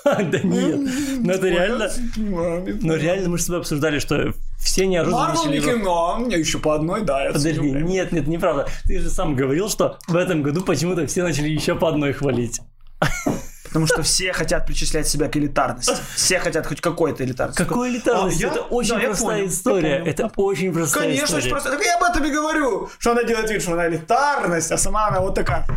Да 0.06 0.40
нет, 0.40 0.80
ну 1.20 1.34
это 1.34 1.50
реально... 1.50 1.92
Ну 2.16 2.96
реально 2.96 3.28
мы 3.28 3.38
с 3.38 3.46
тобой 3.46 3.60
обсуждали, 3.60 4.00
что 4.00 4.32
все 4.58 4.88
неожиданно 4.88 5.34
Марвел 5.34 5.48
не 5.48 5.60
кино, 5.60 6.18
мне 6.20 6.38
еще 6.38 6.60
по 6.60 6.76
одной, 6.76 7.02
да. 7.02 7.26
Подожди, 7.34 7.60
нет, 7.60 8.14
нет, 8.14 8.26
неправда. 8.26 8.68
Ты 8.86 9.00
же 9.00 9.10
сам 9.10 9.36
говорил, 9.36 9.68
что 9.68 10.00
в 10.08 10.16
этом 10.16 10.44
году 10.44 10.62
почему-то 10.62 11.06
все 11.08 11.24
начали 11.24 11.50
еще 11.50 11.76
по 11.76 11.90
одной 11.90 12.14
хвалить. 12.14 12.62
Потому 13.78 13.88
что 13.88 14.02
все 14.02 14.34
хотят 14.34 14.66
причислять 14.66 15.08
себя 15.08 15.30
к 15.30 15.38
элитарности. 15.38 15.94
Все 16.16 16.40
хотят 16.40 16.66
хоть 16.66 16.82
какой-то 16.82 17.24
элитарности. 17.24 17.62
Какой 17.62 17.92
элитарности? 17.92 18.46
А, 18.46 18.48
это 18.48 18.62
очень 18.62 19.00
простая 19.00 19.46
история. 19.46 20.04
Это 20.04 20.32
очень 20.36 20.74
простая 20.74 21.14
история. 21.14 21.28
Конечно, 21.28 21.50
просто. 21.52 21.72
Так 21.72 21.86
я 21.86 21.98
об 21.98 22.04
этом 22.04 22.26
и 22.26 22.32
говорю, 22.32 22.90
что 22.98 23.12
она 23.12 23.24
делает 23.24 23.52
вид, 23.52 23.62
что 23.62 23.74
она 23.74 23.88
элитарность, 23.88 24.72
а 24.72 24.80
сама 24.80 25.10
она 25.10 25.20
вот 25.20 25.36
такая. 25.36 25.68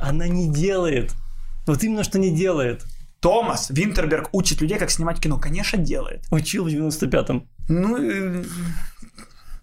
Она 0.00 0.26
не 0.26 0.48
делает. 0.48 1.12
Вот 1.66 1.84
именно 1.84 2.02
что 2.02 2.18
не 2.18 2.30
делает. 2.30 2.84
Томас 3.20 3.70
Винтерберг 3.70 4.30
учит 4.32 4.60
людей, 4.60 4.78
как 4.78 4.90
снимать 4.90 5.20
кино. 5.20 5.38
Конечно, 5.38 5.78
делает. 5.78 6.24
Учил 6.32 6.64
в 6.64 6.68
95-м. 6.68 7.48
Ну, 7.68 7.96
э, 7.98 8.44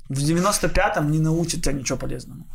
в 0.08 0.18
95-м 0.18 1.12
не 1.12 1.20
научит 1.20 1.64
тебя 1.64 1.74
ничего 1.74 1.98
полезному. 1.98 2.48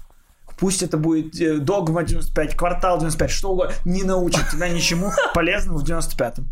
Пусть 0.60 0.82
это 0.82 0.98
будет 0.98 1.40
э, 1.40 1.56
догма 1.56 2.04
95, 2.04 2.54
квартал 2.54 2.98
95, 2.98 3.30
что 3.30 3.52
угодно, 3.52 3.74
не 3.86 4.02
научит 4.02 4.48
тебя 4.50 4.68
ничему 4.68 5.10
полезному 5.34 5.78
в 5.78 5.84
95-м. 5.84 6.46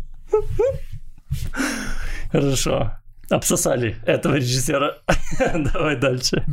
Хорошо. 2.31 2.93
Обсосали 3.29 3.97
этого 4.07 4.35
режиссера. 4.35 4.97
Давай 5.39 5.95
дальше. 5.95 6.43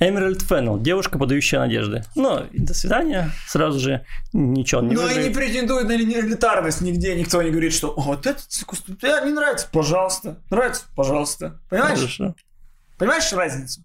Эмеральд 0.00 0.42
Феннел, 0.42 0.80
девушка, 0.80 1.18
подающая 1.18 1.60
надежды. 1.60 2.04
Ну, 2.16 2.46
до 2.52 2.74
свидания. 2.74 3.30
Сразу 3.46 3.78
же 3.78 4.04
ничего 4.32 4.80
не 4.80 4.94
Но 4.94 5.08
и 5.08 5.28
не 5.28 5.30
претендует 5.30 5.86
на 5.86 5.92
элитарность 5.94 6.80
нигде, 6.80 7.14
никто 7.14 7.40
не 7.42 7.50
говорит, 7.50 7.72
что 7.72 7.90
«О, 7.90 8.00
вот 8.00 8.26
этот 8.26 8.48
тебе 8.48 9.20
не 9.26 9.32
нравится, 9.32 9.68
пожалуйста, 9.70 10.38
нравится, 10.50 10.86
пожалуйста». 10.96 11.60
Понимаешь? 11.68 11.98
Хорошо. 11.98 12.34
Понимаешь 12.98 13.32
разницу? 13.32 13.84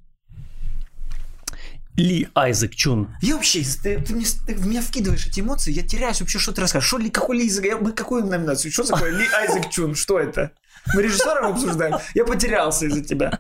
Ли 1.98 2.28
Айзек 2.36 2.76
Чун. 2.76 3.10
Я 3.22 3.36
вообще, 3.36 3.64
ты, 3.84 4.00
ты 4.00 4.14
мне, 4.14 4.26
ты 4.46 4.54
в 4.56 4.68
меня 4.68 4.82
вкидываешь 4.82 5.26
эти 5.26 5.40
эмоции, 5.40 5.72
я 5.72 5.82
теряюсь 5.82 6.20
вообще, 6.22 6.38
что 6.38 6.52
ты 6.54 6.62
расскажешь. 6.62 6.88
Что 6.88 7.00
ли, 7.00 7.10
какой 7.10 7.38
Ли 7.38 7.44
Айзек, 7.44 7.66
я- 7.66 7.78
мы 7.78 7.92
какую 7.92 8.24
номинацию, 8.26 8.72
что 8.72 8.84
такое 8.84 9.12
Ли 9.12 9.26
Айзек 9.36 9.70
Чун, 9.72 9.96
что 9.96 10.20
это? 10.20 10.52
Мы 10.94 11.02
режиссером 11.02 11.54
обсуждаем? 11.54 11.98
Я 12.14 12.24
потерялся 12.24 12.86
из-за 12.86 13.04
тебя. 13.04 13.40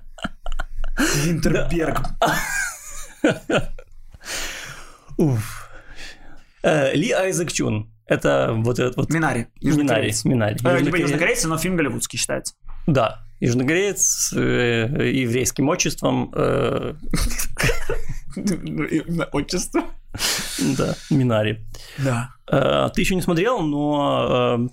Винтерберг. 1.23 1.99
Уф. 5.17 5.69
Э, 6.63 6.93
Ли 6.95 7.11
Айзек 7.11 7.51
Чун. 7.51 7.91
Это 8.07 8.53
вот 8.55 8.79
этот 8.79 8.97
вот... 8.97 9.09
Минари. 9.11 9.47
Минари. 9.61 10.11
Минари. 10.23 10.55
Э, 10.63 10.79
Южнокореец. 10.79 11.09
южнокорейцы, 11.09 11.47
но 11.47 11.57
фильм 11.57 11.75
голливудский 11.75 12.17
считается. 12.17 12.55
Да. 12.87 13.23
Южнокореец 13.39 14.01
с 14.01 14.33
э, 14.35 15.11
еврейским 15.13 15.69
отчеством. 15.69 16.33
именно 18.41 19.25
Отчество. 19.31 19.83
да, 20.77 20.95
Минари. 21.09 21.65
Да. 21.97 22.29
Э, 22.49 22.89
ты 22.93 23.01
еще 23.01 23.15
не 23.15 23.21
смотрел, 23.21 23.59
но 23.61 24.57
э, 24.59 24.67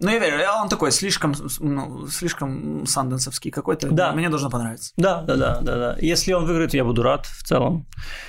Ну, 0.00 0.10
я 0.10 0.18
верю, 0.18 0.38
он 0.62 0.68
такой 0.68 0.92
слишком, 0.92 1.34
ну, 1.60 2.06
слишком 2.08 2.86
санденсовский 2.86 3.50
какой-то. 3.50 3.90
Да. 3.90 4.12
Мне 4.12 4.28
должно 4.28 4.50
понравиться. 4.50 4.92
Да, 4.96 5.22
да, 5.22 5.36
да, 5.36 5.60
да, 5.60 5.76
да. 5.76 5.96
Если 6.00 6.32
он 6.32 6.44
выиграет, 6.44 6.74
я 6.74 6.84
буду 6.84 7.02
рад 7.02 7.26
в 7.26 7.42
целом. 7.42 7.86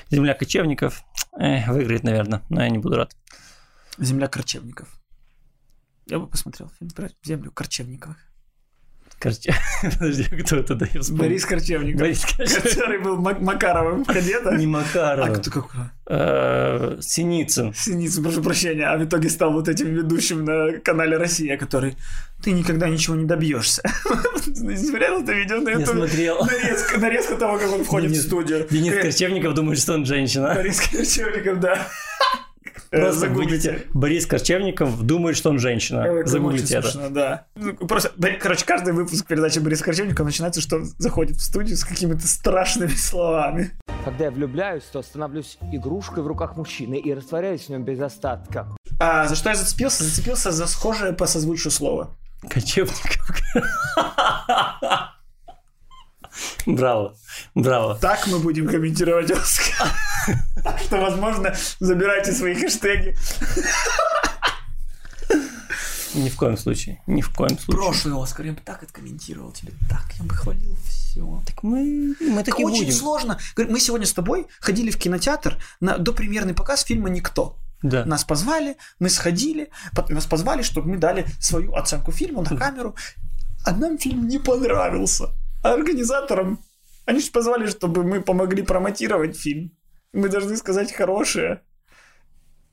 Земля 0.10 0.34
кочевников 0.34 1.04
э, 1.40 1.70
выиграет, 1.72 2.04
наверное, 2.04 2.42
но 2.50 2.64
я 2.64 2.70
не 2.70 2.78
буду 2.78 2.96
рад. 2.96 3.16
Земля 3.98 4.28
корчевников. 4.28 4.88
Я 6.06 6.20
бы 6.20 6.28
посмотрел 6.28 6.72
фильм 6.80 6.92
про 6.92 7.10
землю 7.24 7.52
корчевников. 7.52 8.16
Короче, 9.20 9.52
подожди, 9.82 10.24
кто 10.26 10.58
это 10.58 10.76
да 10.76 10.86
я 10.94 11.02
вспомнил. 11.02 11.24
Борис 11.24 11.46
Корчевников. 11.46 12.02
Борис 12.02 12.24
Корчевников. 12.24 12.64
Который 12.76 13.00
был 13.00 13.18
Мак- 13.18 13.42
Макаровым 13.42 14.04
в 14.04 14.08
кадета. 14.08 14.56
Не 14.56 14.66
А 14.66 14.68
Макаров. 14.68 15.40
кто 15.42 15.50
какой? 15.52 15.82
Э, 16.08 16.98
Синицын. 17.02 17.74
Синицын, 17.74 18.24
прошу 18.24 18.44
прощения, 18.44 18.86
а 18.86 18.96
в 18.98 19.04
итоге 19.04 19.30
стал 19.30 19.54
вот 19.54 19.68
этим 19.70 19.88
ведущим 19.88 20.46
на 20.46 20.74
канале 20.80 21.18
«Россия», 21.18 21.58
который 21.58 21.96
«Ты 22.44 22.52
никогда 22.52 22.88
ничего 22.90 23.16
не 23.16 23.26
добьешься». 23.26 23.82
Смотрел 24.54 25.24
это 25.24 25.32
видео 25.34 25.58
на 25.62 25.70
Я 25.70 25.80
ютубе? 25.80 25.98
смотрел. 25.98 26.46
Нарезка, 26.46 27.00
нарезка 27.00 27.36
того, 27.38 27.58
как 27.58 27.72
он 27.74 27.84
входит 27.84 28.12
в 28.12 28.14
Денис- 28.14 28.22
студию. 28.28 28.68
Денис 28.70 28.94
Э, 28.94 29.02
Корчевников 29.02 29.56
думает, 29.56 29.80
что 29.80 29.94
он 29.94 30.06
женщина. 30.06 30.54
Борис 30.54 30.80
Корчевников, 30.80 31.60
да. 31.60 31.88
Э, 32.92 33.02
Просто 33.02 33.20
Загуглите. 33.22 33.84
Борис 33.94 34.26
Корчевников 34.26 35.02
думает, 35.04 35.38
что 35.38 35.50
он 35.50 35.60
женщина. 35.60 36.06
Ой, 36.10 36.26
Загуглите 36.26 36.76
это. 36.76 36.90
смешно, 36.90 37.10
да. 37.10 37.46
Ну, 37.56 37.74
Просто, 37.76 38.12
короче, 38.40 38.66
каждый 38.66 38.94
выпуск 38.94 39.26
передачи 39.28 39.60
Бориса 39.60 39.84
Корчевникова 39.84 40.26
начинается, 40.26 40.62
что 40.62 40.78
он 40.78 40.86
заходит 40.98 41.38
в 41.38 41.42
студию 41.42 41.78
с 41.78 41.84
какими-то 41.84 42.28
страшными 42.28 42.92
словами. 42.96 43.72
Когда 44.06 44.26
я 44.26 44.32
влюбляюсь, 44.32 44.84
то 44.84 45.02
становлюсь 45.02 45.58
игрушкой 45.72 46.24
в 46.24 46.28
руках 46.28 46.56
мужчины 46.56 46.96
и 46.96 47.14
растворяюсь 47.14 47.66
в 47.66 47.70
нем 47.70 47.84
без 47.84 48.00
остатка. 48.00 48.68
А 49.00 49.28
за 49.28 49.36
что 49.36 49.50
я 49.50 49.56
зацепился? 49.56 50.04
Зацепился 50.04 50.52
за 50.52 50.66
схожее 50.68 51.14
по 51.14 51.28
созвучию 51.28 51.72
слово. 51.72 52.16
Кочевников. 52.50 53.30
Браво, 56.66 57.16
браво. 57.56 57.96
Так 58.00 58.28
мы 58.28 58.40
будем 58.40 58.68
комментировать 58.68 59.32
Оскар. 59.32 59.88
Так 60.64 60.80
что, 60.80 60.98
возможно, 60.98 61.56
забирайте 61.80 62.32
свои 62.32 62.56
хэштеги. 62.56 63.16
Ни 66.14 66.30
в 66.30 66.36
коем 66.36 66.58
случае, 66.58 67.02
ни 67.06 67.22
в 67.22 67.34
коем 67.34 67.60
случае. 67.60 67.76
Прошлый 67.76 68.24
Оскар 68.24 68.46
я 68.46 68.54
бы 68.54 68.62
так 68.62 68.82
откомментировал 68.82 69.52
тебе, 69.52 69.74
так, 69.90 70.06
я 70.18 70.24
бы 70.24 70.34
хвалил 70.34 70.76
все. 70.88 71.44
Так 71.46 71.64
мы, 71.64 72.16
мы 72.20 72.44
таки 72.44 72.64
Очень 72.64 72.86
будем. 72.86 72.94
сложно. 72.94 73.40
Мы 73.56 73.80
сегодня 73.80 74.08
с 74.08 74.14
тобой 74.14 74.48
ходили 74.60 74.90
в 74.90 74.98
кинотеатр 74.98 75.58
на 75.80 75.98
допремьерный 75.98 76.54
показ 76.54 76.84
фильма 76.84 77.10
«Никто». 77.10 77.58
Да. 77.84 78.06
Нас 78.06 78.24
позвали, 78.24 78.78
мы 79.00 79.10
сходили, 79.10 79.70
нас 80.10 80.26
позвали, 80.26 80.64
чтобы 80.64 80.90
мы 80.90 80.98
дали 80.98 81.28
свою 81.40 81.76
оценку 81.76 82.12
фильму 82.12 82.42
на 82.42 82.58
камеру, 82.58 82.96
а 83.66 83.72
нам 83.72 84.00
фильм 84.00 84.28
не 84.28 84.40
понравился. 84.40 85.30
А 85.64 85.74
организаторам 85.74 86.60
они 87.06 87.20
же 87.20 87.32
позвали, 87.32 87.68
чтобы 87.68 88.04
мы 88.04 88.22
помогли 88.22 88.64
промотировать 88.64 89.38
фильм. 89.38 89.72
Мы 90.18 90.30
должны 90.30 90.58
сказать 90.58 90.92
хорошее. 90.92 91.62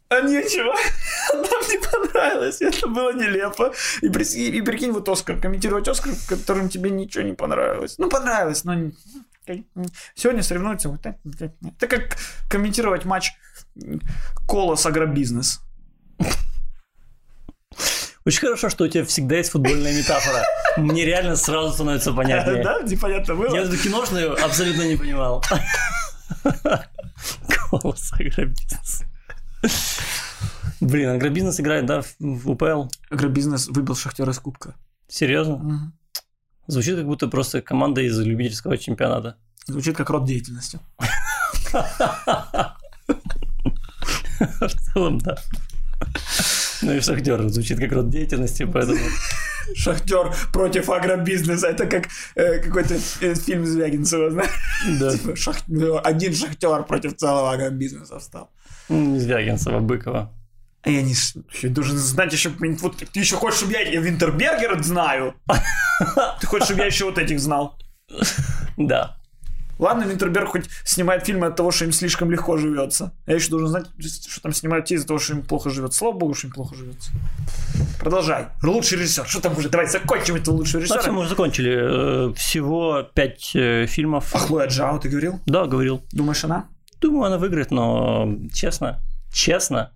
А 0.08 0.22
нечего. 0.22 0.74
Нам 1.34 1.62
не 1.68 1.78
понравилось. 1.78 2.62
Это 2.62 2.86
было 2.86 3.12
нелепо. 3.12 3.74
И, 4.00 4.06
прис- 4.08 4.34
и- 4.34 4.62
прикинь, 4.62 4.92
вот 4.92 5.06
Оскар, 5.10 5.38
комментировать 5.38 5.86
Оскар, 5.86 6.14
в 6.14 6.26
котором 6.26 6.70
тебе 6.70 6.88
ничего 6.88 7.22
не 7.22 7.34
понравилось. 7.34 7.98
Ну, 7.98 8.08
понравилось, 8.08 8.64
но... 8.64 8.92
Сегодня 10.14 10.42
соревнуются 10.42 10.88
вот 10.88 11.02
так. 11.02 11.16
Это 11.76 11.86
как 11.86 12.16
комментировать 12.48 13.04
матч 13.04 13.32
Колос 14.48 14.86
Агробизнес. 14.86 15.60
Очень 18.24 18.40
хорошо, 18.40 18.70
что 18.70 18.84
у 18.84 18.88
тебя 18.88 19.04
всегда 19.04 19.36
есть 19.36 19.50
футбольная 19.50 19.92
метафора. 19.92 20.42
Мне 20.78 21.04
реально 21.04 21.36
сразу 21.36 21.74
становится 21.74 22.12
понятнее. 22.14 22.62
Да, 22.64 22.80
непонятно 22.80 23.34
было? 23.34 23.54
Я 23.54 23.62
эту 23.64 23.76
киношную 23.76 24.42
абсолютно 24.42 24.82
не 24.88 24.96
понимал. 24.96 25.44
Голос 27.70 28.12
агробизнес. 28.12 29.02
Блин, 30.80 31.10
агробизнес 31.10 31.58
играет, 31.60 31.86
да, 31.86 32.02
в- 32.18 32.50
УПЛ? 32.50 32.84
Агробизнес 33.10 33.68
выбил 33.68 33.94
Шахтер 33.96 34.28
из 34.28 34.38
Кубка. 34.38 34.74
Серьезно? 35.08 35.92
Звучит 36.66 36.96
как 36.96 37.06
будто 37.06 37.28
просто 37.28 37.62
команда 37.62 38.00
из 38.02 38.18
любительского 38.18 38.76
чемпионата. 38.78 39.36
Звучит 39.66 39.96
как 39.96 40.10
род 40.10 40.24
деятельности. 40.26 40.78
В 44.38 44.68
целом, 44.68 45.18
да. 45.18 45.36
Ну 46.82 46.92
и 46.92 47.00
Шахтер 47.00 47.48
звучит 47.48 47.78
как 47.78 47.92
род 47.92 48.10
деятельности, 48.10 48.64
поэтому... 48.64 48.98
Шахтер 49.74 50.32
против 50.52 50.88
агробизнеса. 50.90 51.68
Это 51.68 51.86
как 51.86 52.08
э, 52.34 52.58
какой-то 52.58 52.94
э, 53.20 53.34
фильм 53.34 53.66
Звягинцева, 53.66 54.30
знаешь? 54.30 54.50
Да. 55.00 55.10
Типа, 55.12 55.30
шах- 55.30 55.64
ну, 55.66 56.00
Один 56.02 56.34
шахтер 56.34 56.82
против 56.84 57.16
целого 57.16 57.52
агробизнеса 57.52 58.18
встал. 58.18 58.50
Звягинцева, 58.88 59.80
Быкова. 59.80 60.32
А 60.82 60.90
я 60.90 61.00
не 61.02 61.12
еще 61.12 61.68
должен 61.68 61.96
знать 61.96 62.32
еще... 62.32 62.50
Вот 62.82 62.96
ты 62.98 63.20
еще 63.20 63.36
хочешь, 63.36 63.58
чтобы 63.60 63.72
я, 63.72 63.80
я 63.80 64.00
Винтербергера 64.00 64.82
знаю? 64.82 65.34
Ты 66.40 66.46
хочешь, 66.46 66.66
чтобы 66.66 66.80
я 66.80 66.86
еще 66.86 67.06
вот 67.06 67.16
этих 67.16 67.40
знал? 67.40 67.78
Да. 68.76 69.16
Ладно, 69.78 70.04
Винтерберг 70.04 70.48
хоть 70.48 70.64
снимает 70.84 71.26
фильмы 71.26 71.46
от 71.48 71.56
того, 71.56 71.70
что 71.70 71.84
им 71.84 71.92
слишком 71.92 72.30
легко 72.30 72.56
живется. 72.56 73.12
Я 73.26 73.34
еще 73.34 73.50
должен 73.50 73.68
знать, 73.68 73.86
что 73.98 74.40
там 74.42 74.52
снимают 74.52 74.86
те 74.86 74.94
из-за 74.94 75.06
того, 75.06 75.18
что 75.18 75.34
им 75.34 75.42
плохо 75.42 75.70
живется. 75.70 75.98
Слава 75.98 76.16
богу, 76.16 76.34
что 76.34 76.46
им 76.46 76.52
плохо 76.52 76.74
живется. 76.74 77.10
Продолжай. 77.98 78.46
Лучший 78.62 78.98
режиссер. 78.98 79.26
Что 79.26 79.40
там 79.40 79.56
уже? 79.56 79.68
Давай 79.68 79.86
закончим 79.86 80.36
это 80.36 80.50
лучший 80.52 80.80
режиссер. 80.80 81.10
мы 81.12 81.20
уже 81.20 81.30
закончили. 81.30 82.30
Э, 82.30 82.34
Всего 82.34 83.02
пять 83.14 83.52
э, 83.54 83.86
фильмов. 83.86 84.34
А 84.34 84.38
Хлоя 84.38 84.68
Джао, 84.68 84.98
ты 84.98 85.08
говорил? 85.08 85.40
Да, 85.46 85.66
говорил. 85.66 86.02
Думаешь, 86.12 86.44
она? 86.44 86.68
Думаю, 87.00 87.24
она 87.24 87.38
выиграет, 87.38 87.70
но 87.70 88.28
честно, 88.52 89.00
честно, 89.32 89.92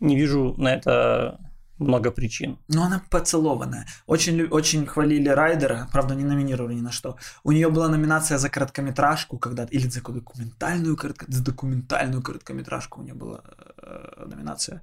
не 0.00 0.16
вижу 0.16 0.54
на 0.58 0.74
это 0.74 1.38
много 1.82 2.10
причин. 2.10 2.58
Ну, 2.68 2.82
она 2.82 3.02
поцелованная. 3.10 3.86
Очень, 4.06 4.42
очень 4.50 4.86
хвалили 4.86 5.28
Райдера, 5.28 5.88
правда, 5.92 6.14
не 6.14 6.24
номинировали 6.24 6.74
ни 6.74 6.80
на 6.80 6.92
что. 6.92 7.16
У 7.44 7.52
нее 7.52 7.68
была 7.68 7.88
номинация 7.88 8.38
за 8.38 8.48
короткометражку 8.48 9.38
когда 9.38 9.64
или 9.64 9.88
за 9.88 10.00
документальную, 10.00 10.96
коротко... 10.96 11.26
за 11.28 11.42
документальную 11.42 12.22
короткометражку 12.22 13.00
у 13.00 13.04
нее 13.04 13.14
была 13.14 13.40
э, 13.82 14.24
номинация. 14.26 14.82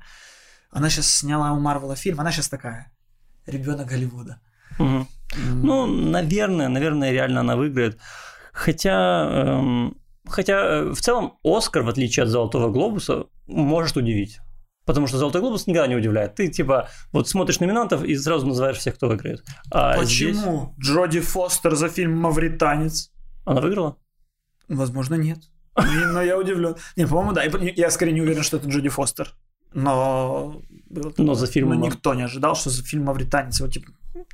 Она 0.72 0.90
сейчас 0.90 1.08
сняла 1.08 1.52
у 1.52 1.60
Марвела 1.60 1.96
фильм, 1.96 2.20
она 2.20 2.32
сейчас 2.32 2.50
такая. 2.50 2.92
Ребенок 3.48 3.88
Голливуда. 3.88 4.40
Мгм. 4.78 5.08
Ну, 5.64 5.86
наверное, 5.86 6.70
наверное, 6.70 7.12
реально 7.12 7.42
она 7.42 7.56
выиграет. 7.56 8.00
Хотя, 8.54 9.30
эм, 9.32 9.98
хотя 10.28 10.54
э, 10.54 10.94
в 10.94 11.02
целом 11.02 11.34
Оскар, 11.44 11.84
в 11.84 11.90
отличие 11.90 12.24
от 12.24 12.30
Золотого 12.30 12.72
Глобуса, 12.72 13.26
может 13.48 13.98
удивить. 13.98 14.40
Потому 14.90 15.06
что 15.06 15.20
«Золотой 15.20 15.42
глобус» 15.42 15.68
никогда 15.68 15.86
не 15.86 15.96
удивляет. 15.96 16.34
Ты, 16.34 16.48
типа, 16.48 16.90
вот 17.12 17.30
смотришь 17.30 17.60
номинантов 17.60 18.04
и 18.04 18.16
сразу 18.18 18.48
называешь 18.48 18.78
всех, 18.78 18.96
кто 18.96 19.08
выиграет. 19.08 19.44
А 19.72 20.04
здесь- 20.04 20.36
Почему 20.38 20.74
Джоди 20.80 21.20
Фостер 21.20 21.76
за 21.76 21.90
фильм 21.90 22.18
«Мавританец»? 22.18 23.12
Она 23.46 23.62
выиграла? 23.62 23.98
Возможно, 24.68 25.14
нет. 25.14 25.38
Не- 25.78 26.12
Но 26.12 26.24
я 26.24 26.40
удивлен. 26.40 26.76
Не, 26.96 27.06
по-моему, 27.06 27.34
да. 27.34 27.44
Я 27.44 27.92
скорее 27.92 28.14
не 28.14 28.22
уверен, 28.22 28.42
что 28.42 28.58
это 28.58 28.68
Джоди 28.68 28.90
Фостер. 28.90 29.32
Но... 29.76 30.60
было 30.90 31.14
Но 31.18 31.36
за 31.36 31.46
фильм 31.46 31.70
Но 31.70 31.76
Мав- 31.76 31.86
никто 31.94 32.16
не 32.16 32.24
ожидал, 32.24 32.56
что 32.56 32.72
за 32.72 32.82
фильм 32.84 33.04
«Мавританец» 33.04 33.60
его 33.60 33.70
типа 33.70 33.92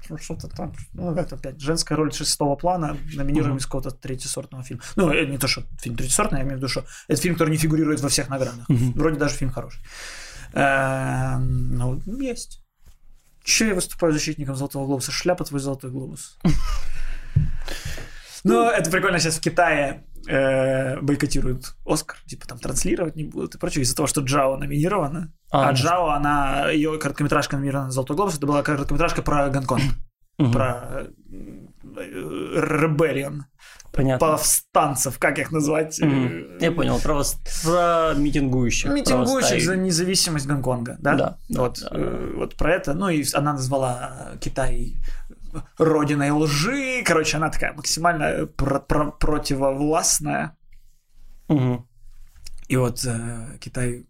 ну, 0.10 0.18
что-то 0.18 0.48
там, 0.48 0.74
ну, 0.94 1.14
это 1.14 1.36
опять 1.36 1.60
женская 1.60 1.96
роль 1.96 2.14
шестого 2.14 2.56
плана, 2.56 2.96
номинируем 3.14 3.52
Мгм. 3.56 3.58
из 3.60 3.66
какого-то 3.66 3.92
третьесортного 3.92 4.64
фильма. 4.64 4.82
Ну, 4.96 5.12
э, 5.12 5.26
не 5.26 5.38
то, 5.38 5.48
что 5.48 5.64
фильм 5.82 5.98
третьесортный, 5.98 6.40
я 6.40 6.44
имею 6.46 6.56
в 6.56 6.60
виду, 6.60 6.70
что 6.70 6.86
это 7.10 7.22
фильм, 7.22 7.36
который 7.36 7.50
не 7.50 7.58
фигурирует 7.58 8.00
во 8.00 8.08
всех 8.08 8.30
наградах. 8.30 8.66
Вроде 8.70 9.20
даже 9.20 9.36
фильм 9.36 9.52
хороший. 9.52 9.82
Эм, 10.56 11.78
Ну, 11.78 12.02
есть. 12.20 12.62
Че 13.44 13.68
я 13.68 13.76
выступаю 13.76 14.14
защитником 14.14 14.56
Золотого 14.56 14.86
Глобуса? 14.88 15.12
Шляпа 15.12 15.44
твой 15.44 15.60
Золотой 15.60 15.92
Глобус. 15.92 16.38
Ну, 18.48 18.62
это 18.70 18.92
прикольно 18.92 19.18
сейчас 19.20 19.38
в 19.38 19.42
Китае 19.42 20.06
э, 20.28 21.00
бойкотируют 21.02 21.76
Оскар, 21.84 22.18
типа 22.28 22.46
там 22.48 22.60
транслировать 22.60 23.16
не 23.16 23.24
будут 23.24 23.56
и 23.56 23.58
прочее, 23.58 23.82
из-за 23.82 23.96
того, 23.96 24.06
что 24.06 24.22
Джао 24.22 24.56
номинирована. 24.58 25.34
А, 25.50 25.70
А, 25.70 25.72
Джао, 25.72 26.10
она, 26.10 26.70
ее 26.70 27.00
короткометражка 27.00 27.56
номинирована 27.58 27.88
на 27.88 27.92
Золотой 27.92 28.16
Глобус, 28.16 28.38
это 28.38 28.46
была 28.46 28.62
короткометражка 28.62 29.24
про 29.24 29.50
Гонконг, 29.50 29.82
про 30.54 31.08
Ребелlion, 31.96 33.42
Понятно. 33.96 34.28
повстанцев, 34.28 35.18
как 35.20 35.40
их 35.40 35.52
назвать? 35.52 36.00
Э, 36.02 36.58
Я 36.60 36.72
понял. 36.72 37.00
Про, 37.00 37.20
вос- 37.22 37.38
про 37.64 38.14
митингующих. 38.16 38.92
Митингующих 38.92 39.64
за 39.64 39.78
независимость 39.78 40.46
Гонконга, 40.48 40.98
да? 41.00 41.16
Да, 41.16 41.38
да, 41.50 41.62
вот, 41.62 41.80
да, 41.80 41.90
э, 41.92 42.34
вот 42.36 42.56
про 42.58 42.74
это. 42.74 42.94
Ну 42.94 43.10
и 43.10 43.24
она 43.34 43.54
назвала 43.54 44.32
э, 44.34 44.38
Китай 44.40 44.96
родиной 45.78 46.32
лжи. 46.32 47.04
Короче, 47.06 47.38
она 47.38 47.50
такая 47.50 47.74
максимально 47.74 48.46
про- 48.48 48.80
про- 48.82 49.12
противовластная. 49.12 50.58
И 52.68 52.78
вот 52.78 53.06
э, 53.06 53.58
Китай 53.62 54.06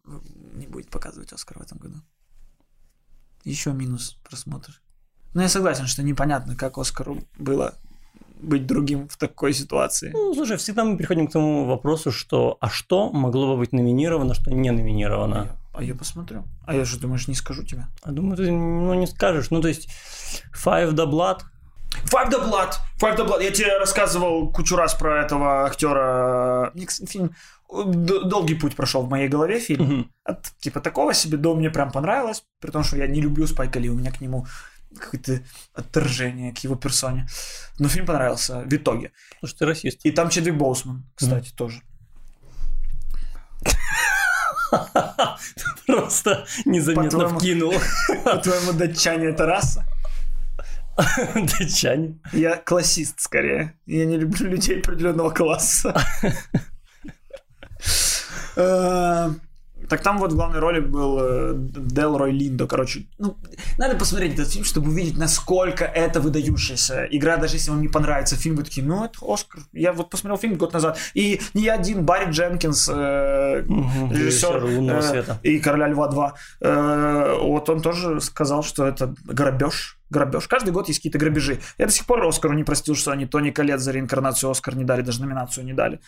не 0.55 0.67
будет 0.67 0.89
показывать 0.89 1.33
Оскар 1.33 1.59
в 1.59 1.61
этом 1.61 1.77
году. 1.77 2.01
Еще 3.43 3.71
минус 3.73 4.17
просмотр. 4.27 4.81
Но 5.33 5.41
я 5.41 5.49
согласен, 5.49 5.85
что 5.87 6.01
непонятно, 6.01 6.55
как 6.55 6.77
Оскару 6.77 7.19
было 7.37 7.75
быть 8.45 8.65
другим 8.65 9.07
в 9.07 9.17
такой 9.17 9.53
ситуации. 9.53 10.11
Ну, 10.13 10.33
слушай, 10.33 10.57
всегда 10.57 10.83
мы 10.83 10.97
приходим 10.97 11.27
к 11.27 11.31
тому 11.31 11.65
вопросу, 11.65 12.11
что 12.11 12.57
а 12.61 12.69
что 12.69 13.11
могло 13.11 13.53
бы 13.53 13.59
быть 13.59 13.73
номинировано, 13.73 14.33
что 14.33 14.51
не 14.51 14.71
номинировано? 14.71 15.47
а 15.77 15.83
я 15.83 15.93
посмотрю. 15.93 16.43
А 16.65 16.73
я 16.73 16.85
что, 16.85 17.01
думаешь, 17.01 17.27
не 17.27 17.35
скажу 17.35 17.63
тебе? 17.63 17.87
А 18.01 18.11
думаю, 18.11 18.37
ты 18.37 18.49
ну, 18.49 18.93
не 18.93 19.07
скажешь. 19.07 19.51
Ну, 19.51 19.61
то 19.61 19.67
есть, 19.67 19.89
Five 20.53 20.93
the 20.93 21.05
Blood, 21.05 21.41
Five 22.03 22.29
the 22.29 22.43
Blood. 22.43 22.73
Five 22.99 23.17
the 23.17 23.27
Blood. 23.27 23.43
Я 23.43 23.51
тебе 23.51 23.77
рассказывал 23.77 24.51
кучу 24.51 24.75
раз 24.75 24.93
про 24.93 25.21
этого 25.21 25.65
актера. 25.65 26.71
Фильм 27.07 27.31
долгий 27.69 28.55
путь 28.55 28.75
прошел 28.75 29.01
в 29.01 29.09
моей 29.09 29.27
голове 29.27 29.59
фильм. 29.59 29.85
Мгм. 29.85 30.11
От 30.23 30.45
типа 30.59 30.79
такого 30.79 31.13
себе 31.13 31.37
до 31.37 31.55
мне 31.55 31.69
прям 31.69 31.91
понравилось, 31.91 32.43
при 32.61 32.71
том, 32.71 32.83
что 32.83 32.97
я 32.97 33.07
не 33.07 33.21
люблю 33.21 33.47
Спайка 33.47 33.79
Ли, 33.79 33.89
у 33.89 33.95
меня 33.95 34.11
к 34.11 34.21
нему 34.21 34.45
какое-то 34.99 35.43
отторжение 35.73 36.53
к 36.53 36.59
его 36.59 36.75
персоне. 36.75 37.27
Но 37.79 37.87
фильм 37.87 38.05
понравился 38.05 38.61
в 38.61 38.73
итоге. 38.73 39.11
Слушай, 39.39 39.57
ты 39.57 39.65
расист. 39.65 39.99
И 40.03 40.11
там 40.11 40.29
Чедвик 40.29 40.55
Боусман, 40.55 41.05
кстати, 41.15 41.51
тоже. 41.51 41.81
Просто 45.87 46.45
незаметно 46.65 47.29
вкинул. 47.29 47.73
По-твоему, 48.23 48.73
датчане 48.73 49.27
это 49.27 49.45
раса? 49.45 49.85
Датчане. 51.35 52.19
Я 52.31 52.57
классист 52.57 53.19
скорее. 53.19 53.73
Я 53.85 54.05
не 54.05 54.17
люблю 54.17 54.49
людей 54.49 54.79
определенного 54.79 55.29
класса. 55.29 55.93
Так 59.89 60.01
там 60.01 60.17
вот 60.17 60.31
в 60.31 60.35
главной 60.35 60.59
роли 60.59 60.79
был 60.79 61.17
э, 61.19 61.53
Делрой 61.55 62.31
Линдо, 62.31 62.67
короче. 62.67 63.07
Ну, 63.17 63.37
надо 63.77 63.95
посмотреть 63.95 64.33
этот 64.33 64.51
фильм, 64.51 64.65
чтобы 64.65 64.89
увидеть, 64.89 65.17
насколько 65.17 65.85
это 65.85 66.19
выдающаяся 66.19 67.05
игра, 67.11 67.37
даже 67.37 67.55
если 67.55 67.71
вам 67.71 67.81
не 67.81 67.87
понравится 67.87 68.35
фильм, 68.35 68.55
вы 68.55 68.63
такие, 68.63 68.85
ну, 68.85 69.03
это 69.05 69.19
Оскар. 69.21 69.61
Я 69.73 69.93
вот 69.93 70.09
посмотрел 70.09 70.37
фильм 70.37 70.55
год 70.55 70.73
назад, 70.73 70.97
и 71.13 71.41
не 71.53 71.67
один, 71.67 72.05
Барри 72.05 72.31
Дженкинс, 72.31 72.89
э, 72.93 73.63
режиссер 74.11 74.35
режиссер 74.35 74.63
«Лунного 74.63 74.99
э, 74.99 75.01
света». 75.01 75.39
и 75.43 75.59
Короля 75.59 75.87
Льва 75.87 76.07
2, 76.07 76.33
э, 76.61 77.37
вот 77.41 77.69
он 77.69 77.81
тоже 77.81 78.21
сказал, 78.21 78.63
что 78.63 78.85
это 78.85 79.13
грабеж. 79.23 79.97
Грабеж. 80.09 80.47
Каждый 80.47 80.71
год 80.71 80.87
есть 80.87 80.99
какие-то 80.99 81.17
грабежи. 81.17 81.59
Я 81.77 81.87
до 81.87 81.91
сих 81.91 82.05
пор 82.05 82.25
Оскару 82.25 82.53
не 82.53 82.63
простил, 82.63 82.95
что 82.95 83.11
они 83.11 83.25
Тони 83.25 83.49
Колет 83.49 83.79
за 83.79 83.91
реинкарнацию 83.91 84.51
Оскар 84.51 84.75
не 84.75 84.83
дали, 84.83 85.01
даже 85.01 85.19
номинацию 85.21 85.65
не 85.65 85.73
дали. 85.73 85.99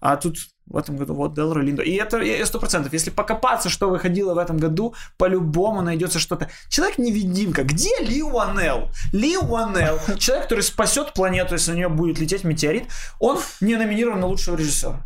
А 0.00 0.16
тут 0.16 0.36
в 0.66 0.76
этом 0.76 0.96
году 0.96 1.14
вот 1.14 1.34
Делрой 1.34 1.64
Линдо. 1.64 1.82
И 1.82 1.92
это 1.92 2.20
сто 2.46 2.58
процентов. 2.58 2.92
Если 2.92 3.10
покопаться, 3.10 3.68
что 3.68 3.88
выходило 3.90 4.34
в 4.34 4.38
этом 4.38 4.56
году, 4.56 4.94
по-любому 5.18 5.82
найдется 5.82 6.18
что-то. 6.18 6.48
Человек-невидимка. 6.68 7.64
Где 7.64 7.90
Ли 8.00 8.22
Уанел? 8.22 8.90
Ли 9.12 9.36
Уанел, 9.36 9.98
человек, 10.18 10.44
который 10.44 10.62
спасет 10.62 11.12
планету, 11.14 11.54
если 11.54 11.72
на 11.72 11.76
нее 11.76 11.88
будет 11.88 12.18
лететь 12.18 12.44
метеорит, 12.44 12.84
он 13.20 13.38
не 13.60 13.76
номинирован 13.76 14.20
на 14.20 14.26
лучшего 14.26 14.56
режиссера. 14.56 15.02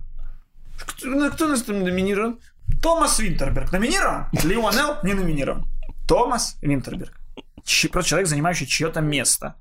Кто, 0.80 1.06
ну, 1.08 1.30
кто 1.30 1.48
нас 1.48 1.62
там 1.62 1.82
номинирован? 1.82 2.38
Томас 2.82 3.18
Винтерберг 3.18 3.72
номинирован? 3.72 4.26
Ли 4.44 4.56
Уанел 4.56 4.96
не 5.02 5.14
номинирован. 5.14 5.66
Томас 6.06 6.56
Винтерберг. 6.62 7.12
Ч- 7.64 7.88
Просто 7.88 8.10
человек, 8.10 8.28
занимающий 8.28 8.66
чье-то 8.66 9.00
место. 9.00 9.54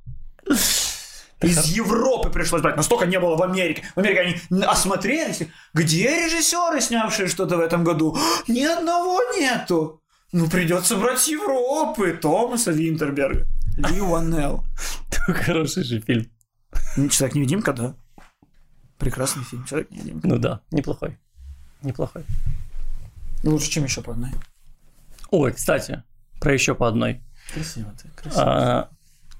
Из 1.41 1.65
Европы 1.67 2.29
пришлось 2.29 2.61
брать. 2.61 2.77
Настолько 2.77 3.05
не 3.05 3.19
было 3.19 3.35
в 3.35 3.43
Америке. 3.43 3.83
В 3.95 3.99
Америке 3.99 4.39
они 4.49 4.63
осмотрелись. 4.63 5.47
Где 5.73 6.25
режиссеры, 6.25 6.81
снявшие 6.81 7.27
что-то 7.27 7.57
в 7.57 7.59
этом 7.59 7.83
году? 7.83 8.17
Ни 8.47 8.63
одного 8.63 9.21
нету. 9.37 10.01
Ну, 10.31 10.49
придется 10.49 10.97
брать 10.97 11.19
с 11.19 11.27
Европы. 11.27 12.17
Томаса 12.19 12.71
Винтерберга. 12.71 13.45
Ли 13.77 14.01
Уанел. 14.01 14.65
Хороший 15.27 15.83
же 15.83 16.01
фильм. 16.01 16.25
Человек-невидимка, 17.09 17.73
да. 17.73 17.95
Прекрасный 18.97 19.43
фильм. 19.43 19.65
Человек-невидимка. 19.65 20.27
Ну 20.27 20.37
да, 20.37 20.61
неплохой. 20.71 21.17
Неплохой. 21.83 22.23
Лучше, 23.43 23.69
чем 23.69 23.83
еще 23.83 24.01
по 24.01 24.13
одной. 24.13 24.31
Ой, 25.29 25.53
кстати, 25.53 26.03
про 26.39 26.53
еще 26.53 26.73
по 26.73 26.87
одной. 26.87 27.21
Красиво 27.53 27.93
ты, 28.01 28.09
красиво. 28.09 28.43
А, 28.43 28.89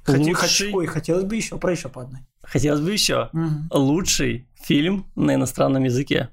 Лучший- 0.07 0.73
ой, 0.73 0.85
хотелось 0.85 1.23
бы 1.25 1.35
еще 1.35 1.57
про 1.57 1.71
еще 1.71 1.89
по 1.89 2.01
одной. 2.03 2.21
Хотелось 2.43 2.79
бы 2.79 2.91
еще. 2.91 3.29
Лучший 3.71 4.47
фильм 4.55 5.05
на 5.15 5.35
иностранном 5.35 5.83
языке. 5.83 6.29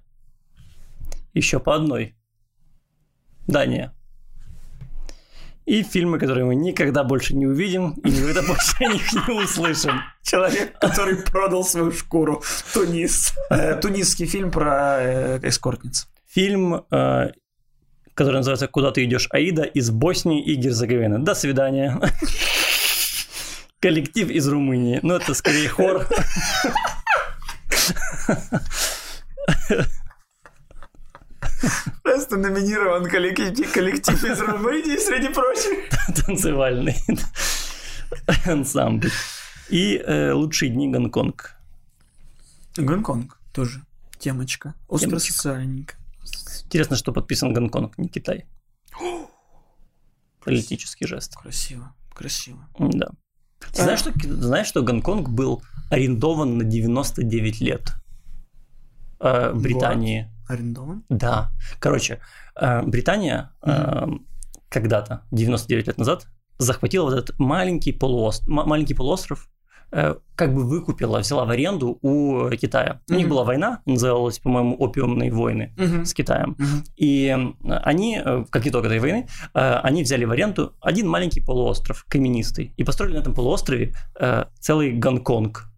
Еще 1.33 1.59
по 1.59 1.75
одной. 1.75 2.14
Дания. 3.47 3.93
И 5.66 5.83
фильмы, 5.83 6.18
которые 6.18 6.45
мы 6.45 6.55
никогда 6.55 7.05
больше 7.05 7.35
не 7.35 7.47
увидим 7.47 7.93
и 8.05 8.11
никогда 8.11 8.43
больше 8.47 8.77
о 8.85 8.93
них 8.93 9.12
не 9.29 9.43
услышим. 9.43 10.01
Человек, 10.22 10.79
который 10.79 11.16
продал 11.16 11.64
свою 11.64 11.91
шкуру. 11.91 12.43
Тунис. 12.75 13.33
Э, 13.51 13.75
Тунисский 13.81 14.27
фильм 14.27 14.51
про 14.51 14.99
э, 15.01 15.41
эскортниц. 15.43 16.07
Фильм, 16.29 16.85
э, 16.91 17.31
который 18.12 18.37
называется 18.37 18.68
«Куда 18.68 18.91
ты 18.93 19.05
идешь, 19.05 19.27
Аида» 19.31 19.62
из 19.62 19.91
Боснии 19.91 20.43
и 20.45 20.55
Герцеговины. 20.55 21.18
До 21.18 21.35
свидания. 21.35 21.99
Коллектив 23.85 24.30
из 24.30 24.49
Румынии. 24.49 24.99
Ну, 25.03 25.12
это 25.12 25.35
скорее 25.35 25.68
хор. 25.68 26.09
Просто 32.03 32.39
номинирован 32.39 33.05
коллектив, 33.05 33.70
коллектив 33.70 34.24
из 34.24 34.41
Румынии, 34.41 34.97
среди 34.97 35.28
прочих. 35.28 35.91
танцевальный 36.24 36.97
ансамбль. 38.47 39.11
И 39.68 39.99
э, 39.99 40.32
«Лучшие 40.32 40.70
дни 40.70 40.89
Гонконг». 40.89 41.55
Гонконг 42.78 43.39
тоже. 43.53 43.82
Темочка. 44.18 44.74
Остросоциальненько. 44.89 45.97
Интересно, 46.64 46.97
что 46.97 47.12
подписан 47.12 47.53
Гонконг, 47.53 47.99
не 47.99 48.09
Китай. 48.09 48.47
Политический 50.43 51.07
жест. 51.07 51.37
Красиво, 51.37 51.95
красиво. 52.14 52.66
Да. 52.78 53.11
Ты 53.73 53.83
знаешь, 53.83 54.01
что, 54.01 54.12
знаешь, 54.25 54.67
что 54.67 54.83
Гонконг 54.83 55.29
был 55.29 55.62
арендован 55.91 56.59
на 56.59 56.65
99 56.65 57.61
лет 57.61 57.93
э, 59.21 59.53
Британии? 59.53 60.31
Арендован? 60.49 61.05
Да. 61.09 61.53
Короче, 61.79 62.21
э, 62.57 62.83
Британия 62.83 63.53
э, 63.62 64.07
когда-то, 64.69 65.23
99 65.31 65.87
лет 65.87 65.99
назад, 65.99 66.27
захватила 66.59 67.05
вот 67.05 67.15
этот 67.15 67.39
маленький 67.39 67.93
полуостров, 67.93 68.49
маленький 68.49 68.95
полуостров 68.95 69.49
как 69.91 70.55
бы 70.55 70.64
выкупила, 70.64 71.18
взяла 71.20 71.45
в 71.45 71.51
аренду 71.51 71.99
у 72.03 72.51
Китая. 72.51 73.01
У 73.09 73.14
них 73.14 73.28
была 73.28 73.45
война, 73.45 73.80
называлась, 73.87 74.39
по-моему, 74.39 74.74
опиумные 74.76 75.32
войны 75.32 75.72
Мгм. 75.76 76.05
с 76.05 76.14
Китаем. 76.14 76.57
Мгм. 76.59 76.85
И 76.97 77.26
э, 77.26 77.72
они, 77.85 78.20
э, 78.24 78.45
как 78.51 78.66
итог 78.66 78.85
этой 78.85 78.99
войны, 78.99 79.28
э, 79.55 79.74
они 79.82 80.03
взяли 80.03 80.24
в 80.24 80.30
аренду 80.32 80.72
один 80.80 81.09
маленький 81.09 81.41
полуостров, 81.41 82.05
каменистый, 82.09 82.74
и 82.76 82.85
построили 82.85 83.14
на 83.14 83.20
этом 83.20 83.35
полуострове 83.35 83.95
э, 84.18 84.45
целый 84.59 84.93
Гонконг, 84.93 85.70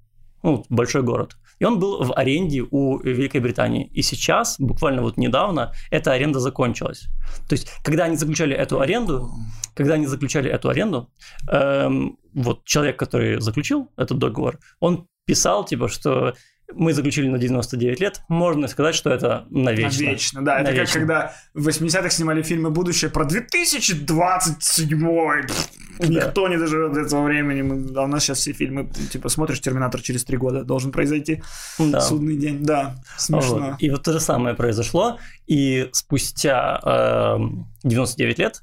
ну, 0.42 0.64
большой 0.70 1.02
город. 1.02 1.36
И 1.58 1.64
он 1.64 1.78
был 1.78 2.04
в 2.04 2.12
аренде 2.16 2.64
у 2.70 2.98
Великой 2.98 3.40
Британии. 3.40 3.90
И 3.92 4.02
сейчас, 4.02 4.56
буквально 4.58 5.02
вот 5.02 5.16
недавно, 5.16 5.72
эта 5.90 6.12
аренда 6.12 6.40
закончилась. 6.40 7.08
То 7.48 7.54
есть, 7.54 7.70
когда 7.82 8.04
они 8.04 8.16
заключали 8.16 8.54
эту 8.54 8.80
аренду, 8.80 9.30
когда 9.74 9.94
они 9.94 10.06
заключали 10.06 10.50
эту 10.50 10.68
аренду, 10.68 11.10
эм, 11.50 12.18
вот 12.34 12.64
человек, 12.64 12.98
который 12.98 13.40
заключил 13.40 13.90
этот 13.96 14.18
договор, 14.18 14.58
он 14.80 15.06
писал, 15.26 15.64
типа, 15.64 15.88
что 15.88 16.34
мы 16.74 16.92
заключили 16.92 17.28
на 17.28 17.38
99 17.38 18.00
лет, 18.00 18.22
можно 18.28 18.68
сказать, 18.68 18.94
что 18.94 19.10
это 19.10 19.46
навечно. 19.50 20.04
Навечно, 20.04 20.44
да. 20.44 20.56
Это 20.56 20.64
как 20.70 20.74
Навечно. 20.76 21.00
когда 21.00 21.32
в 21.54 21.68
80-х 21.68 22.10
снимали 22.10 22.42
фильмы 22.42 22.70
«Будущее» 22.70 23.10
про 23.10 23.24
2027 23.24 25.00
Никто 25.98 26.48
не 26.48 26.58
доживет 26.58 26.92
до 26.92 27.00
этого 27.00 27.24
времени. 27.24 27.96
А 27.96 28.02
у 28.02 28.06
нас 28.06 28.22
сейчас 28.24 28.38
все 28.38 28.52
фильмы, 28.52 28.90
типа, 29.10 29.28
смотришь 29.28 29.60
«Терминатор» 29.60 30.02
через 30.02 30.24
три 30.24 30.36
года, 30.36 30.62
должен 30.64 30.92
произойти 30.92 31.42
Да. 31.78 32.00
судный 32.00 32.36
день. 32.36 32.62
Да, 32.62 32.96
смешно. 33.16 33.58
Вот. 33.70 33.76
И 33.78 33.90
вот 33.90 34.02
то 34.02 34.12
же 34.12 34.20
самое 34.20 34.54
произошло, 34.54 35.18
и 35.46 35.88
спустя 35.92 36.80
эм, 37.38 37.66
99 37.84 38.38
лет 38.38 38.62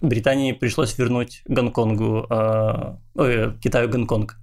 Британии 0.00 0.52
пришлось 0.52 0.96
вернуть 0.98 1.42
Гонконгу, 1.46 2.26
э, 2.30 2.96
ой, 3.14 3.58
Китаю 3.60 3.88
Гонконг. 3.88 4.36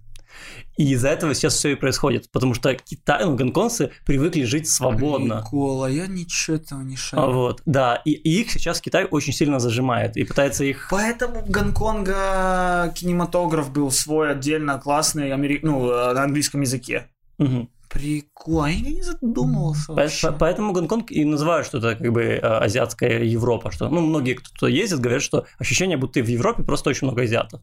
И 0.78 0.92
из-за 0.92 1.10
этого 1.10 1.34
сейчас 1.34 1.54
все 1.56 1.70
и 1.70 1.76
происходит, 1.76 2.30
потому 2.32 2.54
что 2.54 2.74
Китай, 2.76 3.24
ну, 3.24 3.36
гонконгцы 3.36 3.92
привыкли 4.06 4.44
жить 4.44 4.70
свободно. 4.70 5.42
Прикол, 5.42 5.84
а 5.84 5.90
я 5.90 6.08
ничего 6.08 6.58
этого 6.58 6.82
не 6.82 6.98
шарю. 6.98 7.32
Вот, 7.32 7.62
да, 7.66 8.02
и, 8.04 8.12
и 8.12 8.42
их 8.42 8.52
сейчас 8.52 8.82
Китай 8.82 9.06
очень 9.06 9.32
сильно 9.32 9.60
зажимает 9.60 10.18
и 10.18 10.24
пытается 10.26 10.66
их... 10.66 10.88
Поэтому 10.92 11.46
в 11.46 11.50
Гонконга 11.50 12.94
кинематограф 12.96 13.72
был 13.72 13.90
свой 13.92 14.32
отдельно 14.32 14.78
классный 14.78 15.32
амери... 15.32 15.60
ну, 15.64 15.90
э, 15.90 16.14
на 16.14 16.24
английском 16.24 16.62
языке. 16.62 17.08
Мгм. 17.38 17.70
Прикол, 17.90 18.64
а 18.64 18.70
я 18.70 18.90
не 18.90 19.02
задумывался 19.02 19.88
По- 19.88 19.94
вообще. 19.94 20.28
по- 20.32 20.38
Поэтому 20.40 20.74
Гонконг 20.74 21.12
и 21.12 21.24
называют, 21.24 21.66
что 21.68 21.78
это 21.78 21.96
как 21.96 22.12
бы 22.12 22.22
э, 22.24 22.40
азиатская 22.42 23.24
Европа, 23.24 23.72
что, 23.72 23.88
ну, 23.88 24.02
многие, 24.02 24.34
кто 24.34 24.68
ездит, 24.68 25.00
говорят, 25.00 25.22
что 25.22 25.46
ощущение, 25.58 25.96
будто 25.96 26.16
ты 26.16 26.24
в 26.24 26.28
Европе 26.28 26.64
просто 26.64 26.90
очень 26.90 27.08
много 27.08 27.22
азиатов. 27.22 27.62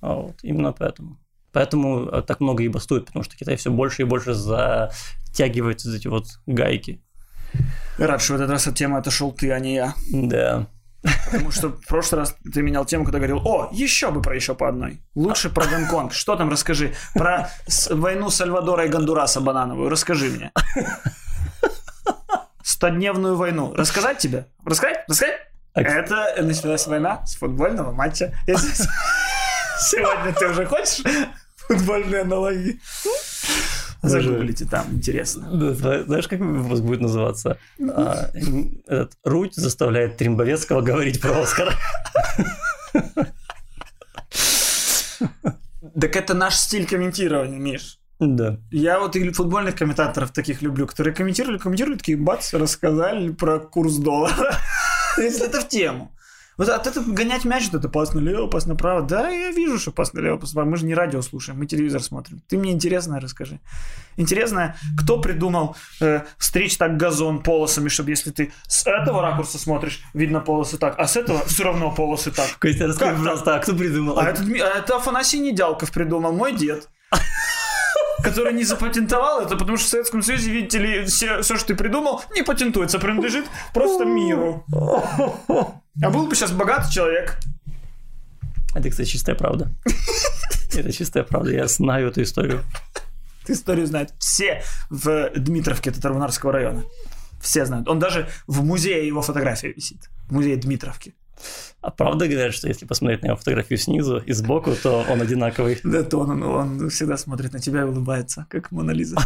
А 0.00 0.14
Вот, 0.14 0.36
именно 0.42 0.72
поэтому. 0.72 1.18
Поэтому 1.52 2.06
э, 2.08 2.22
так 2.22 2.40
много 2.40 2.62
и 2.62 2.68
бастует, 2.68 3.06
потому 3.06 3.22
что 3.24 3.36
Китай 3.36 3.56
все 3.56 3.70
больше 3.70 4.02
и 4.02 4.04
больше 4.06 4.34
затягивает 4.34 5.84
эти 5.84 6.08
вот 6.08 6.26
гайки. 6.46 7.02
Рад, 7.98 8.22
что 8.22 8.32
в 8.34 8.36
этот 8.36 8.50
раз 8.50 8.66
от 8.66 8.74
темы 8.74 8.98
отошел 8.98 9.32
ты, 9.32 9.52
а 9.52 9.58
не 9.60 9.74
я. 9.74 9.94
Да. 10.10 10.66
Потому 11.30 11.50
что 11.50 11.68
в 11.70 11.86
прошлый 11.86 12.20
раз 12.20 12.36
ты 12.52 12.62
менял 12.62 12.84
тему, 12.84 13.04
когда 13.04 13.18
говорил, 13.18 13.42
о, 13.44 13.68
еще 13.72 14.10
бы 14.10 14.22
про 14.22 14.34
еще 14.34 14.54
по 14.54 14.68
одной. 14.68 15.00
Лучше 15.14 15.50
про 15.50 15.66
Гонконг. 15.66 16.12
Что 16.12 16.36
там 16.36 16.48
расскажи? 16.48 16.94
Про 17.14 17.50
войну 17.90 18.30
Сальвадора 18.30 18.86
и 18.86 18.88
Гондураса 18.88 19.40
банановую. 19.40 19.90
Расскажи 19.90 20.30
мне. 20.30 20.52
Стодневную 22.62 23.36
войну. 23.36 23.74
Рассказать 23.74 24.18
тебе? 24.18 24.46
Рассказать? 24.64 25.04
Рассказать? 25.08 25.40
А- 25.74 25.80
Это 25.80 26.42
началась 26.42 26.86
война 26.86 27.26
с 27.26 27.34
футбольного 27.34 27.92
матча. 27.92 28.32
Сегодня 29.80 30.32
ты 30.38 30.48
уже 30.48 30.66
хочешь 30.66 31.02
футбольные 31.68 32.22
аналогии? 32.22 32.80
Загуглите 34.02 34.64
там, 34.64 34.86
интересно. 34.92 35.48
Да, 35.52 36.02
Знаешь, 36.04 36.26
как 36.26 36.40
выпуск 36.40 36.82
будет 36.82 37.00
называться? 37.00 37.58
А, 37.80 38.30
этот, 38.86 39.12
Руть 39.22 39.54
заставляет 39.54 40.16
Тримбовецкого 40.16 40.80
говорить 40.80 41.20
про 41.20 41.40
Оскар. 41.40 41.76
Так 46.00 46.16
это 46.16 46.34
наш 46.34 46.56
стиль 46.56 46.86
комментирования, 46.86 47.58
Миш. 47.58 47.98
Да. 48.18 48.58
Я 48.70 49.00
вот 49.00 49.16
и 49.16 49.30
футбольных 49.30 49.76
комментаторов 49.76 50.32
таких 50.32 50.62
люблю, 50.62 50.86
которые 50.86 51.14
комментировали, 51.14 51.58
комментировали, 51.58 51.98
такие 51.98 52.16
бац, 52.16 52.54
рассказали 52.54 53.30
про 53.30 53.58
курс 53.58 53.96
доллара. 53.96 54.56
Если 55.16 55.46
это 55.46 55.60
в 55.60 55.68
тему. 55.68 56.12
Вот 56.62 56.68
от 56.68 56.86
этого 56.86 57.04
гонять 57.10 57.44
мяч, 57.44 57.64
вот 57.72 57.80
это 57.80 57.88
пас 57.88 58.14
налево, 58.14 58.46
пас 58.46 58.66
направо. 58.66 59.02
Да, 59.02 59.28
я 59.28 59.50
вижу, 59.50 59.80
что 59.80 59.90
пас 59.90 60.12
налево, 60.12 60.36
пас 60.36 60.50
направо. 60.50 60.70
Мы 60.70 60.76
же 60.76 60.86
не 60.86 60.94
радио 60.94 61.20
слушаем, 61.20 61.58
мы 61.58 61.66
телевизор 61.66 62.00
смотрим. 62.00 62.40
Ты 62.48 62.56
мне 62.56 62.70
интересное 62.70 63.18
расскажи. 63.18 63.58
Интересно, 64.16 64.76
кто 64.96 65.18
придумал 65.20 65.74
э, 66.00 66.20
стричь 66.38 66.76
так 66.76 66.96
газон 66.96 67.42
полосами, 67.42 67.88
чтобы 67.88 68.10
если 68.10 68.30
ты 68.30 68.52
с 68.68 68.86
этого 68.86 69.22
ракурса 69.22 69.58
смотришь, 69.58 70.04
видно 70.14 70.38
полосы 70.38 70.78
так, 70.78 70.94
а 70.98 71.08
с 71.08 71.16
этого 71.16 71.44
все 71.46 71.64
равно 71.64 71.90
полосы 71.90 72.30
так. 72.30 72.56
Костя, 72.60 72.86
расскажи, 72.86 73.16
пожалуйста, 73.16 73.56
а 73.56 73.58
кто 73.58 73.74
придумал? 73.74 74.20
А 74.20 74.28
это, 74.28 74.42
а 74.44 74.78
это 74.78 74.96
Афанасий 74.98 75.40
Недялков 75.40 75.90
придумал, 75.90 76.32
мой 76.32 76.52
дед. 76.52 76.88
Который 78.22 78.52
не 78.52 78.62
запатентовал 78.62 79.40
это, 79.40 79.56
потому 79.56 79.76
что 79.78 79.86
в 79.86 79.90
Советском 79.90 80.22
Союзе, 80.22 80.52
видите 80.52 80.78
ли, 80.78 81.04
все, 81.06 81.42
что 81.42 81.66
ты 81.66 81.74
придумал, 81.74 82.22
не 82.36 82.42
патентуется, 82.42 83.00
принадлежит 83.00 83.46
просто 83.74 84.04
миру. 84.04 84.64
А 86.00 86.10
был 86.10 86.26
бы 86.26 86.34
сейчас 86.34 86.52
богатый 86.52 86.90
человек. 86.90 87.38
Это, 88.74 88.88
кстати, 88.88 89.08
чистая 89.08 89.34
правда. 89.34 89.70
Это 90.74 90.90
чистая 90.92 91.22
правда, 91.24 91.50
я 91.50 91.66
знаю 91.66 92.08
эту 92.08 92.22
историю. 92.22 92.64
Эту 93.42 93.52
историю 93.52 93.86
знают 93.86 94.14
все 94.18 94.62
в 94.88 95.30
Дмитровке 95.36 95.90
Татарбунарского 95.90 96.52
района. 96.52 96.84
Все 97.42 97.66
знают. 97.66 97.88
Он 97.88 97.98
даже 97.98 98.28
в 98.46 98.64
музее 98.64 99.06
его 99.06 99.20
фотография 99.20 99.72
висит. 99.72 100.08
В 100.28 100.32
музее 100.32 100.56
Дмитровки. 100.56 101.14
А 101.82 101.90
правда 101.90 102.26
говорят, 102.26 102.54
что 102.54 102.68
если 102.68 102.86
посмотреть 102.86 103.22
на 103.22 103.26
его 103.26 103.36
фотографию 103.36 103.78
снизу 103.78 104.18
и 104.18 104.32
сбоку, 104.32 104.74
то 104.82 105.04
он 105.10 105.20
одинаковый? 105.20 105.78
Да, 105.82 106.04
то 106.04 106.20
он, 106.20 106.42
он 106.42 106.88
всегда 106.88 107.18
смотрит 107.18 107.52
на 107.52 107.58
тебя 107.58 107.82
и 107.82 107.84
улыбается, 107.84 108.46
как 108.48 108.70
Мона 108.70 108.92
Лиза. 108.92 109.18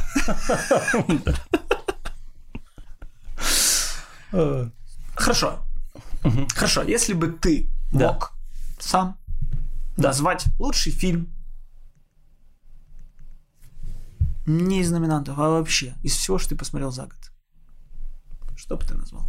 Хорошо. 5.14 5.60
Хорошо, 6.54 6.82
если 6.82 7.12
бы 7.14 7.28
ты 7.28 7.68
Да. 7.92 8.12
мог 8.12 8.32
сам 8.78 9.16
Да. 9.96 10.08
назвать 10.08 10.44
лучший 10.58 10.92
фильм 10.92 11.28
не 14.46 14.80
из 14.80 14.90
номинантов, 14.90 15.38
а 15.38 15.48
вообще 15.50 15.94
из 16.02 16.14
всего, 16.16 16.38
что 16.38 16.50
ты 16.50 16.56
посмотрел 16.56 16.90
за 16.90 17.02
год, 17.04 17.32
что 18.56 18.76
бы 18.76 18.84
ты 18.84 18.94
назвал? 18.94 19.24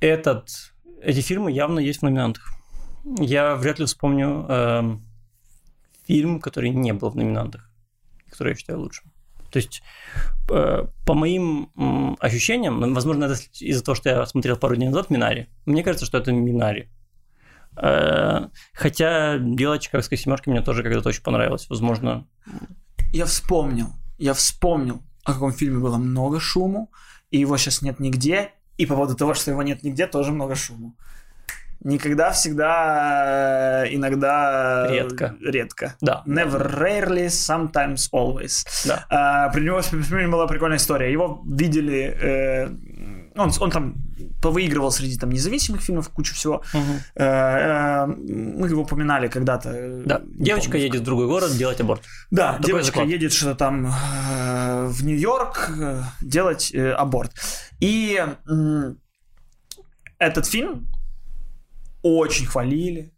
Этот, 0.00 0.72
эти 1.02 1.20
фильмы 1.20 1.50
явно 1.50 1.78
есть 1.80 2.00
в 2.00 2.02
номинантах. 2.02 2.52
Я 3.18 3.54
вряд 3.56 3.78
ли 3.78 3.86
вспомню 3.86 4.46
эм, 4.48 5.06
фильм, 6.06 6.40
который 6.40 6.70
не 6.70 6.92
был 6.92 7.10
в 7.10 7.16
номинантах, 7.16 7.70
который 8.30 8.50
я 8.52 8.56
считаю 8.56 8.80
лучшим. 8.80 9.12
То 9.56 9.60
есть, 9.60 9.82
э, 10.50 10.84
по 11.06 11.14
моим 11.14 11.70
ощущениям, 12.20 12.92
возможно, 12.92 13.24
это 13.24 13.40
из-за 13.58 13.82
того, 13.82 13.94
что 13.94 14.10
я 14.10 14.26
смотрел 14.26 14.58
пару 14.58 14.76
дней 14.76 14.88
назад 14.88 15.08
Минари, 15.08 15.48
мне 15.64 15.82
кажется, 15.82 16.04
что 16.04 16.18
это 16.18 16.30
Минари. 16.30 16.90
Э, 17.74 18.48
хотя 18.74 19.38
«Дело 19.38 19.78
Чикагской 19.78 20.18
семерки» 20.18 20.50
мне 20.50 20.60
тоже 20.60 20.82
когда-то 20.82 21.08
очень 21.08 21.22
понравилось. 21.22 21.70
Возможно, 21.70 22.26
Я 23.14 23.24
вспомнил, 23.24 23.94
я 24.18 24.34
вспомнил, 24.34 25.00
о 25.24 25.32
каком 25.32 25.54
фильме 25.54 25.78
было 25.78 25.96
много 25.96 26.38
шуму, 26.38 26.90
и 27.30 27.38
его 27.38 27.56
сейчас 27.56 27.80
нет 27.80 27.98
нигде, 27.98 28.50
и 28.76 28.84
по 28.84 28.94
поводу 28.94 29.14
того, 29.16 29.32
что 29.32 29.50
его 29.50 29.62
нет 29.62 29.82
нигде, 29.82 30.06
тоже 30.06 30.32
много 30.32 30.54
шуму. 30.54 30.98
Никогда, 31.84 32.30
всегда, 32.32 33.84
э, 33.84 33.94
иногда... 33.94 34.86
Редко. 34.90 35.36
Редко. 35.40 35.94
да. 36.00 36.22
Never, 36.26 36.60
rarely, 36.78 37.26
sometimes, 37.26 38.08
always. 38.12 38.66
Да. 38.86 39.04
А, 39.08 39.48
при 39.50 39.62
него 39.62 39.80
была 40.30 40.46
прикольная 40.46 40.78
история. 40.78 41.12
Его 41.12 41.42
видели... 41.46 42.16
э, 42.20 42.68
он, 43.36 43.52
он 43.60 43.70
там 43.70 43.94
повыигрывал 44.40 44.90
среди 44.90 45.18
там 45.18 45.30
независимых 45.30 45.82
фильмов 45.82 46.08
кучу 46.08 46.34
всего. 46.34 46.62
Э, 47.14 47.22
э, 47.24 48.06
мы 48.06 48.68
его 48.68 48.82
упоминали 48.82 49.28
когда-то. 49.28 49.70
э, 49.72 50.02
Да. 50.06 50.22
Девочка 50.24 50.72
помню, 50.72 50.86
едет 50.86 51.00
в 51.02 51.04
другой 51.04 51.26
город 51.26 51.52
делать 51.56 51.80
аборт. 51.80 52.02
да, 52.30 52.52
Такой 52.52 52.66
девочка 52.66 52.86
заклад. 52.86 53.08
едет 53.08 53.32
что-то 53.32 53.54
там 53.54 53.86
э, 53.86 54.86
в 54.88 55.04
Нью-Йорк 55.04 55.70
э, 55.78 56.02
делать 56.22 56.70
э, 56.74 56.92
аборт. 56.92 57.32
И 57.80 58.22
этот 60.18 60.46
фильм 60.46 60.88
очень 62.14 62.46
хвалили, 62.46 63.12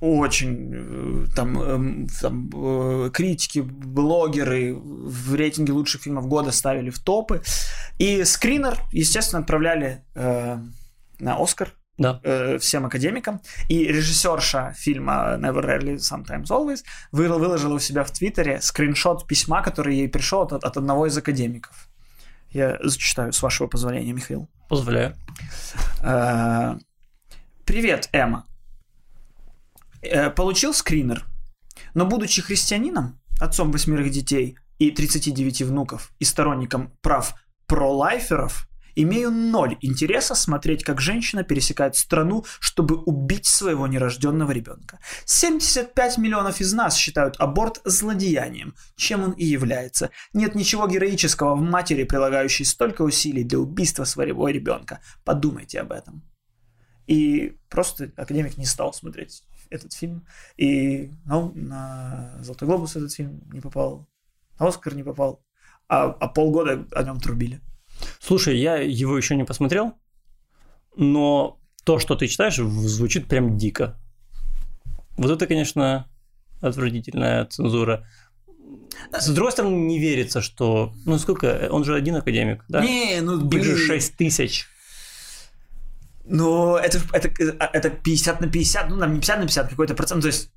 очень 0.00 0.70
э, 0.74 1.26
там, 1.34 1.60
эм, 1.62 2.06
там, 2.20 2.50
э, 2.54 3.10
критики, 3.12 3.60
блогеры 3.60 4.74
в 4.74 5.34
рейтинге 5.34 5.72
лучших 5.72 6.02
фильмов 6.02 6.26
года 6.28 6.50
ставили 6.52 6.90
в 6.90 6.98
топы. 6.98 7.42
И 7.98 8.24
скринер, 8.24 8.78
естественно, 8.92 9.40
отправляли 9.42 10.04
э, 10.14 10.58
на 11.20 11.36
Оскар 11.42 11.72
Да. 11.96 12.20
э, 12.24 12.58
всем 12.58 12.84
академикам. 12.86 13.40
И 13.68 13.84
режиссерша 13.84 14.74
фильма 14.76 15.36
Never 15.38 15.62
Rarely, 15.64 15.96
Sometimes 15.96 16.46
Always 16.50 16.82
вы- 17.12 17.28
выложила 17.28 17.74
у 17.74 17.78
себя 17.78 18.02
в 18.04 18.10
Твиттере 18.10 18.60
скриншот 18.60 19.26
письма, 19.26 19.62
который 19.62 19.96
ей 19.96 20.08
пришел 20.08 20.42
от, 20.42 20.52
от 20.52 20.76
одного 20.76 21.06
из 21.06 21.16
академиков. 21.16 21.88
Я 22.50 22.78
зачитаю, 22.82 23.32
с 23.32 23.42
вашего 23.42 23.68
позволения, 23.68 24.12
Михаил. 24.12 24.48
Позволяю. 24.68 25.14
Э, 26.02 26.76
Привет, 27.66 28.10
Эмма. 28.12 28.46
Э, 30.02 30.28
Получил 30.28 30.74
скринер, 30.74 31.24
но 31.94 32.04
будучи 32.04 32.42
христианином, 32.42 33.18
отцом 33.40 33.72
восьмерых 33.72 34.10
детей 34.10 34.58
и 34.78 34.90
39 34.90 35.62
внуков 35.62 36.12
и 36.18 36.24
сторонником 36.24 36.92
прав 37.00 37.34
пролайферов, 37.66 38.68
имею 38.96 39.30
ноль 39.30 39.78
интереса 39.80 40.34
смотреть, 40.34 40.84
как 40.84 41.00
женщина 41.00 41.42
пересекает 41.42 41.96
страну, 41.96 42.44
чтобы 42.60 42.96
убить 42.96 43.46
своего 43.46 43.86
нерожденного 43.86 44.50
ребенка. 44.50 45.00
75 45.24 46.18
миллионов 46.18 46.60
из 46.60 46.74
нас 46.74 46.94
считают 46.94 47.36
аборт 47.38 47.80
злодеянием, 47.86 48.74
чем 48.94 49.24
он 49.24 49.30
и 49.32 49.44
является. 49.46 50.10
Нет 50.34 50.54
ничего 50.54 50.86
героического 50.86 51.54
в 51.54 51.62
матери, 51.62 52.04
прилагающей 52.04 52.66
столько 52.66 53.00
усилий 53.00 53.42
для 53.42 53.58
убийства 53.58 54.04
своего 54.04 54.50
ребенка. 54.50 55.00
Подумайте 55.24 55.80
об 55.80 55.92
этом. 55.92 56.22
И 57.06 57.56
просто 57.68 58.10
академик 58.16 58.56
не 58.56 58.64
стал 58.64 58.92
смотреть 58.92 59.42
этот 59.70 59.92
фильм. 59.92 60.26
И 60.56 61.10
ну, 61.26 61.52
на 61.54 62.34
Золотой 62.40 62.68
глобус 62.68 62.96
этот 62.96 63.12
фильм 63.12 63.42
не 63.52 63.60
попал, 63.60 64.08
на 64.58 64.68
Оскар 64.68 64.94
не 64.94 65.02
попал. 65.02 65.44
А, 65.88 66.04
а 66.04 66.28
полгода 66.28 66.86
о 66.92 67.02
нем 67.02 67.20
трубили. 67.20 67.60
Слушай, 68.20 68.58
я 68.58 68.76
его 68.76 69.16
еще 69.16 69.36
не 69.36 69.44
посмотрел, 69.44 69.94
но 70.96 71.60
то, 71.84 71.98
что 71.98 72.14
ты 72.14 72.26
читаешь, 72.26 72.56
звучит 72.56 73.28
прям 73.28 73.58
дико. 73.58 73.98
Вот 75.16 75.30
это, 75.30 75.46
конечно, 75.46 76.08
отвратительная 76.60 77.44
цензура. 77.46 78.06
С 79.12 79.28
другой 79.28 79.52
стороны, 79.52 79.74
не 79.74 79.98
верится, 79.98 80.40
что... 80.40 80.92
Ну, 81.04 81.18
сколько? 81.18 81.68
Он 81.70 81.84
же 81.84 81.94
один 81.94 82.16
академик, 82.16 82.64
да? 82.68 82.84
Не, 82.84 83.20
ну 83.20 83.46
Их 83.48 83.64
же 83.64 83.74
блин. 83.74 83.86
6 83.86 84.16
тысяч. 84.16 84.66
Ну, 86.26 86.76
это, 86.76 87.00
это, 87.12 87.28
это 87.72 87.90
50 87.90 88.40
на 88.40 88.48
50, 88.48 88.88
ну, 88.90 88.98
там 88.98 89.12
не 89.12 89.20
50 89.20 89.38
на 89.38 89.42
50, 89.44 89.68
какой-то 89.68 89.94
процент. 89.94 90.22
То 90.22 90.28
есть 90.28 90.50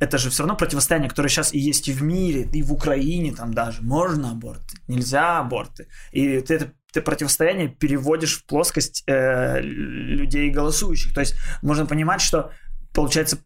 это 0.00 0.18
же 0.18 0.30
все 0.30 0.42
равно 0.42 0.56
противостояние, 0.56 1.10
которое 1.10 1.28
сейчас 1.28 1.52
и 1.52 1.58
есть 1.58 1.88
и 1.88 1.92
в 1.92 2.02
мире, 2.02 2.48
и 2.52 2.62
в 2.62 2.72
Украине 2.72 3.34
там 3.34 3.52
даже. 3.52 3.82
Можно 3.82 4.30
аборты, 4.30 4.76
нельзя 4.86 5.40
аборты. 5.40 5.88
И 6.12 6.40
ты 6.40 6.54
это 6.54 6.72
ты 6.92 7.02
противостояние 7.02 7.68
переводишь 7.68 8.38
в 8.38 8.46
плоскость 8.46 9.04
э, 9.06 9.60
людей 9.60 10.50
голосующих. 10.50 11.12
То 11.12 11.20
есть 11.20 11.34
можно 11.60 11.84
понимать, 11.84 12.22
что 12.22 12.50
получается 12.94 13.38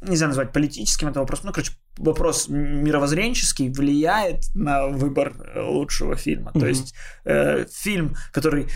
нельзя 0.00 0.28
назвать 0.28 0.52
политическим 0.52 1.08
это 1.08 1.20
вопрос, 1.20 1.42
ну, 1.42 1.52
короче, 1.52 1.72
вопрос 1.98 2.48
мировоззренческий 2.48 3.68
влияет 3.70 4.44
на 4.54 4.86
выбор 4.86 5.34
э, 5.36 5.60
лучшего 5.60 6.16
фильма. 6.16 6.52
То 6.52 6.60
Мгм. 6.60 6.68
есть 6.68 6.94
э, 7.24 7.66
фильм, 7.70 8.16
который, 8.32 8.68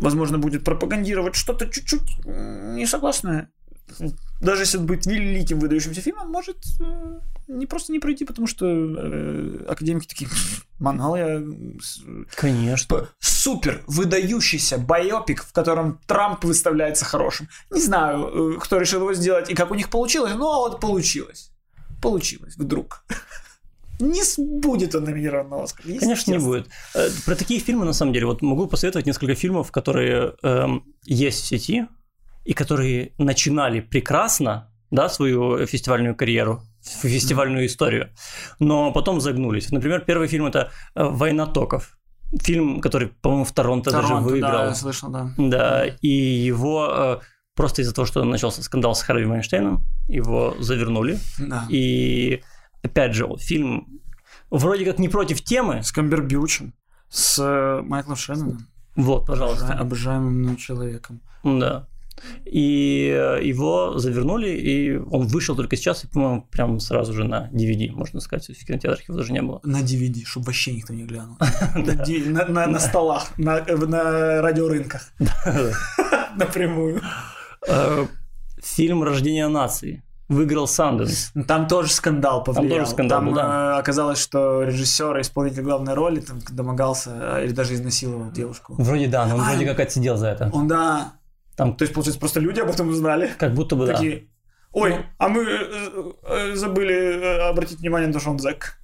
возможно, 0.00 0.38
будет 0.38 0.64
пропагандировать 0.64 1.34
что-то 1.34 1.66
чуть-чуть 1.66 2.26
м, 2.26 2.74
не 2.76 2.86
согласное, 2.86 3.48
даже 4.40 4.62
если 4.62 4.78
это 4.78 4.86
будет 4.86 5.06
великим 5.06 5.58
выдающимся 5.58 6.00
фильмом, 6.00 6.30
может 6.30 6.56
не 7.48 7.66
просто 7.66 7.92
не 7.92 7.98
пройти, 7.98 8.24
потому 8.24 8.46
что 8.46 8.64
э, 8.66 9.64
академики 9.68 10.06
такие, 10.06 10.30
мангал 10.78 11.16
я 11.16 11.40
с- 11.82 12.00
Конечно. 12.36 13.08
Супер 13.18 13.82
выдающийся 13.88 14.78
байопик, 14.78 15.42
в 15.42 15.52
котором 15.52 15.98
Трамп 16.06 16.44
выставляется 16.44 17.04
хорошим. 17.04 17.48
Не 17.70 17.80
знаю, 17.80 18.54
э, 18.54 18.58
кто 18.60 18.78
решил 18.78 19.00
его 19.00 19.12
сделать 19.14 19.50
и 19.50 19.54
как 19.54 19.72
у 19.72 19.74
них 19.74 19.90
получилось, 19.90 20.34
но 20.36 20.60
вот 20.60 20.80
получилось. 20.80 21.50
Получилось 22.00 22.56
вдруг. 22.56 23.04
Не 24.00 24.22
будет 24.60 24.94
он 24.94 25.04
номинирован 25.04 25.48
на 25.48 25.62
Оскар. 25.62 25.84
Конечно, 25.98 26.30
не 26.32 26.38
будет. 26.38 26.68
Э, 26.94 27.08
Про 27.24 27.34
такие 27.36 27.60
фильмы, 27.60 27.84
на 27.84 27.92
самом 27.92 28.12
деле, 28.12 28.26
вот 28.26 28.42
могу 28.42 28.66
посоветовать 28.66 29.06
несколько 29.06 29.34
фильмов, 29.34 29.70
которые 29.70 30.34
эм, 30.42 30.84
есть 31.04 31.44
в 31.44 31.46
сети, 31.46 31.86
и 32.44 32.52
которые 32.54 33.12
начинали 33.18 33.80
прекрасно, 33.80 34.72
да, 34.90 35.08
свою 35.08 35.66
фестивальную 35.66 36.14
карьеру, 36.16 36.62
фестивальную 37.02 37.66
историю, 37.66 38.10
но 38.58 38.92
потом 38.92 39.20
загнулись. 39.20 39.70
Например, 39.70 40.00
первый 40.00 40.28
фильм 40.28 40.46
это 40.46 40.70
э, 40.94 41.04
«Война 41.04 41.46
токов». 41.46 41.96
Фильм, 42.42 42.80
который, 42.80 43.08
по-моему, 43.08 43.44
в 43.44 43.52
Торонто, 43.52 43.90
даже 43.90 44.08
Торонто, 44.08 44.28
выиграл. 44.30 44.52
Да, 44.52 44.66
я 44.66 44.74
слышал, 44.74 45.10
да. 45.10 45.34
Да, 45.36 45.84
и 46.00 46.08
его 46.08 46.88
э, 46.90 47.18
просто 47.56 47.82
из-за 47.82 47.92
того, 47.92 48.06
что 48.06 48.24
начался 48.24 48.62
скандал 48.62 48.94
с 48.94 49.02
Харви 49.02 49.24
Вайнштейном, 49.26 49.84
его 50.08 50.54
завернули. 50.60 51.18
да. 51.38 51.66
И 51.68 52.42
опять 52.82 53.14
же, 53.14 53.28
фильм 53.38 54.00
вроде 54.50 54.84
как 54.84 54.98
не 54.98 55.08
против 55.08 55.42
темы. 55.42 55.82
С 55.82 55.92
Камбербючем, 55.92 56.74
с 57.08 57.38
э, 57.38 57.82
Майклом 57.82 58.16
Шенноном, 58.16 58.66
Вот, 58.96 59.26
пожалуйста. 59.26 59.72
обожаемым 59.74 60.38
мной 60.42 60.56
человеком. 60.56 61.20
Да. 61.44 61.86
И 62.44 63.08
э, 63.14 63.40
его 63.42 63.98
завернули, 63.98 64.50
и 64.50 64.96
он 64.96 65.26
вышел 65.26 65.56
только 65.56 65.76
сейчас, 65.76 66.04
и, 66.04 66.08
по-моему, 66.08 66.42
прям 66.50 66.78
сразу 66.80 67.12
же 67.12 67.24
на 67.24 67.48
DVD, 67.50 67.90
можно 67.92 68.20
сказать, 68.20 68.46
в 68.48 68.66
кинотеатрах 68.66 69.08
его 69.08 69.16
даже 69.16 69.32
не 69.32 69.40
было. 69.40 69.60
На 69.64 69.80
DVD, 69.80 70.24
чтобы 70.24 70.46
вообще 70.46 70.74
никто 70.74 70.92
не 70.92 71.04
глянул. 71.04 71.38
На 71.74 72.78
столах, 72.78 73.32
на 73.38 73.64
на 73.64 74.42
радиорынках. 74.42 75.12
Напрямую. 76.36 77.00
Э, 77.66 78.06
Фильм 78.62 79.02
«Рождение 79.02 79.48
нации» 79.48 80.02
выиграл 80.30 80.66
Санденс. 80.66 81.30
Ну, 81.34 81.44
Там 81.44 81.66
тоже 81.68 81.90
скандал 81.92 82.42
повлиял. 82.44 82.78
тоже 82.78 82.90
скандал 82.92 83.18
Там 83.18 83.28
был, 83.28 83.34
да. 83.34 83.74
э, 83.76 83.78
оказалось, 83.80 84.18
что 84.18 84.62
режиссер 84.62 85.18
и 85.18 85.20
исполнитель 85.20 85.62
главной 85.62 85.92
роли 85.94 86.20
там 86.20 86.38
домогался 86.50 87.10
э, 87.38 87.44
или 87.44 87.52
даже 87.52 87.74
изнасиловал 87.74 88.30
девушку. 88.30 88.74
Вроде 88.78 89.08
да, 89.08 89.26
но 89.26 89.34
он 89.34 89.40
А, 89.42 89.50
вроде 89.50 89.66
как 89.66 89.80
отсидел 89.80 90.16
за 90.16 90.28
это. 90.28 90.48
Он, 90.54 90.66
да. 90.68 91.12
Там 91.56 91.76
То 91.76 91.82
есть, 91.82 91.92
получается, 91.92 92.18
просто 92.20 92.40
люди 92.40 92.60
об 92.60 92.70
этом 92.70 92.88
узнали. 92.88 93.30
как 93.38 93.52
будто 93.54 93.76
бы 93.76 93.86
да. 93.86 93.92
Такие, 93.94 94.28
ой, 94.72 94.90
Ну. 94.90 94.96
а 95.18 95.28
мы 95.28 95.42
э, 95.44 96.54
забыли 96.54 97.48
обратить 97.50 97.80
внимание 97.80 98.06
на 98.06 98.12
то, 98.14 98.20
что 98.20 98.30
он 98.30 98.38
зэк. 98.38 98.78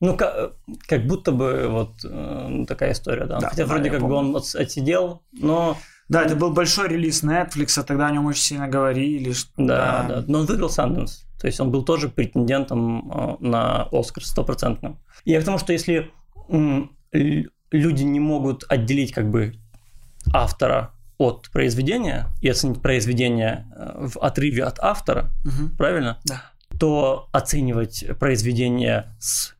Ну, 0.00 0.16
как, 0.16 0.52
как 0.86 1.06
будто 1.06 1.32
бы 1.32 1.66
вот 1.68 1.90
э, 2.04 2.64
такая 2.66 2.92
история, 2.92 3.26
да. 3.26 3.38
Да, 3.40 3.50
Хотя 3.50 3.66
да, 3.66 3.72
вроде 3.74 3.90
как 3.90 4.00
бы 4.00 4.08
помню. 4.08 4.30
он 4.30 4.36
от- 4.36 4.54
отсидел, 4.54 5.22
но 5.32 5.76
Да, 6.08 6.22
это 6.22 6.36
был 6.36 6.52
большой 6.52 6.88
релиз 6.88 7.22
Netflix, 7.22 7.82
тогда 7.84 8.06
о 8.06 8.10
нем 8.10 8.26
очень 8.26 8.42
сильно 8.42 8.66
говорили. 8.68 9.32
что- 9.32 9.50
да, 9.58 10.04
да. 10.08 10.24
Но 10.26 10.40
он 10.40 10.46
выиграл 10.46 10.70
Санденс. 10.70 11.24
То 11.40 11.46
есть 11.46 11.60
он 11.60 11.70
был 11.70 11.84
тоже 11.84 12.08
претендентом 12.08 13.10
э, 13.12 13.36
на 13.40 13.82
Оскар 13.92 14.24
стопроцентным. 14.24 14.98
Я 15.24 15.40
к 15.40 15.44
тому, 15.44 15.58
что 15.58 15.72
если 15.72 16.10
люди 17.70 18.02
не 18.02 18.20
могут 18.20 18.64
отделить 18.68 19.12
как 19.12 19.30
бы 19.30 19.54
автора 20.32 20.92
от 21.18 21.50
произведения 21.50 22.26
и 22.40 22.48
оценить 22.48 22.80
произведение 22.80 23.66
э, 23.76 24.06
в 24.14 24.18
отрыве 24.18 24.64
от 24.64 24.78
автора, 24.78 25.30
Мгм. 25.44 25.76
правильно? 25.76 26.18
Да. 26.24 26.42
То 26.78 27.28
оценивать 27.32 28.04
произведение 28.20 29.06
с 29.18 29.54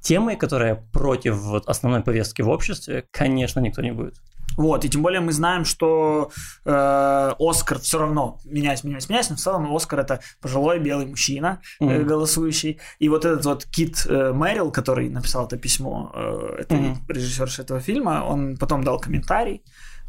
темой, 0.00 0.36
которая 0.36 0.74
против 0.92 1.36
вот 1.36 1.68
основной 1.68 2.02
повестки 2.02 2.42
в 2.42 2.48
обществе, 2.48 3.04
конечно, 3.10 3.60
никто 3.60 3.82
не 3.82 3.92
будет. 3.92 4.16
Вот, 4.56 4.84
и 4.84 4.88
тем 4.88 5.02
более 5.02 5.20
мы 5.20 5.32
знаем, 5.32 5.64
что 5.64 6.30
э, 6.64 7.32
Оскар 7.38 7.78
все 7.78 7.98
равно, 7.98 8.38
меняясь, 8.44 8.84
меняясь, 8.84 9.08
меняясь, 9.08 9.30
но 9.30 9.36
в 9.36 9.40
целом 9.40 9.74
Оскар 9.74 10.00
это 10.00 10.20
пожилой 10.40 10.78
белый 10.78 11.06
мужчина, 11.06 11.60
э, 11.80 11.84
Мгм. 11.84 12.06
голосующий. 12.06 12.80
И 12.98 13.08
вот 13.08 13.24
этот 13.24 13.44
вот 13.44 13.64
Кит 13.66 14.06
э, 14.08 14.32
Мэрил, 14.32 14.70
который 14.70 15.10
написал 15.10 15.46
это 15.46 15.56
письмо 15.58 16.10
э, 16.14 16.64
Мгм. 16.70 17.04
режиссерши 17.08 17.62
этого 17.62 17.80
фильма, 17.80 18.24
он 18.26 18.56
потом 18.56 18.82
дал 18.82 18.98
комментарий, 19.00 19.62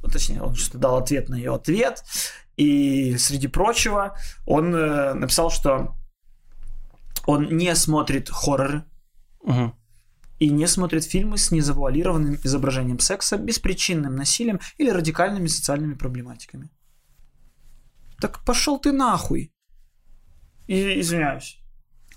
ну, 0.04 0.10
точнее, 0.10 0.42
он 0.42 0.56
что-то 0.56 0.78
дал 0.78 0.98
ответ 0.98 1.30
на 1.30 1.36
ее 1.36 1.54
ответ. 1.56 2.04
И 2.56 3.18
среди 3.18 3.48
прочего, 3.48 4.16
он 4.46 4.74
э, 4.76 5.14
написал, 5.14 5.50
что 5.52 5.96
он 7.26 7.50
не 7.58 7.76
смотрит 7.76 8.30
хорроры, 8.30 8.84
Мгм. 9.44 9.74
И 10.40 10.50
не 10.50 10.68
смотрит 10.68 11.04
фильмы 11.04 11.38
с 11.38 11.52
незавуалированным 11.52 12.40
изображением 12.44 13.00
секса, 13.00 13.38
беспричинным 13.38 14.16
насилием 14.16 14.60
или 14.78 14.90
радикальными 14.90 15.48
социальными 15.48 15.96
проблематиками. 15.96 16.70
Так 18.20 18.44
пошел 18.46 18.80
ты 18.80 18.92
нахуй. 18.92 19.52
И 20.68 21.00
извиняюсь. 21.00 21.60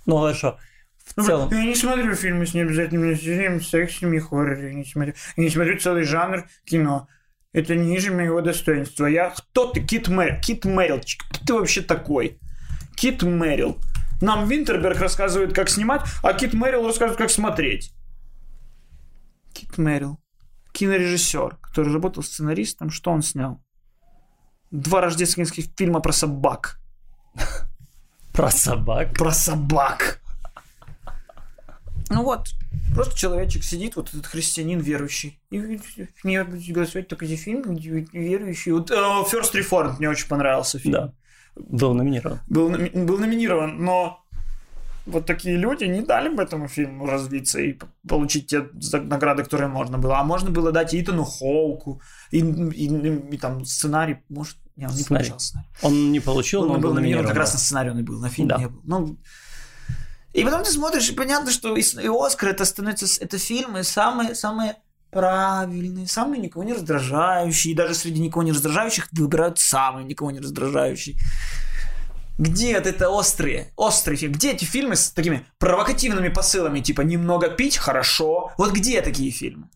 Ну 0.06 0.18
хорошо. 0.18 0.58
В 0.98 1.16
Ну, 1.16 1.24
целом. 1.24 1.48
Я 1.50 1.64
не 1.64 1.74
смотрю 1.74 2.14
фильмы 2.14 2.46
с 2.46 2.54
необязательным 2.54 3.10
насилием, 3.10 3.60
сексом 3.60 4.12
и 4.14 4.18
хоррором. 4.18 4.66
Я 4.66 4.74
не 4.74 4.84
смотрю. 4.84 5.14
Я 5.36 5.44
не 5.44 5.50
смотрю 5.50 5.78
целый 5.78 6.04
жанр 6.04 6.48
кино. 6.64 7.08
Это 7.52 7.74
ниже 7.74 8.12
моего 8.12 8.40
достоинства. 8.40 9.06
Я 9.06 9.30
кто 9.30 9.66
ты, 9.66 9.80
Кит 9.80 10.08
Мэрил? 10.08 10.40
Кит 10.40 10.64
Мэрил. 10.64 11.00
Кто 11.00 11.44
ты 11.44 11.54
вообще 11.54 11.80
такой? 11.80 12.38
Кит 12.96 13.22
Мэрил. 13.22 13.78
Нам 14.20 14.48
Винтерберг 14.48 14.98
рассказывает, 15.00 15.54
как 15.54 15.68
снимать, 15.68 16.02
а 16.22 16.32
Кит 16.34 16.54
Мэрил 16.54 16.86
рассказывает, 16.86 17.18
как 17.18 17.30
смотреть. 17.30 17.92
Кит 19.52 19.78
Мэрил. 19.78 20.18
Кинорежиссер, 20.72 21.58
который 21.60 21.92
работал 21.92 22.22
сценаристом. 22.22 22.90
Что 22.90 23.10
он 23.10 23.22
снял? 23.22 23.62
Два 24.70 25.00
рождественских 25.00 25.66
фильма 25.76 26.00
про 26.00 26.12
собак. 26.12 26.80
Про 28.32 28.50
собак. 28.50 29.14
Про 29.14 29.32
собак. 29.32 30.20
Ну 32.08 32.24
вот, 32.24 32.48
просто 32.92 33.16
человечек 33.16 33.62
сидит, 33.62 33.94
вот 33.94 34.08
этот 34.08 34.26
христианин 34.26 34.80
верующий. 34.80 35.40
И 35.50 35.58
мне 36.24 36.44
только 36.44 37.24
эти 37.24 37.36
фильм 37.36 37.62
верующий. 37.62 38.72
Вот 38.72 38.90
uh, 38.90 39.24
First 39.30 39.54
Reformed 39.54 39.98
мне 39.98 40.08
очень 40.08 40.26
понравился 40.26 40.80
фильм. 40.80 40.92
Да. 40.92 41.12
Был 41.54 41.94
номинирован. 41.94 42.40
Был, 42.48 42.68
был 42.68 43.18
номинирован, 43.18 43.84
но 43.84 44.19
вот 45.06 45.26
такие 45.26 45.56
люди 45.56 45.84
не 45.84 46.02
дали 46.02 46.28
бы 46.28 46.42
этому 46.42 46.68
фильму 46.68 47.06
развиться 47.06 47.60
и 47.60 47.78
получить 48.06 48.48
те 48.48 48.68
награды, 48.92 49.44
которые 49.44 49.68
можно 49.68 49.98
было. 49.98 50.18
А 50.18 50.24
можно 50.24 50.50
было 50.50 50.72
дать 50.72 50.94
Итану 50.94 51.24
Хоуку, 51.24 52.00
и, 52.30 52.38
и, 52.38 52.86
и, 52.86 53.34
и 53.34 53.38
там 53.38 53.64
сценарий, 53.64 54.18
может, 54.28 54.56
не, 54.76 54.86
он 54.86 54.92
не 54.92 55.02
сценарий. 55.02 55.24
получал 55.24 55.40
сценарий. 55.40 55.68
Он 55.82 56.12
не 56.12 56.20
получил, 56.20 56.62
он 56.62 56.68
но 56.68 56.74
он 56.74 56.80
был 56.80 56.94
номинирован. 56.94 57.26
Как 57.26 57.36
раз 57.36 57.52
на 57.52 57.58
сценарий 57.58 57.90
он 57.90 57.98
и 57.98 58.02
был, 58.02 58.20
на 58.20 58.28
фильм 58.28 58.48
да. 58.48 58.56
не 58.58 58.68
был. 58.68 58.80
Ну, 58.84 59.18
и 60.32 60.44
потом 60.44 60.62
ты 60.62 60.70
смотришь, 60.70 61.10
и 61.10 61.14
понятно, 61.14 61.50
что 61.50 61.76
и, 61.76 61.80
и 61.80 62.08
Оскар 62.08 62.50
это 62.50 62.64
становится, 62.64 63.06
это 63.22 63.38
фильмы 63.38 63.82
самые, 63.82 64.34
самые 64.34 64.76
правильные, 65.10 66.06
самые 66.06 66.40
никого 66.40 66.62
не 66.62 66.72
раздражающие, 66.72 67.72
и 67.72 67.76
даже 67.76 67.94
среди 67.94 68.20
никого 68.20 68.44
не 68.44 68.52
раздражающих 68.52 69.08
выбирают 69.12 69.58
самые 69.58 70.04
никого 70.04 70.30
не 70.30 70.38
раздражающие. 70.38 71.16
Где 72.40 72.72
это 72.72 73.10
острые, 73.10 73.70
острые 73.76 74.16
фильмы? 74.16 74.36
Где 74.36 74.52
эти 74.52 74.64
фильмы 74.64 74.96
с 74.96 75.10
такими 75.10 75.44
провокативными 75.58 76.30
посылами, 76.30 76.80
типа 76.80 77.02
«немного 77.02 77.50
пить, 77.50 77.76
хорошо»? 77.76 78.52
Вот 78.56 78.72
где 78.72 79.02
такие 79.02 79.30
фильмы? 79.30 79.68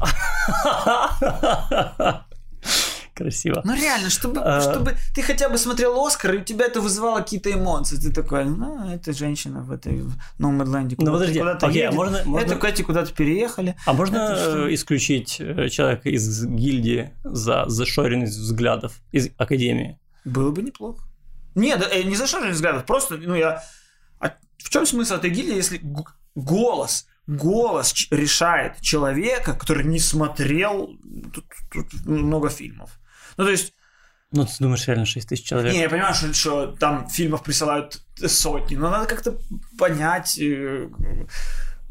Красиво. 3.14 3.60
Ну 3.64 3.76
реально, 3.76 4.10
чтобы, 4.10 4.40
а... 4.40 4.60
чтобы 4.60 4.96
ты 5.14 5.22
хотя 5.22 5.48
бы 5.48 5.58
смотрел 5.58 6.04
Оскар, 6.04 6.34
и 6.34 6.38
у 6.38 6.44
тебя 6.44 6.66
это 6.66 6.80
вызывало 6.80 7.20
какие-то 7.20 7.52
эмоции. 7.52 7.96
Ты 7.96 8.12
такой, 8.12 8.46
ну, 8.46 8.90
это 8.90 9.12
женщина 9.12 9.60
в 9.60 9.70
этой 9.70 10.02
Номадленде. 10.38 10.96
Ну 10.98 11.12
подожди, 11.12 11.38
куда-то 11.38 11.68
окей, 11.68 11.82
едет. 11.82 11.92
А 11.92 11.94
можно, 11.94 12.24
можно... 12.24 12.44
Это 12.44 12.56
Кэти 12.56 12.82
куда-то 12.82 13.12
переехали. 13.12 13.76
А 13.86 13.92
можно 13.92 14.16
это 14.16 14.74
исключить 14.74 15.36
э, 15.38 15.68
человека 15.68 16.08
из 16.08 16.44
гильдии 16.46 17.12
за 17.22 17.68
зашоренность 17.68 18.38
взглядов 18.38 19.00
из 19.12 19.28
Академии? 19.36 20.00
Было 20.24 20.50
бы 20.50 20.62
неплохо. 20.62 21.04
Нет, 21.54 21.88
э, 21.90 22.02
не 22.02 22.16
зашоренность 22.16 22.56
взглядов, 22.56 22.86
просто, 22.86 23.16
ну 23.16 23.34
я... 23.34 23.62
А 24.18 24.34
в 24.58 24.70
чем 24.70 24.86
смысл 24.86 25.14
этой 25.14 25.30
гильдии, 25.30 25.54
если 25.54 25.80
голос 26.34 27.06
голос 27.26 27.94
решает 28.10 28.80
человека, 28.80 29.54
который 29.54 29.84
не 29.84 29.98
смотрел 29.98 30.96
тут, 31.32 31.44
тут 31.72 31.92
много 32.04 32.48
фильмов. 32.48 32.98
Ну, 33.36 33.44
то 33.44 33.50
есть... 33.50 33.74
Ну, 34.32 34.46
ты 34.46 34.52
думаешь, 34.60 34.86
реально 34.86 35.04
6 35.04 35.28
тысяч 35.28 35.44
человек? 35.44 35.72
Не, 35.72 35.80
я 35.80 35.90
понимаю, 35.90 36.14
что, 36.14 36.32
что 36.32 36.66
там 36.68 37.08
фильмов 37.08 37.42
присылают 37.42 38.02
сотни, 38.16 38.76
но 38.76 38.90
надо 38.90 39.06
как-то 39.06 39.38
понять, 39.78 40.38
э, 40.38 40.88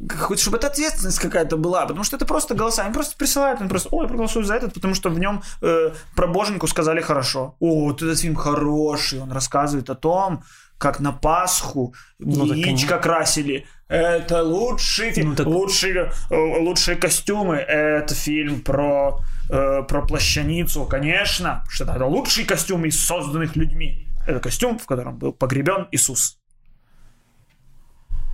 хоть 0.10 0.40
чтобы 0.40 0.58
это 0.58 0.68
ответственность 0.68 1.20
какая-то 1.20 1.58
была, 1.58 1.86
потому 1.86 2.04
что 2.04 2.16
это 2.16 2.26
просто 2.26 2.56
голоса, 2.56 2.84
они 2.84 2.94
просто 2.94 3.16
присылают, 3.18 3.60
они 3.60 3.70
просто, 3.70 3.90
ой, 3.92 4.08
проголосую 4.08 4.46
за 4.46 4.56
этот, 4.56 4.74
потому 4.74 4.96
что 4.96 5.10
в 5.10 5.20
нем 5.20 5.44
э, 5.62 5.92
про 6.16 6.28
Боженьку 6.28 6.68
сказали 6.68 7.02
хорошо. 7.02 7.56
О, 7.60 7.86
вот 7.86 8.02
этот 8.02 8.20
фильм 8.20 8.36
хороший, 8.36 9.22
он 9.22 9.32
рассказывает 9.32 9.90
о 9.90 9.96
том, 9.96 10.44
как 10.78 11.00
на 11.00 11.12
Пасху 11.12 11.94
ну, 12.18 12.46
яичко 12.46 12.96
так, 12.96 13.04
красили. 13.04 13.68
Это 13.88 14.42
лучший 14.42 15.12
фильм, 15.12 15.30
ну, 15.30 15.36
так... 15.36 15.46
лучшие, 15.46 16.12
э, 16.30 16.36
лучшие 16.36 16.98
костюмы. 16.98 17.58
Это 17.58 18.16
фильм 18.16 18.62
про, 18.62 19.20
э, 19.50 19.84
про 19.84 20.02
плащаницу, 20.02 20.86
конечно, 20.86 21.64
что 21.70 21.84
это 21.84 22.06
лучший 22.06 22.46
костюм 22.46 22.86
из 22.86 23.00
созданных 23.00 23.56
людьми. 23.56 24.08
Это 24.26 24.40
костюм, 24.40 24.80
в 24.80 24.86
котором 24.88 25.18
был 25.18 25.34
погребен 25.34 25.88
Иисус. 25.92 26.40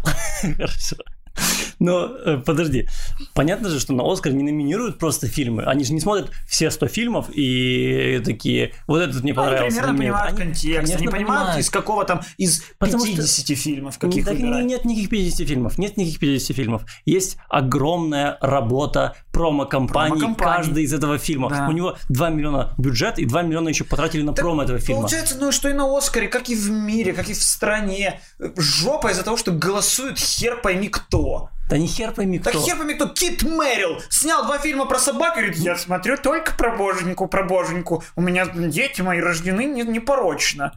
Хорошо. 0.57 0.95
Но 1.79 2.05
э, 2.07 2.37
подожди, 2.37 2.87
понятно 3.33 3.69
же, 3.69 3.79
что 3.79 3.93
на 3.93 4.11
Оскар 4.11 4.33
не 4.33 4.43
номинируют 4.43 4.97
просто 4.97 5.27
фильмы. 5.27 5.63
Они 5.63 5.83
же 5.83 5.93
не 5.93 5.99
смотрят 5.99 6.31
все 6.47 6.71
100 6.71 6.87
фильмов 6.87 7.29
и 7.33 8.21
такие, 8.23 8.73
вот 8.87 9.01
этот 9.01 9.23
мне 9.23 9.33
понравился. 9.33 9.65
Они 9.65 9.75
примерно 9.75 9.97
понимают 9.97 10.29
они, 10.29 10.37
контекст, 10.37 10.95
они 10.95 11.07
понимают, 11.07 11.27
понимают, 11.27 11.59
из 11.59 11.69
какого 11.69 12.05
там, 12.05 12.21
из 12.37 12.63
Потому 12.77 13.05
50 13.05 13.45
что... 13.45 13.55
фильмов, 13.55 13.99
каких 13.99 14.25
так 14.25 14.35
выбирать. 14.35 14.65
Нет 14.65 14.85
никаких 14.85 15.09
50 15.09 15.47
фильмов, 15.47 15.77
нет 15.77 15.97
никаких 15.97 16.19
50 16.19 16.55
фильмов. 16.55 16.85
Есть 17.05 17.37
огромная 17.49 18.37
работа 18.41 19.15
промо-компании, 19.37 20.19
промо 20.19 20.35
каждый 20.35 20.83
из 20.83 20.93
этого 20.93 21.17
фильма. 21.17 21.49
Да. 21.49 21.67
У 21.69 21.71
него 21.71 21.95
2 22.09 22.29
миллиона 22.29 22.73
бюджет 22.77 23.19
и 23.19 23.25
2 23.25 23.43
миллиона 23.43 23.69
еще 23.69 23.83
потратили 23.83 24.23
на 24.23 24.33
так 24.33 24.43
промо 24.43 24.63
этого 24.63 24.79
фильма. 24.79 25.01
Получается, 25.01 25.37
ну 25.39 25.51
что 25.51 25.69
и 25.69 25.73
на 25.73 25.85
Оскаре, 25.97 26.27
как 26.27 26.49
и 26.49 26.55
в 26.55 26.69
мире, 26.69 27.13
как 27.13 27.29
и 27.29 27.33
в 27.33 27.41
стране. 27.41 28.19
Жопа 28.55 29.11
из-за 29.11 29.23
того, 29.23 29.37
что 29.37 29.51
голосует 29.51 30.17
хер 30.17 30.61
пойми 30.61 30.89
кто. 30.89 31.49
Да 31.69 31.77
не 31.77 31.87
хер 31.87 32.11
пойми 32.11 32.39
кто. 32.39 32.51
Да 32.51 32.59
хер 32.59 32.77
пойми 32.77 32.95
кто. 32.95 33.07
Кит 33.07 33.43
Мэрил 33.43 34.01
снял 34.09 34.45
два 34.45 34.57
фильма 34.57 34.85
про 34.85 34.99
собак 34.99 35.37
и 35.37 35.41
говорит, 35.41 35.57
я 35.57 35.75
смотрю 35.75 36.17
только 36.17 36.53
про 36.53 36.75
боженьку, 36.75 37.27
про 37.27 37.43
боженьку. 37.43 38.03
У 38.15 38.21
меня 38.21 38.47
дети 38.47 39.01
мои 39.01 39.19
рождены 39.19 39.65
непорочно. 39.65 40.73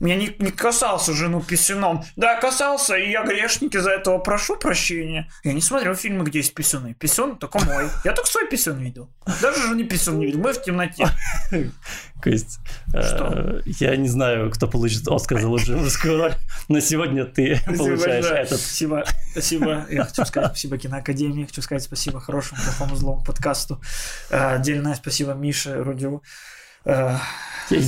Меня 0.00 0.16
не, 0.16 0.34
не 0.38 0.50
касался 0.50 1.12
жену 1.12 1.42
писюном. 1.42 2.02
Да, 2.16 2.40
касался, 2.40 2.96
и 2.96 3.10
я 3.10 3.22
грешники 3.22 3.76
за 3.76 3.90
этого 3.90 4.18
прошу 4.18 4.56
прощения. 4.56 5.30
Я 5.44 5.52
не 5.52 5.60
смотрел 5.60 5.94
фильмы, 5.94 6.24
где 6.24 6.38
есть 6.38 6.54
писюны. 6.54 6.94
Писюн 6.94 7.36
только 7.36 7.62
мой. 7.64 7.84
Я 8.04 8.12
только 8.12 8.30
свой 8.30 8.48
писюн 8.48 8.78
видел. 8.78 9.10
Даже 9.42 9.60
жены 9.60 9.84
писюн 9.84 10.18
не 10.18 10.26
видел. 10.26 10.40
Мы 10.40 10.54
в 10.54 10.62
темноте. 10.62 11.06
Кость, 12.22 12.58
э, 12.92 13.60
я 13.64 13.96
не 13.96 14.08
знаю, 14.08 14.50
кто 14.50 14.68
получит 14.68 15.08
Оскар 15.08 15.40
за 15.40 15.48
лучшую 15.48 15.78
мужскую 15.78 16.18
роль, 16.18 16.34
но 16.68 16.80
сегодня 16.80 17.24
ты 17.24 17.60
получаешь 17.66 18.26
этот. 18.26 18.60
Спасибо, 18.60 19.04
спасибо. 19.32 19.86
Я 19.90 20.04
хочу 20.04 20.24
сказать 20.26 20.50
спасибо 20.50 20.76
киноакадемии, 20.76 21.44
хочу 21.46 21.62
сказать 21.62 21.82
спасибо 21.82 22.20
хорошему, 22.20 22.60
плохому, 22.62 22.96
злому 22.96 23.24
подкасту. 23.24 23.80
Э, 24.30 24.56
отдельное 24.56 24.94
спасибо 24.94 25.32
Мише 25.32 25.82
Рудеву. 25.82 26.22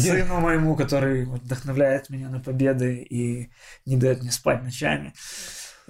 Э, 0.08 0.22
сыну 0.22 0.40
моему, 0.40 0.76
который 0.76 1.24
вдохновляет 1.24 2.10
меня 2.10 2.28
на 2.28 2.40
победы 2.40 2.96
и 3.02 3.50
не 3.86 3.96
дает 3.96 4.20
мне 4.22 4.30
спать 4.30 4.62
ночами. 4.62 5.14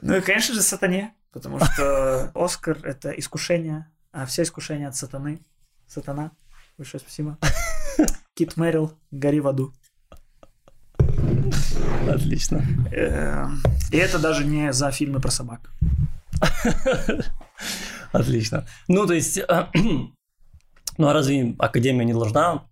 Ну 0.01 0.17
и, 0.17 0.21
конечно 0.21 0.55
же, 0.55 0.63
сатане, 0.63 1.15
потому 1.33 1.59
что 1.65 2.31
Оскар— 2.35 2.79
это 2.85 3.11
искушение, 3.11 3.91
а 4.13 4.27
все 4.27 4.43
искушения 4.43 4.89
от 4.89 4.97
сатаны. 4.97 5.41
Сатана. 5.87 6.33
Большое 6.79 7.01
спасибо. 7.01 7.39
Кит 8.35 8.57
Мэрил, 8.57 8.99
гори 9.11 9.41
в 9.41 9.49
аду. 9.49 9.73
Отлично. 12.09 12.65
Эм, 12.93 13.63
и 13.91 13.97
это 13.97 14.19
даже 14.19 14.45
не 14.45 14.73
за 14.73 14.91
фильмы 14.91 15.21
про 15.21 15.31
собак. 15.31 15.71
Отлично. 18.13 18.67
Ну, 18.89 19.07
то 19.07 19.15
есть, 19.15 19.39
ну 20.99 21.09
а 21.09 21.13
разве 21.13 21.55
Академия 21.59 22.05
не 22.05 22.13
должна 22.13 22.65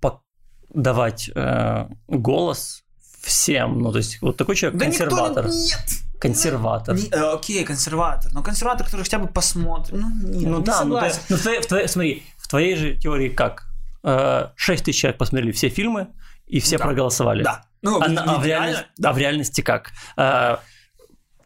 давать 0.73 1.31
э, 1.35 1.87
голос 2.09 2.85
всем? 3.21 3.81
Ну, 3.81 3.93
то 3.93 3.99
есть, 3.99 4.21
вот 4.23 4.37
такой 4.37 4.57
человек 4.57 4.79
да 4.79 4.87
консерватор. 4.87 5.47
Никто... 5.47 5.59
Нет! 5.59 5.81
Консерватор. 6.21 6.95
Не, 6.95 7.09
э, 7.09 7.33
окей, 7.35 7.65
консерватор. 7.65 8.31
Но 8.33 8.43
консерватор, 8.43 8.85
который 8.85 9.03
хотя 9.03 9.19
бы 9.19 9.29
посмотрит. 9.29 9.93
Ну, 9.93 10.11
нет, 10.11 10.49
ну 10.49 10.59
не 10.59 10.65
да, 10.65 10.85
ну, 10.85 11.01
ты, 11.01 11.13
ну 11.31 11.37
в 11.37 11.43
твоей, 11.43 11.61
в 11.61 11.67
твоей, 11.67 11.89
смотри, 11.89 12.23
в 12.37 12.49
твоей 12.49 12.77
же 12.77 12.97
теории 12.97 13.29
как? 13.29 13.67
Э, 14.03 14.49
6 14.57 14.85
тысяч 14.85 15.01
человек 15.01 15.19
посмотрели 15.19 15.53
все 15.53 15.69
фильмы, 15.69 16.09
и 16.47 16.61
все 16.61 16.79
да. 16.79 16.85
проголосовали. 16.85 17.43
Да. 17.43 17.65
Ну, 17.83 18.01
а, 18.01 18.09
в, 18.09 18.19
а, 18.19 18.39
в 18.39 18.45
реальности, 18.45 18.87
да. 18.99 19.11
а 19.11 19.13
в 19.13 19.19
реальности 19.19 19.61
как? 19.63 19.93
Э, 20.17 20.57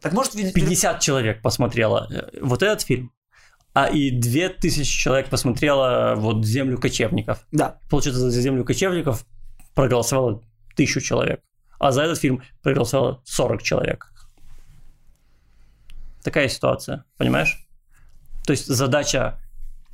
так 0.00 0.12
может 0.12 0.32
50 0.32 1.00
человек 1.00 1.40
посмотрело 1.40 2.08
э, 2.10 2.40
вот 2.42 2.62
этот 2.62 2.82
фильм, 2.82 3.12
а 3.74 3.88
и 3.88 4.10
2000 4.10 4.84
человек 4.84 5.28
посмотрело 5.28 6.14
вот 6.16 6.46
«Землю 6.46 6.78
кочевников». 6.78 7.44
Да. 7.50 7.78
Получается, 7.90 8.30
за 8.30 8.40
«Землю 8.40 8.64
кочевников» 8.64 9.26
проголосовало 9.74 10.42
тысячу 10.76 11.00
человек, 11.00 11.42
а 11.80 11.90
за 11.90 12.04
этот 12.04 12.18
фильм 12.18 12.42
проголосовало 12.62 13.20
40 13.24 13.62
человек. 13.62 14.12
Такая 16.22 16.48
ситуация, 16.48 17.04
понимаешь? 17.18 17.66
То 18.46 18.52
есть 18.52 18.66
задача 18.66 19.38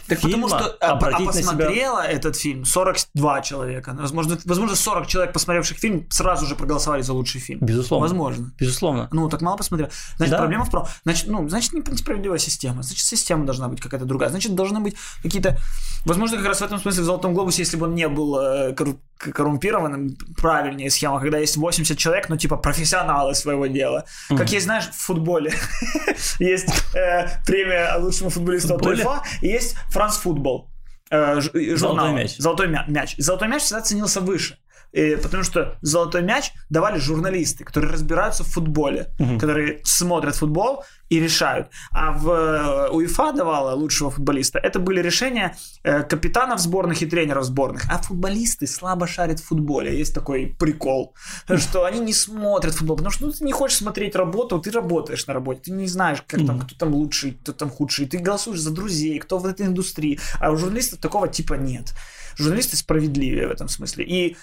так 0.07 0.21
фильма, 0.21 0.49
потому 0.49 0.65
что 0.65 0.77
а, 0.81 0.93
а 0.93 1.27
посмотрела 1.27 2.03
себя... 2.03 2.13
этот 2.13 2.37
фильм 2.37 2.65
42 2.65 3.41
человека. 3.43 3.97
Возможно, 3.99 4.39
возможно, 4.45 4.77
40 4.77 5.07
человек, 5.07 5.33
посмотревших 5.33 5.79
фильм, 5.79 6.07
сразу 6.11 6.47
же 6.47 6.55
проголосовали 6.55 7.03
за 7.03 7.13
лучший 7.13 7.41
фильм. 7.41 7.61
Безусловно. 7.61 8.07
Возможно. 8.07 8.53
Безусловно. 8.59 9.09
Ну, 9.13 9.29
так 9.29 9.43
мало 9.43 9.57
посмотрел. 9.57 9.91
Значит, 10.17 10.33
да. 10.33 10.39
проблема 10.39 10.65
в 10.65 10.71
про. 10.71 10.87
Значит, 11.05 11.27
ну, 11.29 11.49
значит, 11.49 11.73
несправедливая 11.73 12.39
система. 12.39 12.83
Значит, 12.83 13.05
система 13.05 13.47
должна 13.47 13.69
быть 13.69 13.81
какая-то 13.81 14.07
другая. 14.07 14.31
Значит, 14.31 14.55
должны 14.55 14.81
быть 14.81 14.97
какие-то. 15.23 15.59
Возможно, 16.05 16.39
как 16.39 16.47
раз 16.47 16.59
в 16.61 16.65
этом 16.65 16.79
смысле 16.79 17.03
в 17.03 17.05
Золотом 17.05 17.35
глобусе, 17.35 17.63
если 17.63 17.77
бы 17.77 17.87
он 17.87 17.95
не 17.95 18.09
был 18.09 18.39
э, 18.39 18.75
коррумпированным, 19.19 20.17
правильнее 20.37 20.91
схема, 20.91 21.21
когда 21.21 21.39
есть 21.39 21.57
80 21.57 21.99
человек, 21.99 22.29
ну, 22.29 22.37
типа, 22.37 22.57
профессионалы 22.57 23.35
своего 23.35 23.67
дела. 23.67 24.05
Mm-hmm. 24.31 24.37
Как 24.37 24.51
есть, 24.51 24.65
знаешь, 24.65 24.89
в 24.89 24.95
футболе. 24.95 25.53
есть 26.39 26.69
э, 26.95 27.29
премия 27.47 27.97
лучшему 27.99 28.31
футболисту 28.31 28.75
от 28.75 28.87
УЕФА, 28.87 29.23
и 29.43 29.49
есть 29.49 29.77
Франс 29.91 30.17
Футбол. 30.17 30.71
Э, 31.11 31.41
журнал. 31.41 31.77
Золотой 31.77 32.13
мяч. 32.13 32.37
Золотой 32.39 32.69
мяч. 32.69 33.15
Золотой 33.19 33.49
мяч 33.49 33.63
всегда 33.63 33.83
ценился 33.83 34.21
выше. 34.21 34.59
И 34.93 35.17
потому 35.23 35.45
что 35.45 35.79
золотой 35.83 36.23
мяч 36.23 36.53
давали 36.69 36.99
журналисты, 36.99 37.65
которые 37.65 37.93
разбираются 37.93 38.43
в 38.45 38.49
футболе, 38.49 39.09
Мгм. 39.19 39.39
которые 39.39 39.81
смотрят 39.85 40.35
футбол 40.37 40.85
и 41.09 41.21
решают. 41.21 41.69
А 41.93 42.13
в 42.13 42.29
э, 42.31 42.89
УЕФА 42.91 43.33
давала 43.33 43.75
лучшего 43.75 44.11
футболиста. 44.11 44.59
Это 44.59 44.79
были 44.79 45.01
решения 45.01 45.57
э, 45.83 46.03
капитанов 46.03 46.61
сборных 46.61 47.03
и 47.03 47.07
тренеров 47.07 47.45
сборных. 47.45 47.83
А 47.91 47.99
футболисты 48.03 48.67
слабо 48.67 49.07
шарят 49.07 49.41
в 49.41 49.45
футболе. 49.45 49.97
Есть 49.99 50.15
такой 50.15 50.55
прикол, 50.59 51.15
что 51.57 51.85
они 51.85 52.01
не 52.01 52.13
смотрят 52.13 52.75
футбол, 52.75 52.97
потому 52.97 53.13
что 53.13 53.27
ну, 53.27 53.33
ты 53.33 53.45
не 53.45 53.53
хочешь 53.53 53.79
смотреть 53.79 54.15
работу, 54.17 54.59
ты 54.61 54.71
работаешь 54.71 55.27
на 55.27 55.35
работе, 55.35 55.61
ты 55.65 55.71
не 55.73 55.87
знаешь, 55.89 56.23
как 56.27 56.45
там, 56.47 56.61
кто 56.61 56.75
там 56.77 56.95
лучший, 56.95 57.33
кто 57.33 57.53
там 57.53 57.71
худший. 57.71 58.07
Ты 58.07 58.19
голосуешь 58.19 58.61
за 58.61 58.71
друзей, 58.71 59.19
кто 59.19 59.39
в 59.39 59.47
этой 59.47 59.67
индустрии. 59.67 60.19
А 60.41 60.51
у 60.51 60.57
журналистов 60.57 61.01
такого 61.01 61.29
типа 61.29 61.55
нет. 61.55 61.93
Журналисты 62.37 62.77
справедливее 62.77 63.49
в 63.49 63.51
этом 63.51 63.69
смысле. 63.69 64.05
И 64.05 64.37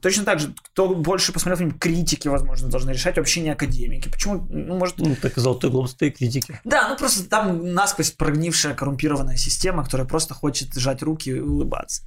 точно 0.00 0.24
так 0.24 0.40
же, 0.40 0.54
кто 0.72 0.94
больше 0.94 1.32
посмотрел 1.32 1.58
фильм, 1.58 1.78
критики, 1.78 2.28
возможно, 2.28 2.68
должны 2.68 2.90
решать, 2.90 3.16
вообще 3.16 3.40
не 3.40 3.50
академики. 3.50 4.08
Почему? 4.08 4.46
Ну, 4.48 4.78
может, 4.78 4.98
Ну, 4.98 5.16
так 5.16 5.36
и 5.36 5.40
золотой 5.40 5.70
глобус, 5.70 5.96
и 6.00 6.10
критики. 6.10 6.60
да, 6.64 6.88
ну 6.88 6.96
просто 6.96 7.28
там 7.28 7.72
насквозь 7.74 8.10
прогнившая 8.12 8.74
коррумпированная 8.74 9.36
система, 9.36 9.84
которая 9.84 10.06
просто 10.06 10.34
хочет 10.34 10.74
сжать 10.74 11.02
руки 11.02 11.30
и 11.30 11.40
улыбаться. 11.40 12.02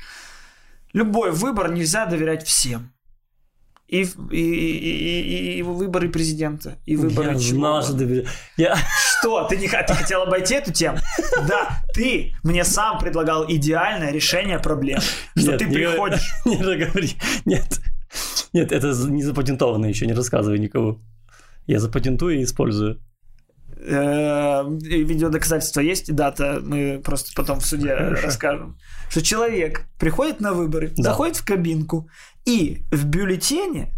Любой 0.93 1.31
выбор 1.31 1.71
нельзя 1.71 2.05
доверять 2.05 2.45
всем. 2.45 2.92
И, 3.87 4.01
и, 4.01 4.37
и, 4.37 5.57
и- 5.59 5.61
выборы 5.61 6.09
президента, 6.09 6.77
и 6.85 6.95
выборы 6.95 7.33
Я 7.33 7.39
чего 7.39 7.59
знал, 7.59 7.83
что 7.83 7.93
ты... 7.93 8.25
Я... 8.57 8.75
Что? 9.19 9.47
Ты, 9.47 9.57
не, 9.57 9.67
ты 9.67 9.93
хотел 9.93 10.23
обойти 10.23 10.55
эту 10.55 10.73
тему? 10.73 10.97
Да, 11.47 11.83
ты 11.93 12.33
мне 12.43 12.63
сам 12.63 12.97
предлагал 12.97 13.45
идеальное 13.47 14.11
решение 14.11 14.59
проблем. 14.59 14.99
Что 15.35 15.51
Нет, 15.51 15.59
ты 15.59 15.65
не 15.65 15.75
приходишь... 15.75 16.31
Не 16.45 16.57
говори. 16.57 17.11
Нет. 17.45 17.81
Нет, 18.53 18.71
это 18.71 18.87
не 19.09 19.23
запатентовано 19.23 19.85
еще, 19.85 20.05
не 20.05 20.13
рассказывай 20.13 20.59
никому. 20.59 20.99
Я 21.67 21.79
запатентую 21.79 22.39
и 22.39 22.43
использую. 22.43 22.99
Э, 23.85 24.63
видеодоказательства 24.67 25.81
есть, 25.81 26.09
и 26.09 26.13
дата, 26.13 26.59
мы 26.63 27.01
просто 27.03 27.31
потом 27.35 27.59
в 27.59 27.65
суде 27.65 27.95
Хорошо. 27.95 28.25
расскажем. 28.27 28.77
Что 29.09 29.21
человек 29.21 29.85
приходит 29.99 30.39
на 30.39 30.53
выборы, 30.53 30.93
Да. 30.95 31.03
заходит 31.11 31.35
в 31.37 31.45
кабинку, 31.45 32.09
и 32.45 32.83
в 32.91 33.05
бюллетене 33.05 33.93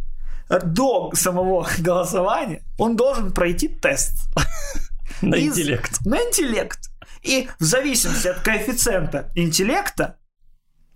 до 0.49 1.11
самого 1.13 1.67
голосования 1.79 2.63
он 2.77 2.95
должен 2.95 3.31
пройти 3.31 3.67
тест 3.67 4.13
На 5.21 5.39
интеллект. 5.39 5.99
на 6.05 6.17
интеллект. 6.17 6.79
И 7.21 7.47
в 7.59 7.63
зависимости 7.63 8.27
от 8.27 8.39
коэффициента 8.39 9.31
интеллекта, 9.35 10.17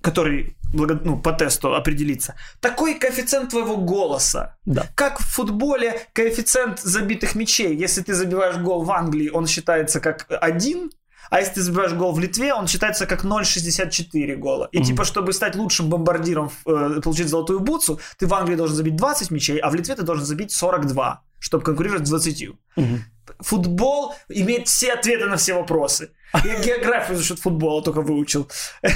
который 0.02 0.56
благо- 0.74 1.00
ну, 1.04 1.20
по 1.20 1.32
тесту 1.32 1.74
определится, 1.76 2.36
такой 2.60 2.96
коэффициент 2.96 3.50
твоего 3.50 3.78
голоса. 3.78 4.58
Да. 4.66 4.86
Как 4.96 5.20
в 5.20 5.26
футболе 5.26 6.02
коэффициент 6.14 6.80
забитых 6.80 7.36
мячей. 7.36 7.76
Если 7.76 8.02
ты 8.02 8.14
забиваешь 8.14 8.58
гол 8.58 8.84
в 8.84 8.92
Англии, 8.92 9.30
он 9.30 9.48
считается 9.48 10.00
как 10.00 10.26
один, 10.42 10.92
а 11.30 11.40
если 11.40 11.56
ты 11.56 11.62
забиваешь 11.62 11.94
гол 11.94 12.12
в 12.14 12.20
Литве, 12.20 12.54
он 12.54 12.68
считается 12.68 13.06
как 13.06 13.24
0,64 13.24 14.36
гола. 14.36 14.68
И 14.72 14.78
Мгм. 14.80 14.86
типа, 14.88 15.04
чтобы 15.06 15.34
стать 15.34 15.56
лучшим 15.56 15.90
бомбардиром, 15.90 16.52
э, 16.66 17.02
получить 17.04 17.28
золотую 17.30 17.60
бутсу, 17.60 18.00
ты 18.18 18.26
в 18.28 18.34
Англии 18.34 18.56
должен 18.56 18.76
забить 18.76 18.96
20 18.96 19.30
мячей, 19.32 19.60
а 19.60 19.70
в 19.70 19.76
Литве 19.76 19.96
ты 19.96 20.02
должен 20.04 20.26
забить 20.26 20.52
42, 20.52 21.22
чтобы 21.40 21.64
конкурировать 21.64 22.06
с 22.08 22.10
20. 22.10 22.58
Мгм. 22.76 23.04
Футбол 23.42 24.16
имеет 24.30 24.68
все 24.68 24.94
ответы 24.94 25.26
на 25.28 25.36
все 25.38 25.54
вопросы. 25.54 26.10
Я 26.44 26.60
географию 26.64 27.18
за 27.18 27.24
счет 27.24 27.40
футбола 27.40 27.84
только 27.84 28.02
выучил. 28.02 28.50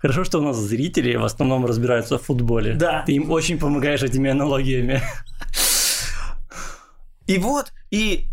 Хорошо, 0.00 0.24
что 0.24 0.38
у 0.38 0.42
нас 0.42 0.56
зрители 0.56 1.16
в 1.16 1.24
основном 1.24 1.66
разбираются 1.66 2.18
в 2.18 2.22
футболе. 2.22 2.74
Да. 2.74 3.02
Ты 3.06 3.12
им 3.14 3.30
очень 3.30 3.58
помогаешь 3.58 4.02
этими 4.02 4.30
аналогиями. 4.30 5.02
И 7.26 7.38
вот, 7.38 7.72
и 7.90 8.26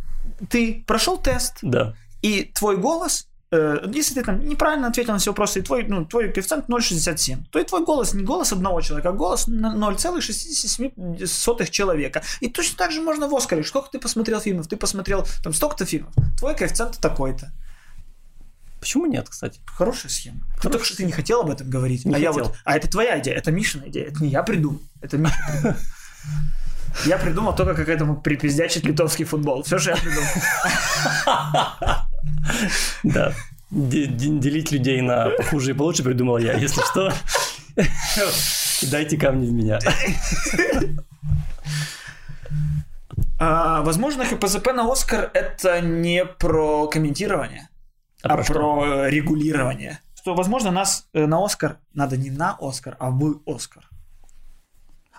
ты 0.50 0.84
прошел 0.88 1.18
тест, 1.18 1.58
Да. 1.62 1.94
и 2.22 2.52
твой 2.56 2.78
голос, 2.78 3.28
э, 3.52 3.80
если 3.94 4.14
ты 4.16 4.24
там 4.24 4.40
неправильно 4.48 4.88
ответил 4.88 5.12
на 5.14 5.20
все 5.20 5.32
вопросы, 5.32 5.60
и 5.60 5.62
твой, 5.62 5.84
ну, 5.84 6.06
твой 6.06 6.32
коэффициент 6.32 6.70
0,67, 6.70 7.44
то 7.52 7.60
и 7.60 7.64
твой 7.66 7.84
голос 7.84 8.14
не 8.14 8.24
голос 8.24 8.54
одного 8.54 8.80
человека, 8.82 9.10
а 9.10 9.12
голос 9.12 9.48
на 9.48 9.76
0,67 9.76 11.70
человека. 11.72 12.22
И 12.40 12.48
точно 12.50 12.78
так 12.78 12.92
же 12.92 13.02
можно 13.02 13.28
в 13.28 13.36
Оскаре. 13.36 13.64
Сколько 13.64 13.90
ты 13.92 14.00
посмотрел 14.00 14.40
фильмов? 14.40 14.68
Ты 14.68 14.78
посмотрел 14.78 15.26
там 15.44 15.54
столько-то 15.54 15.86
фильмов. 15.86 16.14
Твой 16.40 16.56
коэффициент 16.56 16.98
такой-то. 17.02 17.52
Почему 18.86 19.08
нет, 19.08 19.28
кстати? 19.28 19.60
Хорошая 19.66 20.12
схема. 20.12 20.38
Ты 20.38 20.44
Хорошая 20.46 20.72
только 20.74 20.86
что 20.86 20.98
ты 20.98 21.06
не 21.06 21.12
хотел 21.12 21.42
об 21.42 21.50
этом 21.50 21.68
говорить. 21.68 22.06
Не 22.06 22.14
а 22.14 22.20
я 22.20 22.32
хотел. 22.32 22.50
вот. 22.50 22.56
А 22.66 22.78
это 22.78 22.88
твоя 22.88 23.18
идея, 23.20 23.34
это 23.34 23.50
Мишина 23.52 23.88
идея. 23.88 24.10
Это 24.10 24.22
не 24.24 24.30
я 24.30 24.44
придумал. 24.44 24.80
Это 25.02 25.18
Миша 25.18 25.34
придумал. 25.52 25.76
Я 27.08 27.18
придумал 27.18 27.56
только, 27.56 27.74
как 27.74 27.90
этому 27.90 28.16
припиздячить 28.22 28.86
литовский 28.86 29.26
футбол. 29.26 29.64
Все, 29.64 29.80
что 29.80 29.90
я 29.90 29.96
придумал. 29.98 30.28
Да. 33.02 33.34
Де- 33.72 34.06
де- 34.06 34.38
Делить 34.40 34.72
людей 34.72 35.02
на 35.02 35.32
похуже 35.32 35.72
и 35.72 35.74
получше 35.74 36.04
придумал 36.04 36.38
я. 36.38 36.54
Если 36.54 36.82
что, 36.82 37.12
кидайте 38.82 39.18
камни 39.18 39.48
в 39.48 39.52
меня. 39.52 39.80
А, 43.40 43.82
возможно, 43.82 44.26
ХПЗП 44.26 44.68
на 44.74 44.92
Оскар 44.92 45.32
это 45.34 45.82
не 45.82 46.24
про 46.24 46.88
комментирование, 46.88 47.68
А 48.26 48.34
а, 48.34 48.38
про 48.38 48.44
про 48.44 49.10
регулирование. 49.10 50.00
Что, 50.16 50.34
возможно, 50.34 50.72
нас 50.72 51.08
э, 51.14 51.28
на 51.28 51.46
Оскар 51.46 51.78
надо 51.94 52.18
не 52.18 52.32
на 52.32 52.58
Оскар, 52.60 52.98
а 53.00 53.12
в 53.12 53.42
Оскар. 53.46 53.88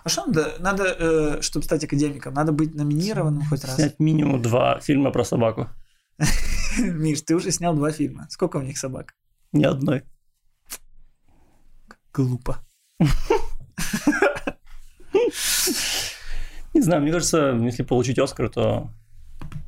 А 0.03 0.09
что 0.09 0.25
надо? 0.25 0.55
Надо, 0.59 0.83
э, 0.83 1.41
чтобы 1.41 1.63
стать 1.63 1.85
академиком, 1.85 2.33
надо 2.33 2.51
быть 2.51 2.75
номинированным 2.75 3.43
хоть 3.45 3.63
раз. 3.63 3.75
Снять 3.75 3.99
минимум 3.99 4.41
два 4.41 4.81
фильма 4.81 5.11
про 5.11 5.23
собаку. 5.23 5.69
Миш, 6.79 7.21
ты 7.21 7.35
уже 7.35 7.51
снял 7.51 7.73
два 7.75 7.91
фильма. 7.91 8.27
Сколько 8.29 8.59
в 8.59 8.65
них 8.65 8.77
собак? 8.77 9.15
Ни 9.53 9.63
одной. 9.63 10.03
Глупо. 12.13 12.57
Не 16.73 16.81
знаю, 16.81 17.01
мне 17.01 17.13
кажется, 17.13 17.57
если 17.61 17.83
получить 17.83 18.19
Оскар, 18.19 18.49
то 18.49 18.89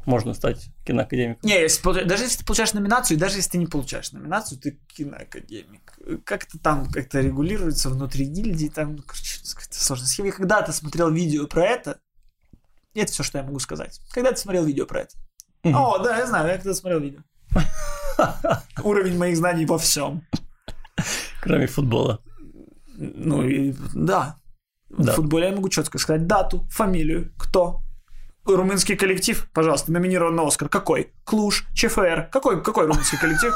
можно 0.10 0.34
стать 0.34 0.70
киноакадемиком. 0.86 1.48
Не, 1.48 1.62
если, 1.62 2.04
даже 2.04 2.24
если 2.24 2.40
ты 2.40 2.46
получаешь 2.46 2.74
номинацию, 2.74 3.16
и 3.16 3.20
даже 3.20 3.38
если 3.38 3.52
ты 3.52 3.58
не 3.60 3.68
получаешь 3.68 4.12
номинацию, 4.12 4.60
ты 4.60 4.80
киноакадемик. 4.88 6.00
Как-то 6.26 6.58
там 6.60 6.90
как-то 6.90 7.22
регулируется 7.22 7.90
внутри 7.90 8.26
гильдии, 8.26 8.68
там, 8.68 8.96
ну, 8.96 9.04
короче, 9.04 9.40
какая-то 9.54 9.84
сложная 9.84 10.08
схема. 10.08 10.28
Я 10.28 10.34
когда-то 10.34 10.74
смотрел 10.74 11.12
видео 11.12 11.48
про 11.48 11.66
это, 11.66 12.00
и 12.94 13.00
это 13.00 13.12
все, 13.12 13.24
что 13.24 13.38
я 13.38 13.44
могу 13.44 13.60
сказать. 13.60 14.02
Когда 14.12 14.32
ты 14.32 14.38
смотрел 14.38 14.66
видео 14.66 14.86
про 14.86 15.02
это? 15.02 15.16
Мгм. 15.64 15.76
О, 15.76 16.00
да, 16.00 16.18
я 16.18 16.28
знаю, 16.28 16.48
я 16.48 16.56
когда 16.56 16.74
смотрел 16.74 17.00
видео. 17.00 17.22
Уровень 18.84 19.18
моих 19.18 19.38
знаний 19.38 19.66
во 19.66 19.78
всем. 19.78 20.26
Кроме 21.42 21.68
футбола. 21.68 22.20
Ну, 22.98 23.44
и, 23.44 23.74
да. 23.94 24.40
Да. 24.90 25.14
В 25.14 25.16
футболе 25.16 25.50
я 25.50 25.56
могу 25.56 25.70
четко 25.70 26.00
сказать 26.00 26.26
дату, 26.26 26.68
фамилию, 26.72 27.32
кто. 27.38 27.84
Румынский 28.46 28.96
коллектив, 28.96 29.48
пожалуйста, 29.54 29.92
номинирован 29.92 30.36
на 30.36 30.48
Оскар. 30.48 30.70
Какой? 30.70 31.12
Клуш, 31.24 31.66
ЧФР. 31.76 32.30
Какой, 32.32 32.64
какой 32.64 32.88
румынский 32.88 33.18
коллектив? 33.18 33.54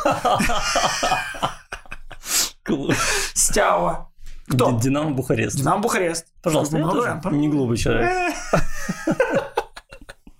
Стява. 3.33 4.11
Кто? 4.47 4.71
Ди- 4.71 4.81
Динамо 4.83 5.11
Бухарест. 5.11 5.57
Динамо 5.57 5.81
Бухарест. 5.81 6.27
Пожалуйста, 6.41 6.77
я 6.77 6.83
Много 6.83 6.97
тоже 6.99 7.07
вариантов? 7.09 7.31
не 7.33 7.47
глупый 7.49 7.77
человек. 7.77 8.33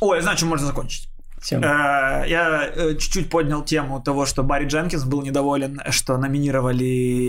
Ой, 0.00 0.16
я 0.16 0.22
знаю, 0.22 0.36
чем 0.38 0.48
можно 0.48 0.66
закончить. 0.66 1.08
Э, 1.50 2.24
Я 2.28 2.70
э, 2.74 2.94
чуть-чуть 2.96 3.30
поднял 3.30 3.64
тему 3.64 4.00
того, 4.02 4.26
что 4.26 4.42
Барри 4.42 4.66
Дженкинс 4.66 5.04
был 5.04 5.22
недоволен, 5.22 5.80
что 5.90 6.18
номинировали, 6.18 6.84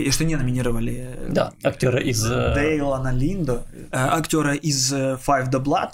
и 0.06 0.10
что 0.10 0.24
не 0.24 0.36
номинировали 0.36 1.14
э, 1.16 1.28
Да, 1.30 1.52
актера 1.64 1.98
из... 1.98 2.22
Дейлана 2.22 3.12
Линдо, 3.12 3.64
актера 3.90 4.54
из 4.54 4.92
Five 4.92 5.50
the 5.50 5.62
Blood, 5.62 5.90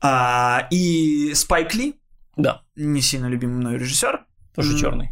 А, 0.00 0.66
и 0.70 1.32
Спайк 1.34 1.74
Ли, 1.74 1.94
Да, 2.36 2.62
не 2.76 3.00
сильно 3.00 3.26
любимый 3.26 3.56
мной 3.56 3.78
режиссер. 3.78 4.20
тоже 4.54 4.78
черный. 4.78 5.10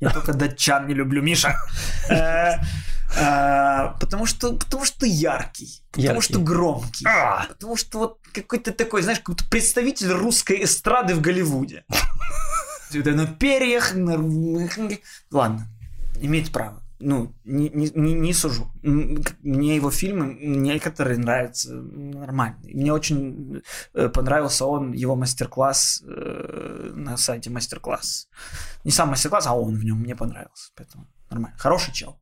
Я 0.00 0.10
только 0.10 0.32
датчан 0.34 0.86
не 0.86 0.94
люблю, 0.94 1.22
Миша. 1.22 1.56
Э, 3.16 3.94
Потому 4.00 4.26
что, 4.26 4.52
потому 4.54 4.84
что 4.84 5.06
яркий, 5.06 5.82
потому 5.90 6.06
Яркий. 6.14 6.22
что 6.32 6.40
громкий, 6.40 7.06
А. 7.08 7.46
потому 7.48 7.76
что 7.76 7.98
вот 7.98 8.18
какой-то 8.32 8.72
такой, 8.72 9.02
знаешь, 9.02 9.20
какой-то 9.20 9.44
представитель 9.48 10.12
русской 10.12 10.64
эстрады 10.64 11.14
в 11.14 11.20
Голливуде. 11.20 11.84
Это 12.92 13.12
на 13.12 13.26
перьях, 13.26 13.94
на... 13.94 14.16
Ладно, 15.30 15.66
имеет 16.20 16.50
право. 16.52 16.82
ну, 16.98 17.34
не, 17.44 17.68
не, 17.70 17.90
не, 17.94 18.14
не 18.14 18.32
сужу. 18.32 18.70
Мне 18.82 19.76
его 19.76 19.90
фильмы 19.90 20.34
некоторые 20.40 21.18
нравятся 21.18 21.74
нормально. 21.74 22.58
Мне 22.64 22.92
очень 22.92 23.62
э, 23.94 24.08
понравился 24.08 24.64
он, 24.66 24.92
его 24.92 25.14
мастер-класс 25.16 26.02
э, 26.06 26.92
на 26.94 27.16
сайте 27.16 27.50
мастер-класс. 27.50 28.28
Не 28.84 28.90
сам 28.92 29.08
мастер-класс, 29.10 29.46
а 29.46 29.52
он 29.54 29.74
в 29.74 29.84
нем 29.84 29.98
мне 30.00 30.14
понравился. 30.16 30.70
Поэтому 30.74 31.06
нормально. 31.30 31.56
Хороший 31.58 31.92
чел. 31.92 32.18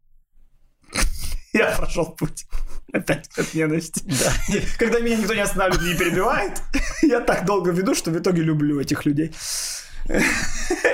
Я 1.59 1.71
прошел 1.77 2.07
путь. 2.07 2.47
Опять 2.93 3.29
от 3.39 3.55
ненависти. 3.55 4.03
Да. 4.05 4.33
Когда 4.79 4.99
меня 4.99 5.17
никто 5.17 5.35
не 5.35 5.41
останавливает 5.41 5.83
и 5.83 5.93
не 5.93 5.99
перебивает, 5.99 6.63
я 7.03 7.21
так 7.21 7.45
долго 7.45 7.71
веду, 7.71 7.95
что 7.95 8.11
в 8.11 8.19
итоге 8.19 8.43
люблю 8.43 8.81
этих 8.81 9.07
людей. 9.07 9.33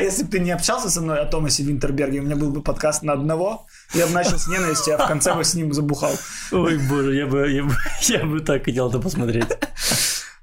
Если 0.00 0.22
бы 0.22 0.30
ты 0.30 0.38
не 0.38 0.50
общался 0.50 0.88
со 0.88 1.00
мной 1.00 1.20
о 1.20 1.26
Томасе 1.26 1.64
Винтерберге, 1.64 2.20
у 2.20 2.22
меня 2.22 2.36
был 2.36 2.50
бы 2.50 2.62
подкаст 2.62 3.02
на 3.02 3.14
одного, 3.14 3.66
я 3.92 4.06
бы 4.06 4.12
начал 4.12 4.38
с 4.38 4.46
ненависти, 4.46 4.90
а 4.90 4.98
в 5.04 5.08
конце 5.08 5.34
бы 5.34 5.42
с 5.42 5.54
ним 5.54 5.72
забухал. 5.72 6.12
Ой, 6.52 6.78
боже, 6.78 7.14
я 7.14 7.26
бы, 7.26 7.50
я 7.50 7.64
бы, 7.64 7.74
я 8.02 8.24
бы 8.24 8.40
так 8.40 8.64
хотел 8.64 8.88
это 8.88 9.00
посмотреть. 9.00 9.48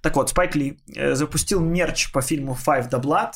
Так 0.01 0.15
вот, 0.15 0.29
Спайк 0.29 0.55
Ли 0.55 0.79
э, 0.95 1.15
запустил 1.15 1.61
мерч 1.61 2.11
по 2.11 2.21
фильму 2.21 2.57
Five 2.65 2.89
the 2.89 3.01
Blood 3.01 3.31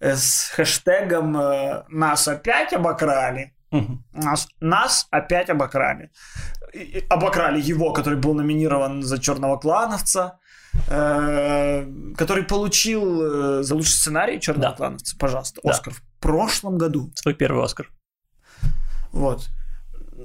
э, 0.00 0.14
с 0.14 0.52
хэштегом 0.54 1.36
э, 1.36 1.84
«Нас 1.88 2.28
опять 2.28 2.72
обокрали». 2.72 3.55
Нас, 4.12 4.48
нас 4.60 5.06
опять 5.10 5.50
обокрали. 5.50 6.10
И- 6.72 7.04
обокрали 7.10 7.60
его, 7.60 7.92
который 7.92 8.18
был 8.18 8.34
номинирован 8.34 9.02
за 9.02 9.18
черного 9.18 9.56
клановца, 9.58 10.38
э, 10.88 11.86
который 12.16 12.44
получил 12.44 13.22
э, 13.60 13.62
за 13.62 13.74
лучший 13.74 13.92
сценарий 13.92 14.40
черного 14.40 14.70
Да. 14.70 14.76
клановца, 14.76 15.16
пожалуйста, 15.18 15.60
Да. 15.64 15.70
Оскар 15.70 15.94
в 15.94 16.02
прошлом 16.20 16.78
году. 16.78 17.10
Свой 17.14 17.34
первый 17.34 17.64
Оскар. 17.64 17.90
Вот. 19.12 19.48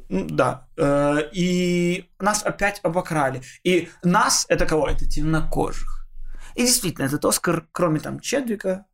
Да. 0.10 0.68
Э, 0.78 1.20
И 1.34 2.10
нас 2.20 2.44
опять 2.44 2.80
обокрали. 2.84 3.42
И 3.64 3.90
нас 4.04 4.46
это 4.50 4.66
кого? 4.66 4.88
Это 4.88 5.06
темнокожих. 5.08 6.08
И 6.56 6.62
действительно, 6.66 7.06
этот 7.06 7.24
Оскар, 7.26 7.66
кроме 7.72 8.00
там 8.00 8.20
Чедвика, 8.20 8.86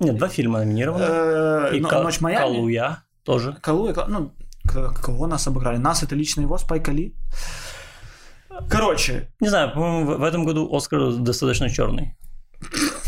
Нет, 0.00 0.16
два 0.16 0.28
фильма 0.28 0.58
номинированы. 0.60 1.04
э, 1.06 1.76
И 1.76 1.80
«Но- 1.80 1.88
Ка- 1.88 2.02
Ночь 2.02 2.20
Майами. 2.20 2.42
Калуя 2.54 3.04
тоже. 3.22 3.56
Калуя, 3.62 3.92
Кал- 3.92 4.08
ну, 4.08 4.32
кого 4.64 5.26
нас 5.26 5.46
обыграли? 5.46 5.76
Нас 5.76 6.02
это 6.02 6.14
лично 6.16 6.40
его, 6.42 6.58
Спайка 6.58 6.90
Ли. 6.90 7.14
Короче, 8.68 9.28
Не 9.40 9.48
знаю, 9.48 9.72
по-моему, 9.72 10.16
в 10.18 10.22
этом 10.22 10.44
году 10.44 10.68
Оскар 10.74 11.12
достаточно 11.12 11.68
черный. 11.70 12.16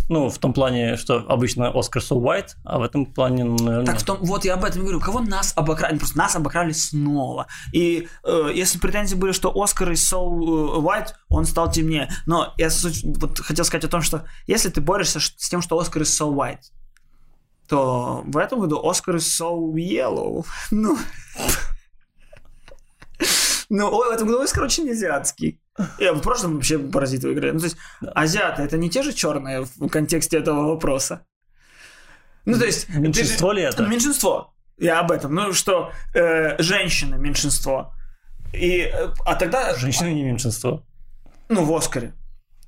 Ну, 0.09 0.28
в 0.31 0.39
том 0.39 0.52
плане, 0.52 0.97
что 0.97 1.16
обычно 1.28 1.70
Оскар 1.78 2.02
so 2.02 2.16
white, 2.20 2.51
а 2.64 2.78
в 2.78 2.82
этом 2.82 3.06
плане, 3.06 3.44
ну, 3.44 3.56
наверное... 3.59 3.86
так 3.86 3.98
в 4.01 4.05
том, 4.05 4.19
вот 4.20 4.44
я 4.44 4.55
об 4.55 4.64
этом 4.64 4.82
говорю, 4.82 5.01
кого 5.01 5.20
нас 5.20 5.52
обокрали, 5.56 5.97
просто 5.98 6.19
нас 6.19 6.36
обокрали 6.36 6.73
снова. 6.73 7.47
И 7.73 8.09
э, 8.24 8.51
если 8.55 8.78
претензии 8.78 9.14
были, 9.14 9.32
что 9.32 9.52
Оскар 9.55 9.90
из 9.93 10.02
So 10.12 10.19
э, 10.19 10.81
White, 10.81 11.09
он 11.28 11.44
стал 11.44 11.70
темнее. 11.70 12.09
Но 12.27 12.52
я 12.59 12.69
вот 13.19 13.39
хотел 13.40 13.64
сказать 13.64 13.85
о 13.85 13.89
том, 13.89 14.02
что 14.02 14.24
если 14.47 14.70
ты 14.70 14.81
борешься 14.81 15.20
с 15.20 15.48
тем, 15.48 15.60
что 15.62 15.78
Оскар 15.78 16.02
из 16.02 16.09
So 16.20 16.32
White, 16.35 16.70
то 17.73 18.23
в 18.27 18.36
этом 18.36 18.61
году 18.61 18.86
Оскар 18.86 19.16
из 19.16 19.40
So 19.40 19.73
Yellow. 19.73 20.44
Ну, 20.70 20.99
ну, 23.70 23.90
в 23.90 24.11
этом 24.11 24.28
году 24.28 24.43
Оскар 24.43 24.65
очень 24.65 24.90
азиатский. 24.90 25.59
И 25.99 26.07
в 26.07 26.20
прошлом 26.20 26.57
вообще 26.57 26.78
паразиты 26.78 27.28
выиграли. 27.28 27.53
Ну, 27.53 27.61
то 27.61 27.65
есть, 27.65 27.78
азиаты 28.15 28.61
это 28.61 28.77
не 28.77 28.90
те 28.90 29.03
же 29.03 29.15
черные 29.15 29.62
в 29.62 29.89
контексте 29.89 30.36
этого 30.36 30.69
вопроса. 30.69 31.24
Ну, 32.44 32.59
то 32.59 32.66
есть... 32.66 32.90
Меньшинство 32.90 33.53
ли 33.53 33.62
это? 33.62 33.86
Меньшинство. 33.86 34.53
Я 34.77 35.01
об 35.01 35.11
этом. 35.11 35.35
Ну, 35.35 35.55
что 35.55 35.93
э, 36.12 36.61
женщины 36.62 37.16
меньшинство. 37.16 37.94
И, 38.53 38.81
э, 38.81 39.15
а 39.24 39.35
тогда... 39.35 39.74
Женщины 39.77 40.12
не 40.12 40.24
меньшинство. 40.24 40.85
Ну, 41.49 41.65
в 41.65 41.74
Оскаре. 41.74 42.12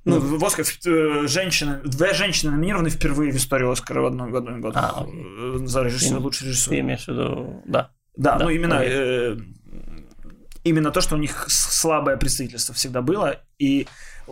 Ну, 0.05 0.19
в 0.19 0.45
Оскаре 0.45 0.67
э, 0.85 1.27
женщины, 1.27 1.81
две 1.83 2.13
женщины 2.13 2.51
номинированы 2.51 2.89
впервые 2.89 3.31
в 3.31 3.35
истории 3.37 3.69
Оскара 3.71 4.01
в 4.01 4.05
одном, 4.05 4.31
году. 4.31 4.71
А, 4.75 5.01
окей. 5.01 5.25
Э, 5.37 5.57
За 5.65 5.81
режиссер, 5.83 6.17
Ты- 6.17 6.21
лучший 6.21 6.47
режиссер. 6.49 6.69
Ты 6.69 6.79
имеешь 6.79 7.05
в 7.05 7.07
виду... 7.07 7.61
Да. 7.65 7.89
Да, 8.15 8.37
Да, 8.37 8.45
ну 8.45 8.49
именно, 8.51 8.79
окей. 8.79 8.91
э, 8.93 9.37
именно 10.63 10.91
то, 10.91 11.01
что 11.01 11.15
у 11.15 11.17
них 11.17 11.45
слабое 11.49 12.17
представительство 12.17 12.73
всегда 12.75 13.01
было. 13.01 13.41
И 13.59 13.87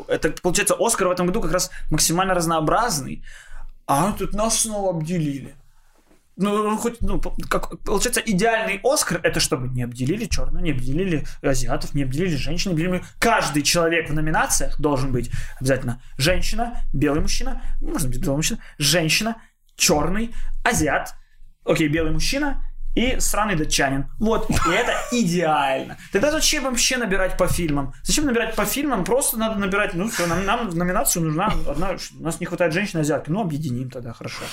это, 0.08 0.30
получается, 0.41 0.76
Оскар 0.80 1.08
в 1.08 1.12
этом 1.12 1.28
году 1.28 1.41
как 1.41 1.52
раз 1.52 1.72
максимально 1.90 2.34
разнообразный, 2.34 3.24
а 3.88 4.12
тут 4.14 4.34
нас 4.34 4.60
снова 4.62 4.91
обделили. 4.91 5.56
Ну, 6.36 6.64
ну, 6.64 6.78
хоть, 6.78 7.00
ну, 7.02 7.22
как, 7.50 7.80
получается, 7.84 8.22
идеальный 8.26 8.80
Оскар 8.84 9.20
это 9.24 9.40
чтобы 9.40 9.68
не 9.68 9.84
обделили 9.84 10.26
черную, 10.26 10.64
не 10.64 10.72
обделили 10.72 11.26
азиатов, 11.44 11.94
не 11.94 12.04
обделили 12.04 12.36
женщин, 12.36 12.72
не 12.72 12.76
обделили... 12.76 13.04
Каждый 13.20 13.62
человек 13.62 14.10
в 14.10 14.14
номинациях 14.14 14.80
должен 14.80 15.12
быть 15.12 15.30
обязательно 15.60 16.02
женщина, 16.18 16.82
белый 16.92 17.22
мужчина, 17.22 17.62
может 17.82 18.08
быть, 18.08 18.20
белый 18.20 18.38
мужчина, 18.38 18.60
женщина, 18.80 19.36
черный, 19.76 20.34
азиат, 20.64 21.14
окей, 21.66 21.88
белый 21.88 22.12
мужчина 22.12 22.64
и 22.96 23.20
сраный 23.20 23.56
датчанин. 23.56 24.08
Вот, 24.20 24.50
и 24.50 24.54
это 24.72 24.94
идеально. 25.12 25.98
Тогда 26.12 26.32
зачем 26.32 26.64
вообще 26.64 26.98
набирать 26.98 27.38
по 27.38 27.48
фильмам? 27.48 27.94
Зачем 28.04 28.26
набирать 28.26 28.56
по 28.56 28.66
фильмам? 28.66 29.04
Просто 29.04 29.38
надо 29.38 29.60
набирать, 29.60 29.94
ну 29.94 30.10
все, 30.10 30.26
нам, 30.26 30.46
нам 30.46 30.70
в 30.70 30.76
номинацию 30.76 31.26
нужна 31.26 31.54
одна, 31.68 31.96
у 32.20 32.24
нас 32.24 32.40
не 32.40 32.46
хватает 32.46 32.74
женщин 32.74 33.00
азиатки, 33.00 33.30
ну 33.30 33.42
объединим 33.42 33.90
тогда, 33.90 34.14
хорошо. 34.14 34.44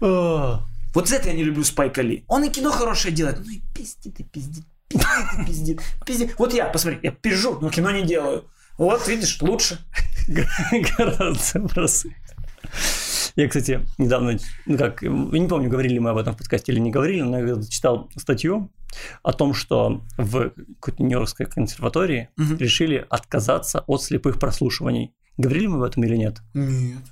Вот 0.00 1.08
за 1.08 1.16
это 1.16 1.28
я 1.28 1.34
не 1.34 1.44
люблю 1.44 1.64
Спайка 1.64 2.02
Ли. 2.02 2.24
Он 2.28 2.44
и 2.44 2.48
кино 2.48 2.70
хорошее 2.70 3.14
делает, 3.14 3.38
ну 3.44 3.50
и 3.50 3.60
пиздит 3.74 4.18
и 4.20 4.24
пиздит, 4.24 4.64
пиздит 4.88 5.06
пиздит, 5.46 5.80
пиздит. 6.04 6.34
Вот 6.38 6.54
я, 6.54 6.66
посмотри, 6.66 7.00
я 7.02 7.10
пизжу, 7.10 7.58
но 7.60 7.70
кино 7.70 7.90
не 7.90 8.02
делаю. 8.02 8.44
Вот, 8.78 9.06
видишь, 9.08 9.40
лучше. 9.40 9.78
Гораздо 10.98 11.60
просто. 11.68 12.08
Я, 13.36 13.48
кстати, 13.48 13.86
недавно, 13.98 14.38
ну 14.64 14.78
как, 14.78 15.02
я 15.02 15.10
не 15.10 15.48
помню, 15.48 15.68
говорили 15.68 15.98
мы 15.98 16.10
об 16.10 16.16
этом 16.16 16.34
в 16.34 16.38
подкасте 16.38 16.72
или 16.72 16.80
не 16.80 16.90
говорили, 16.90 17.20
но 17.20 17.38
я 17.38 17.62
читал 17.68 18.10
статью 18.16 18.70
о 19.22 19.32
том, 19.32 19.52
что 19.52 20.02
в 20.16 20.50
какой-то 20.80 21.02
Нью-Йоркской 21.02 21.46
консерватории 21.46 22.30
решили 22.36 23.06
отказаться 23.08 23.84
от 23.86 24.02
слепых 24.02 24.38
прослушиваний. 24.38 25.14
Говорили 25.38 25.66
мы 25.66 25.76
об 25.76 25.82
этом 25.82 26.02
или 26.04 26.16
нет? 26.16 26.38
Нет. 26.54 27.02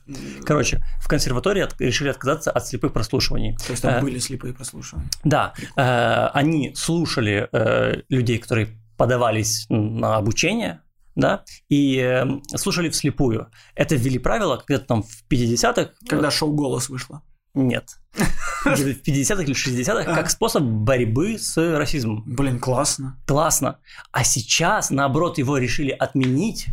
Короче, 0.44 0.82
в 1.01 1.09
консерватории 1.09 1.62
от- 1.62 1.78
решили 1.80 2.09
отказаться 2.09 2.51
от 2.51 2.66
слепых 2.66 2.92
прослушиваний. 2.92 3.56
То 3.56 3.70
есть 3.72 3.82
там 3.82 3.94
Э, 3.94 4.01
были 4.01 4.18
слепые 4.18 4.55
прослушивания. 4.55 5.09
Да, 5.24 5.52
э, 5.76 6.26
они 6.32 6.74
слушали 6.74 7.48
э, 7.52 8.02
людей, 8.09 8.38
которые 8.38 8.68
подавались 8.96 9.66
на 9.68 10.16
обучение, 10.16 10.80
да, 11.16 11.44
и 11.68 11.98
э, 11.98 12.24
слушали 12.56 12.88
вслепую. 12.88 13.48
Это 13.74 13.94
ввели 13.94 14.18
правило, 14.18 14.56
когда 14.56 14.82
там 14.82 15.02
в 15.02 15.24
50-х... 15.30 15.90
Когда 16.09 16.30
шоу 16.30 16.52
«Голос» 16.55 16.88
вышло. 16.88 17.22
Нет. 17.55 17.98
В 18.64 18.68
50-х 18.68 19.42
или 19.42 19.55
60-х 19.55 20.12
как 20.14 20.30
способ 20.30 20.62
борьбы 20.62 21.38
с 21.38 21.56
расизмом. 21.76 22.24
Блин, 22.26 22.59
классно. 22.59 23.20
Классно. 23.26 23.78
А 24.10 24.24
сейчас, 24.24 24.90
наоборот, 24.90 25.38
его 25.38 25.59
решили 25.59 25.90
отменить, 25.90 26.66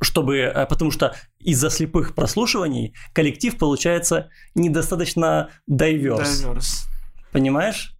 чтобы, 0.00 0.38
э, 0.38 0.66
потому 0.66 0.90
что 0.90 1.14
из-за 1.40 1.70
слепых 1.70 2.14
прослушиваний 2.14 2.94
коллектив 3.12 3.56
получается 3.56 4.30
недостаточно 4.54 5.50
diverse. 5.70 6.44
Diverse. 6.44 6.86
Понимаешь? 7.32 7.94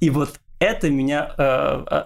И 0.00 0.10
вот 0.10 0.40
это 0.58 0.90
меня 0.90 1.34
э, 1.36 1.84
э, 1.90 2.02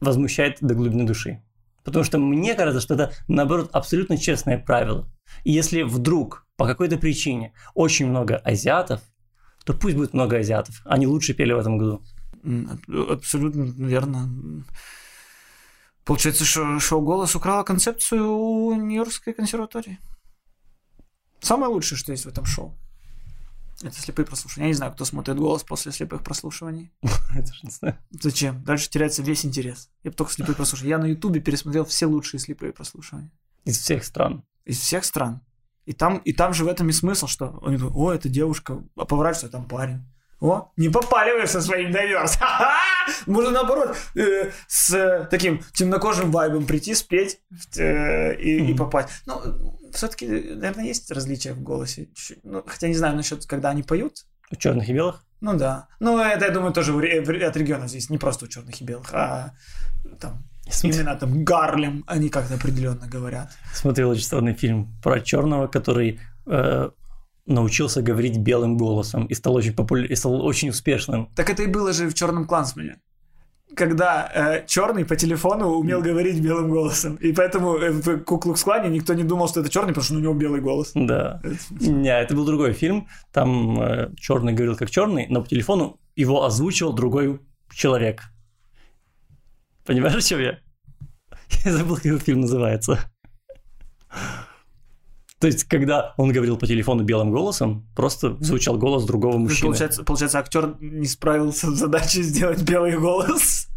возмущает 0.00 0.58
до 0.60 0.74
глубины 0.74 1.04
души. 1.04 1.42
Потому 1.84 2.04
что 2.04 2.18
мне 2.18 2.54
кажется, 2.54 2.80
что 2.80 2.94
это, 2.94 3.12
наоборот, 3.28 3.70
абсолютно 3.72 4.18
честное 4.18 4.58
правило. 4.58 5.08
И 5.44 5.52
если 5.52 5.82
вдруг 5.82 6.46
по 6.56 6.66
какой-то 6.66 6.98
причине 6.98 7.54
очень 7.74 8.06
много 8.06 8.36
азиатов, 8.36 9.00
то 9.64 9.72
пусть 9.74 9.96
будет 9.96 10.12
много 10.12 10.38
азиатов. 10.38 10.82
Они 10.84 11.06
лучше 11.06 11.34
пели 11.34 11.52
в 11.52 11.58
этом 11.58 11.78
году. 11.78 12.02
Абсолютно 13.10 13.62
верно. 13.86 14.64
Получается, 16.08 16.46
что 16.46 16.80
шоу 16.80 17.02
«Голос» 17.02 17.36
украло 17.36 17.64
концепцию 17.64 18.32
у 18.32 18.72
Нью-Йоркской 18.72 19.34
консерватории. 19.34 19.98
Самое 21.40 21.70
лучшее, 21.70 21.98
что 21.98 22.12
есть 22.12 22.24
в 22.24 22.28
этом 22.28 22.46
шоу. 22.46 22.74
Это 23.82 23.94
слепые 24.00 24.24
прослушивания. 24.24 24.68
Я 24.68 24.68
не 24.68 24.74
знаю, 24.74 24.92
кто 24.94 25.04
смотрит 25.04 25.36
«Голос» 25.36 25.64
после 25.64 25.92
слепых 25.92 26.24
прослушиваний. 26.24 26.90
Зачем? 28.10 28.64
Дальше 28.64 28.88
теряется 28.88 29.22
весь 29.22 29.44
интерес. 29.44 29.90
Я 30.02 30.10
бы 30.10 30.16
только 30.16 30.32
слепые 30.32 30.56
прослушивания. 30.56 30.96
Я 30.96 30.98
на 30.98 31.04
Ютубе 31.04 31.42
пересмотрел 31.42 31.84
все 31.84 32.06
лучшие 32.06 32.40
слепые 32.40 32.72
прослушивания. 32.72 33.30
Из 33.66 33.78
всех 33.78 34.02
стран. 34.02 34.44
Из 34.64 34.78
всех 34.78 35.04
стран. 35.04 35.42
И 35.84 35.92
там, 35.92 36.16
и 36.24 36.32
там 36.32 36.54
же 36.54 36.64
в 36.64 36.68
этом 36.68 36.88
и 36.88 36.92
смысл, 36.92 37.26
что 37.26 37.62
они 37.62 37.76
говорят, 37.76 37.94
о, 37.94 38.12
это 38.14 38.30
девушка, 38.30 38.82
а 38.96 39.04
поворачивается, 39.04 39.48
а 39.48 39.50
там 39.50 39.68
парень. 39.68 40.06
О, 40.40 40.70
не 40.76 40.88
попали 40.88 41.40
вы 41.40 41.46
со 41.46 41.60
своим. 41.60 41.92
Ха-ха! 42.38 42.76
Можно 43.26 43.50
наоборот 43.50 43.96
э, 44.14 44.50
с 44.68 44.94
э, 44.94 45.26
таким 45.30 45.62
темнокожим 45.72 46.30
вайбом 46.30 46.66
прийти, 46.66 46.94
спеть 46.94 47.40
э, 47.76 48.34
и, 48.36 48.58
и 48.58 48.62
Мгм. 48.62 48.76
попасть. 48.76 49.08
Ну, 49.26 49.78
все-таки, 49.92 50.26
наверное, 50.26 50.84
есть 50.84 51.10
различия 51.10 51.54
в 51.54 51.62
голосе. 51.62 52.08
Ну, 52.44 52.62
хотя 52.66 52.88
не 52.88 52.94
знаю 52.94 53.16
насчет, 53.16 53.46
когда 53.46 53.70
они 53.70 53.82
поют. 53.82 54.26
У 54.50 54.56
черных 54.56 54.88
и 54.88 54.92
белых. 54.94 55.24
Ну 55.40 55.56
да. 55.56 55.88
Ну, 56.00 56.18
это, 56.18 56.46
я 56.46 56.50
думаю, 56.50 56.72
тоже 56.72 56.92
от 56.92 57.56
региона 57.56 57.88
здесь, 57.88 58.10
не 58.10 58.18
просто 58.18 58.44
у 58.44 58.48
черных 58.48 58.80
и 58.80 58.84
белых, 58.84 59.12
а 59.12 59.54
там 60.20 60.44
именно 60.82 61.14
там 61.16 61.44
Гарлем, 61.44 62.04
они 62.06 62.28
как-то 62.28 62.54
определенно 62.54 63.06
говорят. 63.06 63.50
Смотрел 63.72 64.10
очень 64.10 64.24
странный 64.24 64.54
фильм 64.54 64.88
про 65.02 65.20
черного, 65.20 65.66
который 65.66 66.20
э, 66.46 66.90
научился 67.48 68.02
говорить 68.02 68.38
белым 68.38 68.76
голосом 68.76 69.26
и 69.26 69.34
стал 69.34 69.54
очень 69.54 69.74
популярным, 69.74 70.12
и 70.12 70.16
стал 70.16 70.44
очень 70.44 70.68
успешным. 70.68 71.28
Так 71.34 71.50
это 71.50 71.62
и 71.62 71.66
было 71.66 71.92
же 71.92 72.08
в 72.08 72.14
черном 72.14 72.46
клансмане 72.46 72.98
когда 73.76 74.30
э, 74.34 74.66
черный 74.66 75.04
по 75.04 75.14
телефону 75.14 75.68
умел 75.68 76.02
говорить 76.02 76.40
белым 76.40 76.68
голосом. 76.68 77.16
И 77.16 77.32
поэтому 77.32 77.76
э, 77.76 77.90
в 77.90 78.24
Куклукс-клане 78.24 78.88
никто 78.88 79.14
не 79.14 79.22
думал, 79.22 79.48
что 79.48 79.60
это 79.60 79.68
черный, 79.68 79.88
потому 79.88 80.04
что 80.04 80.14
у 80.14 80.18
него 80.18 80.34
белый 80.34 80.60
голос. 80.60 80.90
Да. 80.94 81.40
Не, 81.80 82.08
это 82.08 82.34
был 82.34 82.44
другой 82.44 82.72
фильм. 82.72 83.06
Там 83.32 83.80
э, 83.80 84.10
черный 84.16 84.52
говорил 84.52 84.76
как 84.76 84.90
черный, 84.90 85.26
но 85.28 85.42
по 85.42 85.48
телефону 85.48 86.00
его 86.16 86.44
озвучивал 86.44 86.92
другой 86.92 87.40
человек. 87.72 88.22
Понимаешь, 89.84 90.16
о 90.16 90.20
чем 90.20 90.40
я? 90.40 90.58
Я 91.64 91.72
забыл, 91.72 91.96
как 91.96 92.06
этот 92.06 92.22
фильм 92.22 92.40
называется. 92.40 92.98
То 95.40 95.46
есть, 95.46 95.64
когда 95.64 96.14
он 96.16 96.32
говорил 96.32 96.56
по 96.56 96.66
телефону 96.66 97.04
белым 97.04 97.30
голосом, 97.30 97.86
просто 97.94 98.36
звучал 98.40 98.76
голос 98.76 99.04
другого 99.04 99.38
мужчины. 99.38 99.68
Получается, 99.68 100.02
получается 100.02 100.38
актер 100.38 100.74
не 100.80 101.06
справился 101.06 101.70
с 101.70 101.78
задачей 101.78 102.22
сделать 102.22 102.62
белый 102.62 102.98
голос. 102.98 103.68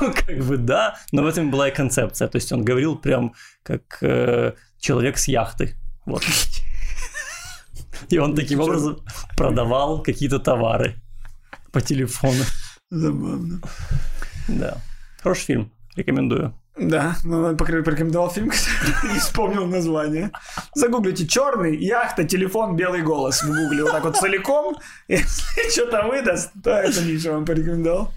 Ну, 0.00 0.12
как 0.12 0.38
бы 0.38 0.56
да, 0.56 0.96
но 1.12 1.22
в 1.22 1.26
этом 1.26 1.50
была 1.52 1.68
и 1.68 1.74
концепция. 1.74 2.26
То 2.26 2.36
есть 2.38 2.50
он 2.50 2.64
говорил 2.64 2.96
прям 2.96 3.34
как 3.62 3.98
э, 4.02 4.54
человек 4.80 5.16
с 5.16 5.28
яхты. 5.28 5.76
Вот. 6.06 6.24
И 8.08 8.18
он 8.18 8.34
таким 8.34 8.60
образом 8.60 8.98
продавал 9.36 10.02
какие-то 10.02 10.40
товары 10.40 10.96
по 11.70 11.80
телефону. 11.80 12.42
Забавно. 12.90 13.60
Да. 14.48 14.78
Хороший 15.22 15.44
фильм. 15.44 15.72
Рекомендую. 15.96 16.52
Да, 16.76 17.14
ну, 17.22 17.56
порекомендовал 17.56 18.30
фильм, 18.30 18.50
не 19.12 19.18
вспомнил 19.20 19.64
название. 19.66 20.32
Загуглите 20.74 21.24
«Черный, 21.24 21.76
яхта, 21.76 22.24
телефон, 22.24 22.74
белый 22.74 23.02
голос» 23.02 23.44
в 23.44 23.46
гугле 23.46 23.84
вот 23.84 23.92
так 23.92 24.02
вот 24.04 24.16
целиком. 24.16 24.76
Если 25.08 25.70
что-то 25.70 26.08
выдаст, 26.08 26.50
то 26.64 26.70
это 26.70 27.00
Миша 27.02 27.32
вам 27.32 27.44
порекомендовал. 27.44 28.12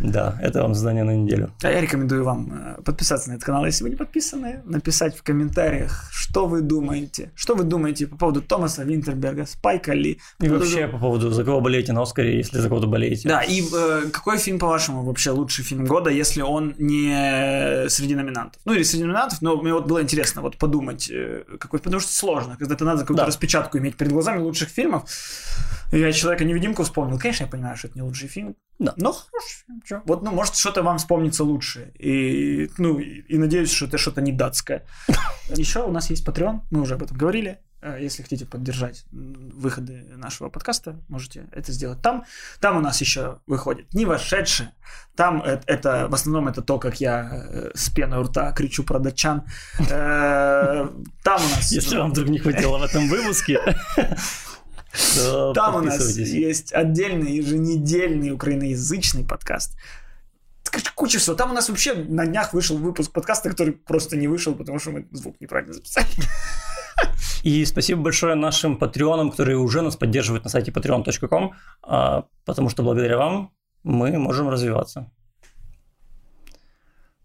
Да, 0.00 0.38
это 0.40 0.62
вам 0.62 0.74
задание 0.74 1.04
на 1.04 1.14
неделю. 1.14 1.52
А 1.62 1.70
я 1.70 1.80
рекомендую 1.80 2.24
вам 2.24 2.52
э, 2.52 2.82
подписаться 2.82 3.30
на 3.30 3.34
этот 3.34 3.44
канал, 3.44 3.64
если 3.66 3.84
вы 3.84 3.90
не 3.90 3.96
подписаны, 3.96 4.62
написать 4.64 5.16
в 5.16 5.22
комментариях, 5.22 6.08
что 6.12 6.46
вы 6.46 6.60
думаете. 6.60 7.32
Что 7.34 7.54
вы 7.54 7.64
думаете 7.64 8.06
по 8.06 8.16
поводу 8.16 8.42
Томаса 8.42 8.84
Винтерберга, 8.84 9.46
Спайка 9.46 9.92
Ли. 9.92 10.20
И 10.40 10.48
вообще 10.48 10.88
по 10.88 10.98
поводу, 10.98 11.30
за 11.30 11.44
кого 11.44 11.60
болеете 11.60 11.92
на 11.92 12.02
Оскаре, 12.02 12.36
если 12.36 12.58
за 12.58 12.68
кого-то 12.68 12.86
болеете. 12.86 13.28
Да, 13.28 13.42
и 13.42 13.62
э, 13.62 14.02
какой 14.12 14.38
фильм, 14.38 14.58
по-вашему, 14.58 15.04
вообще 15.04 15.30
лучший 15.30 15.64
фильм 15.64 15.84
года, 15.84 16.10
если 16.10 16.42
он 16.42 16.74
не 16.78 17.88
среди 17.88 18.14
номинантов? 18.14 18.60
Ну, 18.64 18.74
или 18.74 18.82
среди 18.82 19.04
номинантов, 19.04 19.42
но 19.42 19.56
мне 19.56 19.72
вот 19.72 19.86
было 19.86 20.02
интересно 20.02 20.42
вот 20.42 20.56
подумать, 20.58 21.10
э, 21.10 21.44
какой, 21.58 21.80
потому 21.80 22.00
что 22.00 22.12
сложно, 22.12 22.56
когда 22.56 22.74
ты 22.74 22.84
надо 22.84 23.00
какую-то 23.00 23.26
распечатку 23.26 23.78
иметь 23.78 23.96
перед 23.96 24.12
глазами 24.12 24.40
лучших 24.40 24.68
фильмов. 24.68 25.08
Я 25.92 26.12
Человека-невидимку 26.12 26.82
вспомнил. 26.82 27.18
Конечно, 27.18 27.44
я 27.44 27.50
понимаю, 27.50 27.76
что 27.76 27.88
это 27.88 27.96
не 27.96 28.02
лучший 28.02 28.28
фильм. 28.28 28.56
Да. 28.78 28.94
Но 28.96 29.12
хороший 29.12 29.64
фильм. 29.66 29.82
Чё? 29.84 30.02
Вот, 30.04 30.22
ну, 30.22 30.30
может, 30.32 30.54
что-то 30.54 30.82
вам 30.82 30.98
вспомнится 30.98 31.44
лучше. 31.44 31.92
И, 31.98 32.70
ну, 32.78 32.98
и, 32.98 33.20
и 33.20 33.38
надеюсь, 33.38 33.72
что 33.72 33.86
это 33.86 33.98
что-то 33.98 34.20
не 34.20 34.32
датское. 34.32 34.84
Еще 35.48 35.82
у 35.82 35.90
нас 35.90 36.10
есть 36.10 36.26
Patreon. 36.26 36.60
Мы 36.70 36.80
уже 36.80 36.94
об 36.94 37.02
этом 37.02 37.16
говорили. 37.16 37.58
Э, 37.80 37.96
если 38.00 38.22
хотите 38.22 38.44
поддержать 38.44 39.04
выходы 39.12 40.04
нашего 40.16 40.48
подкаста, 40.48 40.96
можете 41.08 41.46
это 41.52 41.72
сделать 41.72 42.02
там. 42.02 42.24
Там 42.60 42.76
у 42.76 42.80
нас 42.80 43.00
еще 43.00 43.38
выходит 43.46 43.94
не 43.94 44.04
вошедшие. 44.04 44.72
Там 45.14 45.42
это, 45.42 45.62
это 45.66 46.08
в 46.08 46.14
основном 46.14 46.48
это 46.48 46.62
то, 46.62 46.78
как 46.78 47.00
я 47.00 47.30
э, 47.30 47.70
с 47.74 47.88
пеной 47.90 48.18
у 48.18 48.22
рта 48.24 48.52
кричу 48.52 48.82
про 48.82 48.98
датчан. 48.98 49.44
Э, 49.90 50.88
там 51.22 51.40
у 51.40 51.48
нас... 51.48 51.70
Если 51.70 51.96
вам 51.96 52.10
вдруг 52.10 52.28
не 52.28 52.38
хватило 52.38 52.78
в 52.78 52.82
этом 52.82 53.08
выпуске, 53.08 53.60
там 55.54 55.76
у 55.76 55.80
нас 55.80 56.16
есть 56.16 56.72
отдельный 56.72 57.32
еженедельный 57.32 58.30
украиноязычный 58.30 59.24
подкаст. 59.24 59.76
Куча 60.94 61.18
всего. 61.18 61.36
Там 61.36 61.50
у 61.50 61.54
нас 61.54 61.68
вообще 61.68 61.94
на 61.94 62.26
днях 62.26 62.52
вышел 62.52 62.76
выпуск 62.76 63.12
подкаста, 63.12 63.50
который 63.50 63.72
просто 63.72 64.16
не 64.16 64.28
вышел, 64.28 64.54
потому 64.54 64.78
что 64.78 64.90
мы 64.90 65.06
звук 65.12 65.40
неправильно 65.40 65.72
записали. 65.72 66.06
И 67.42 67.64
спасибо 67.64 68.02
большое 68.02 68.34
нашим 68.34 68.76
патреонам, 68.76 69.30
которые 69.30 69.58
уже 69.58 69.82
нас 69.82 69.96
поддерживают 69.96 70.44
на 70.44 70.50
сайте 70.50 70.72
patreon.com, 70.72 71.54
а, 71.82 72.24
потому 72.44 72.68
что 72.68 72.82
благодаря 72.82 73.16
вам 73.16 73.52
мы 73.84 74.18
можем 74.18 74.48
развиваться. 74.48 75.10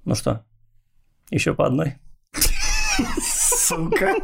Ну 0.06 0.15
что, 0.15 0.45
еще 1.30 1.53
по 1.53 1.65
одной? 1.65 1.98
Сука. 3.19 4.15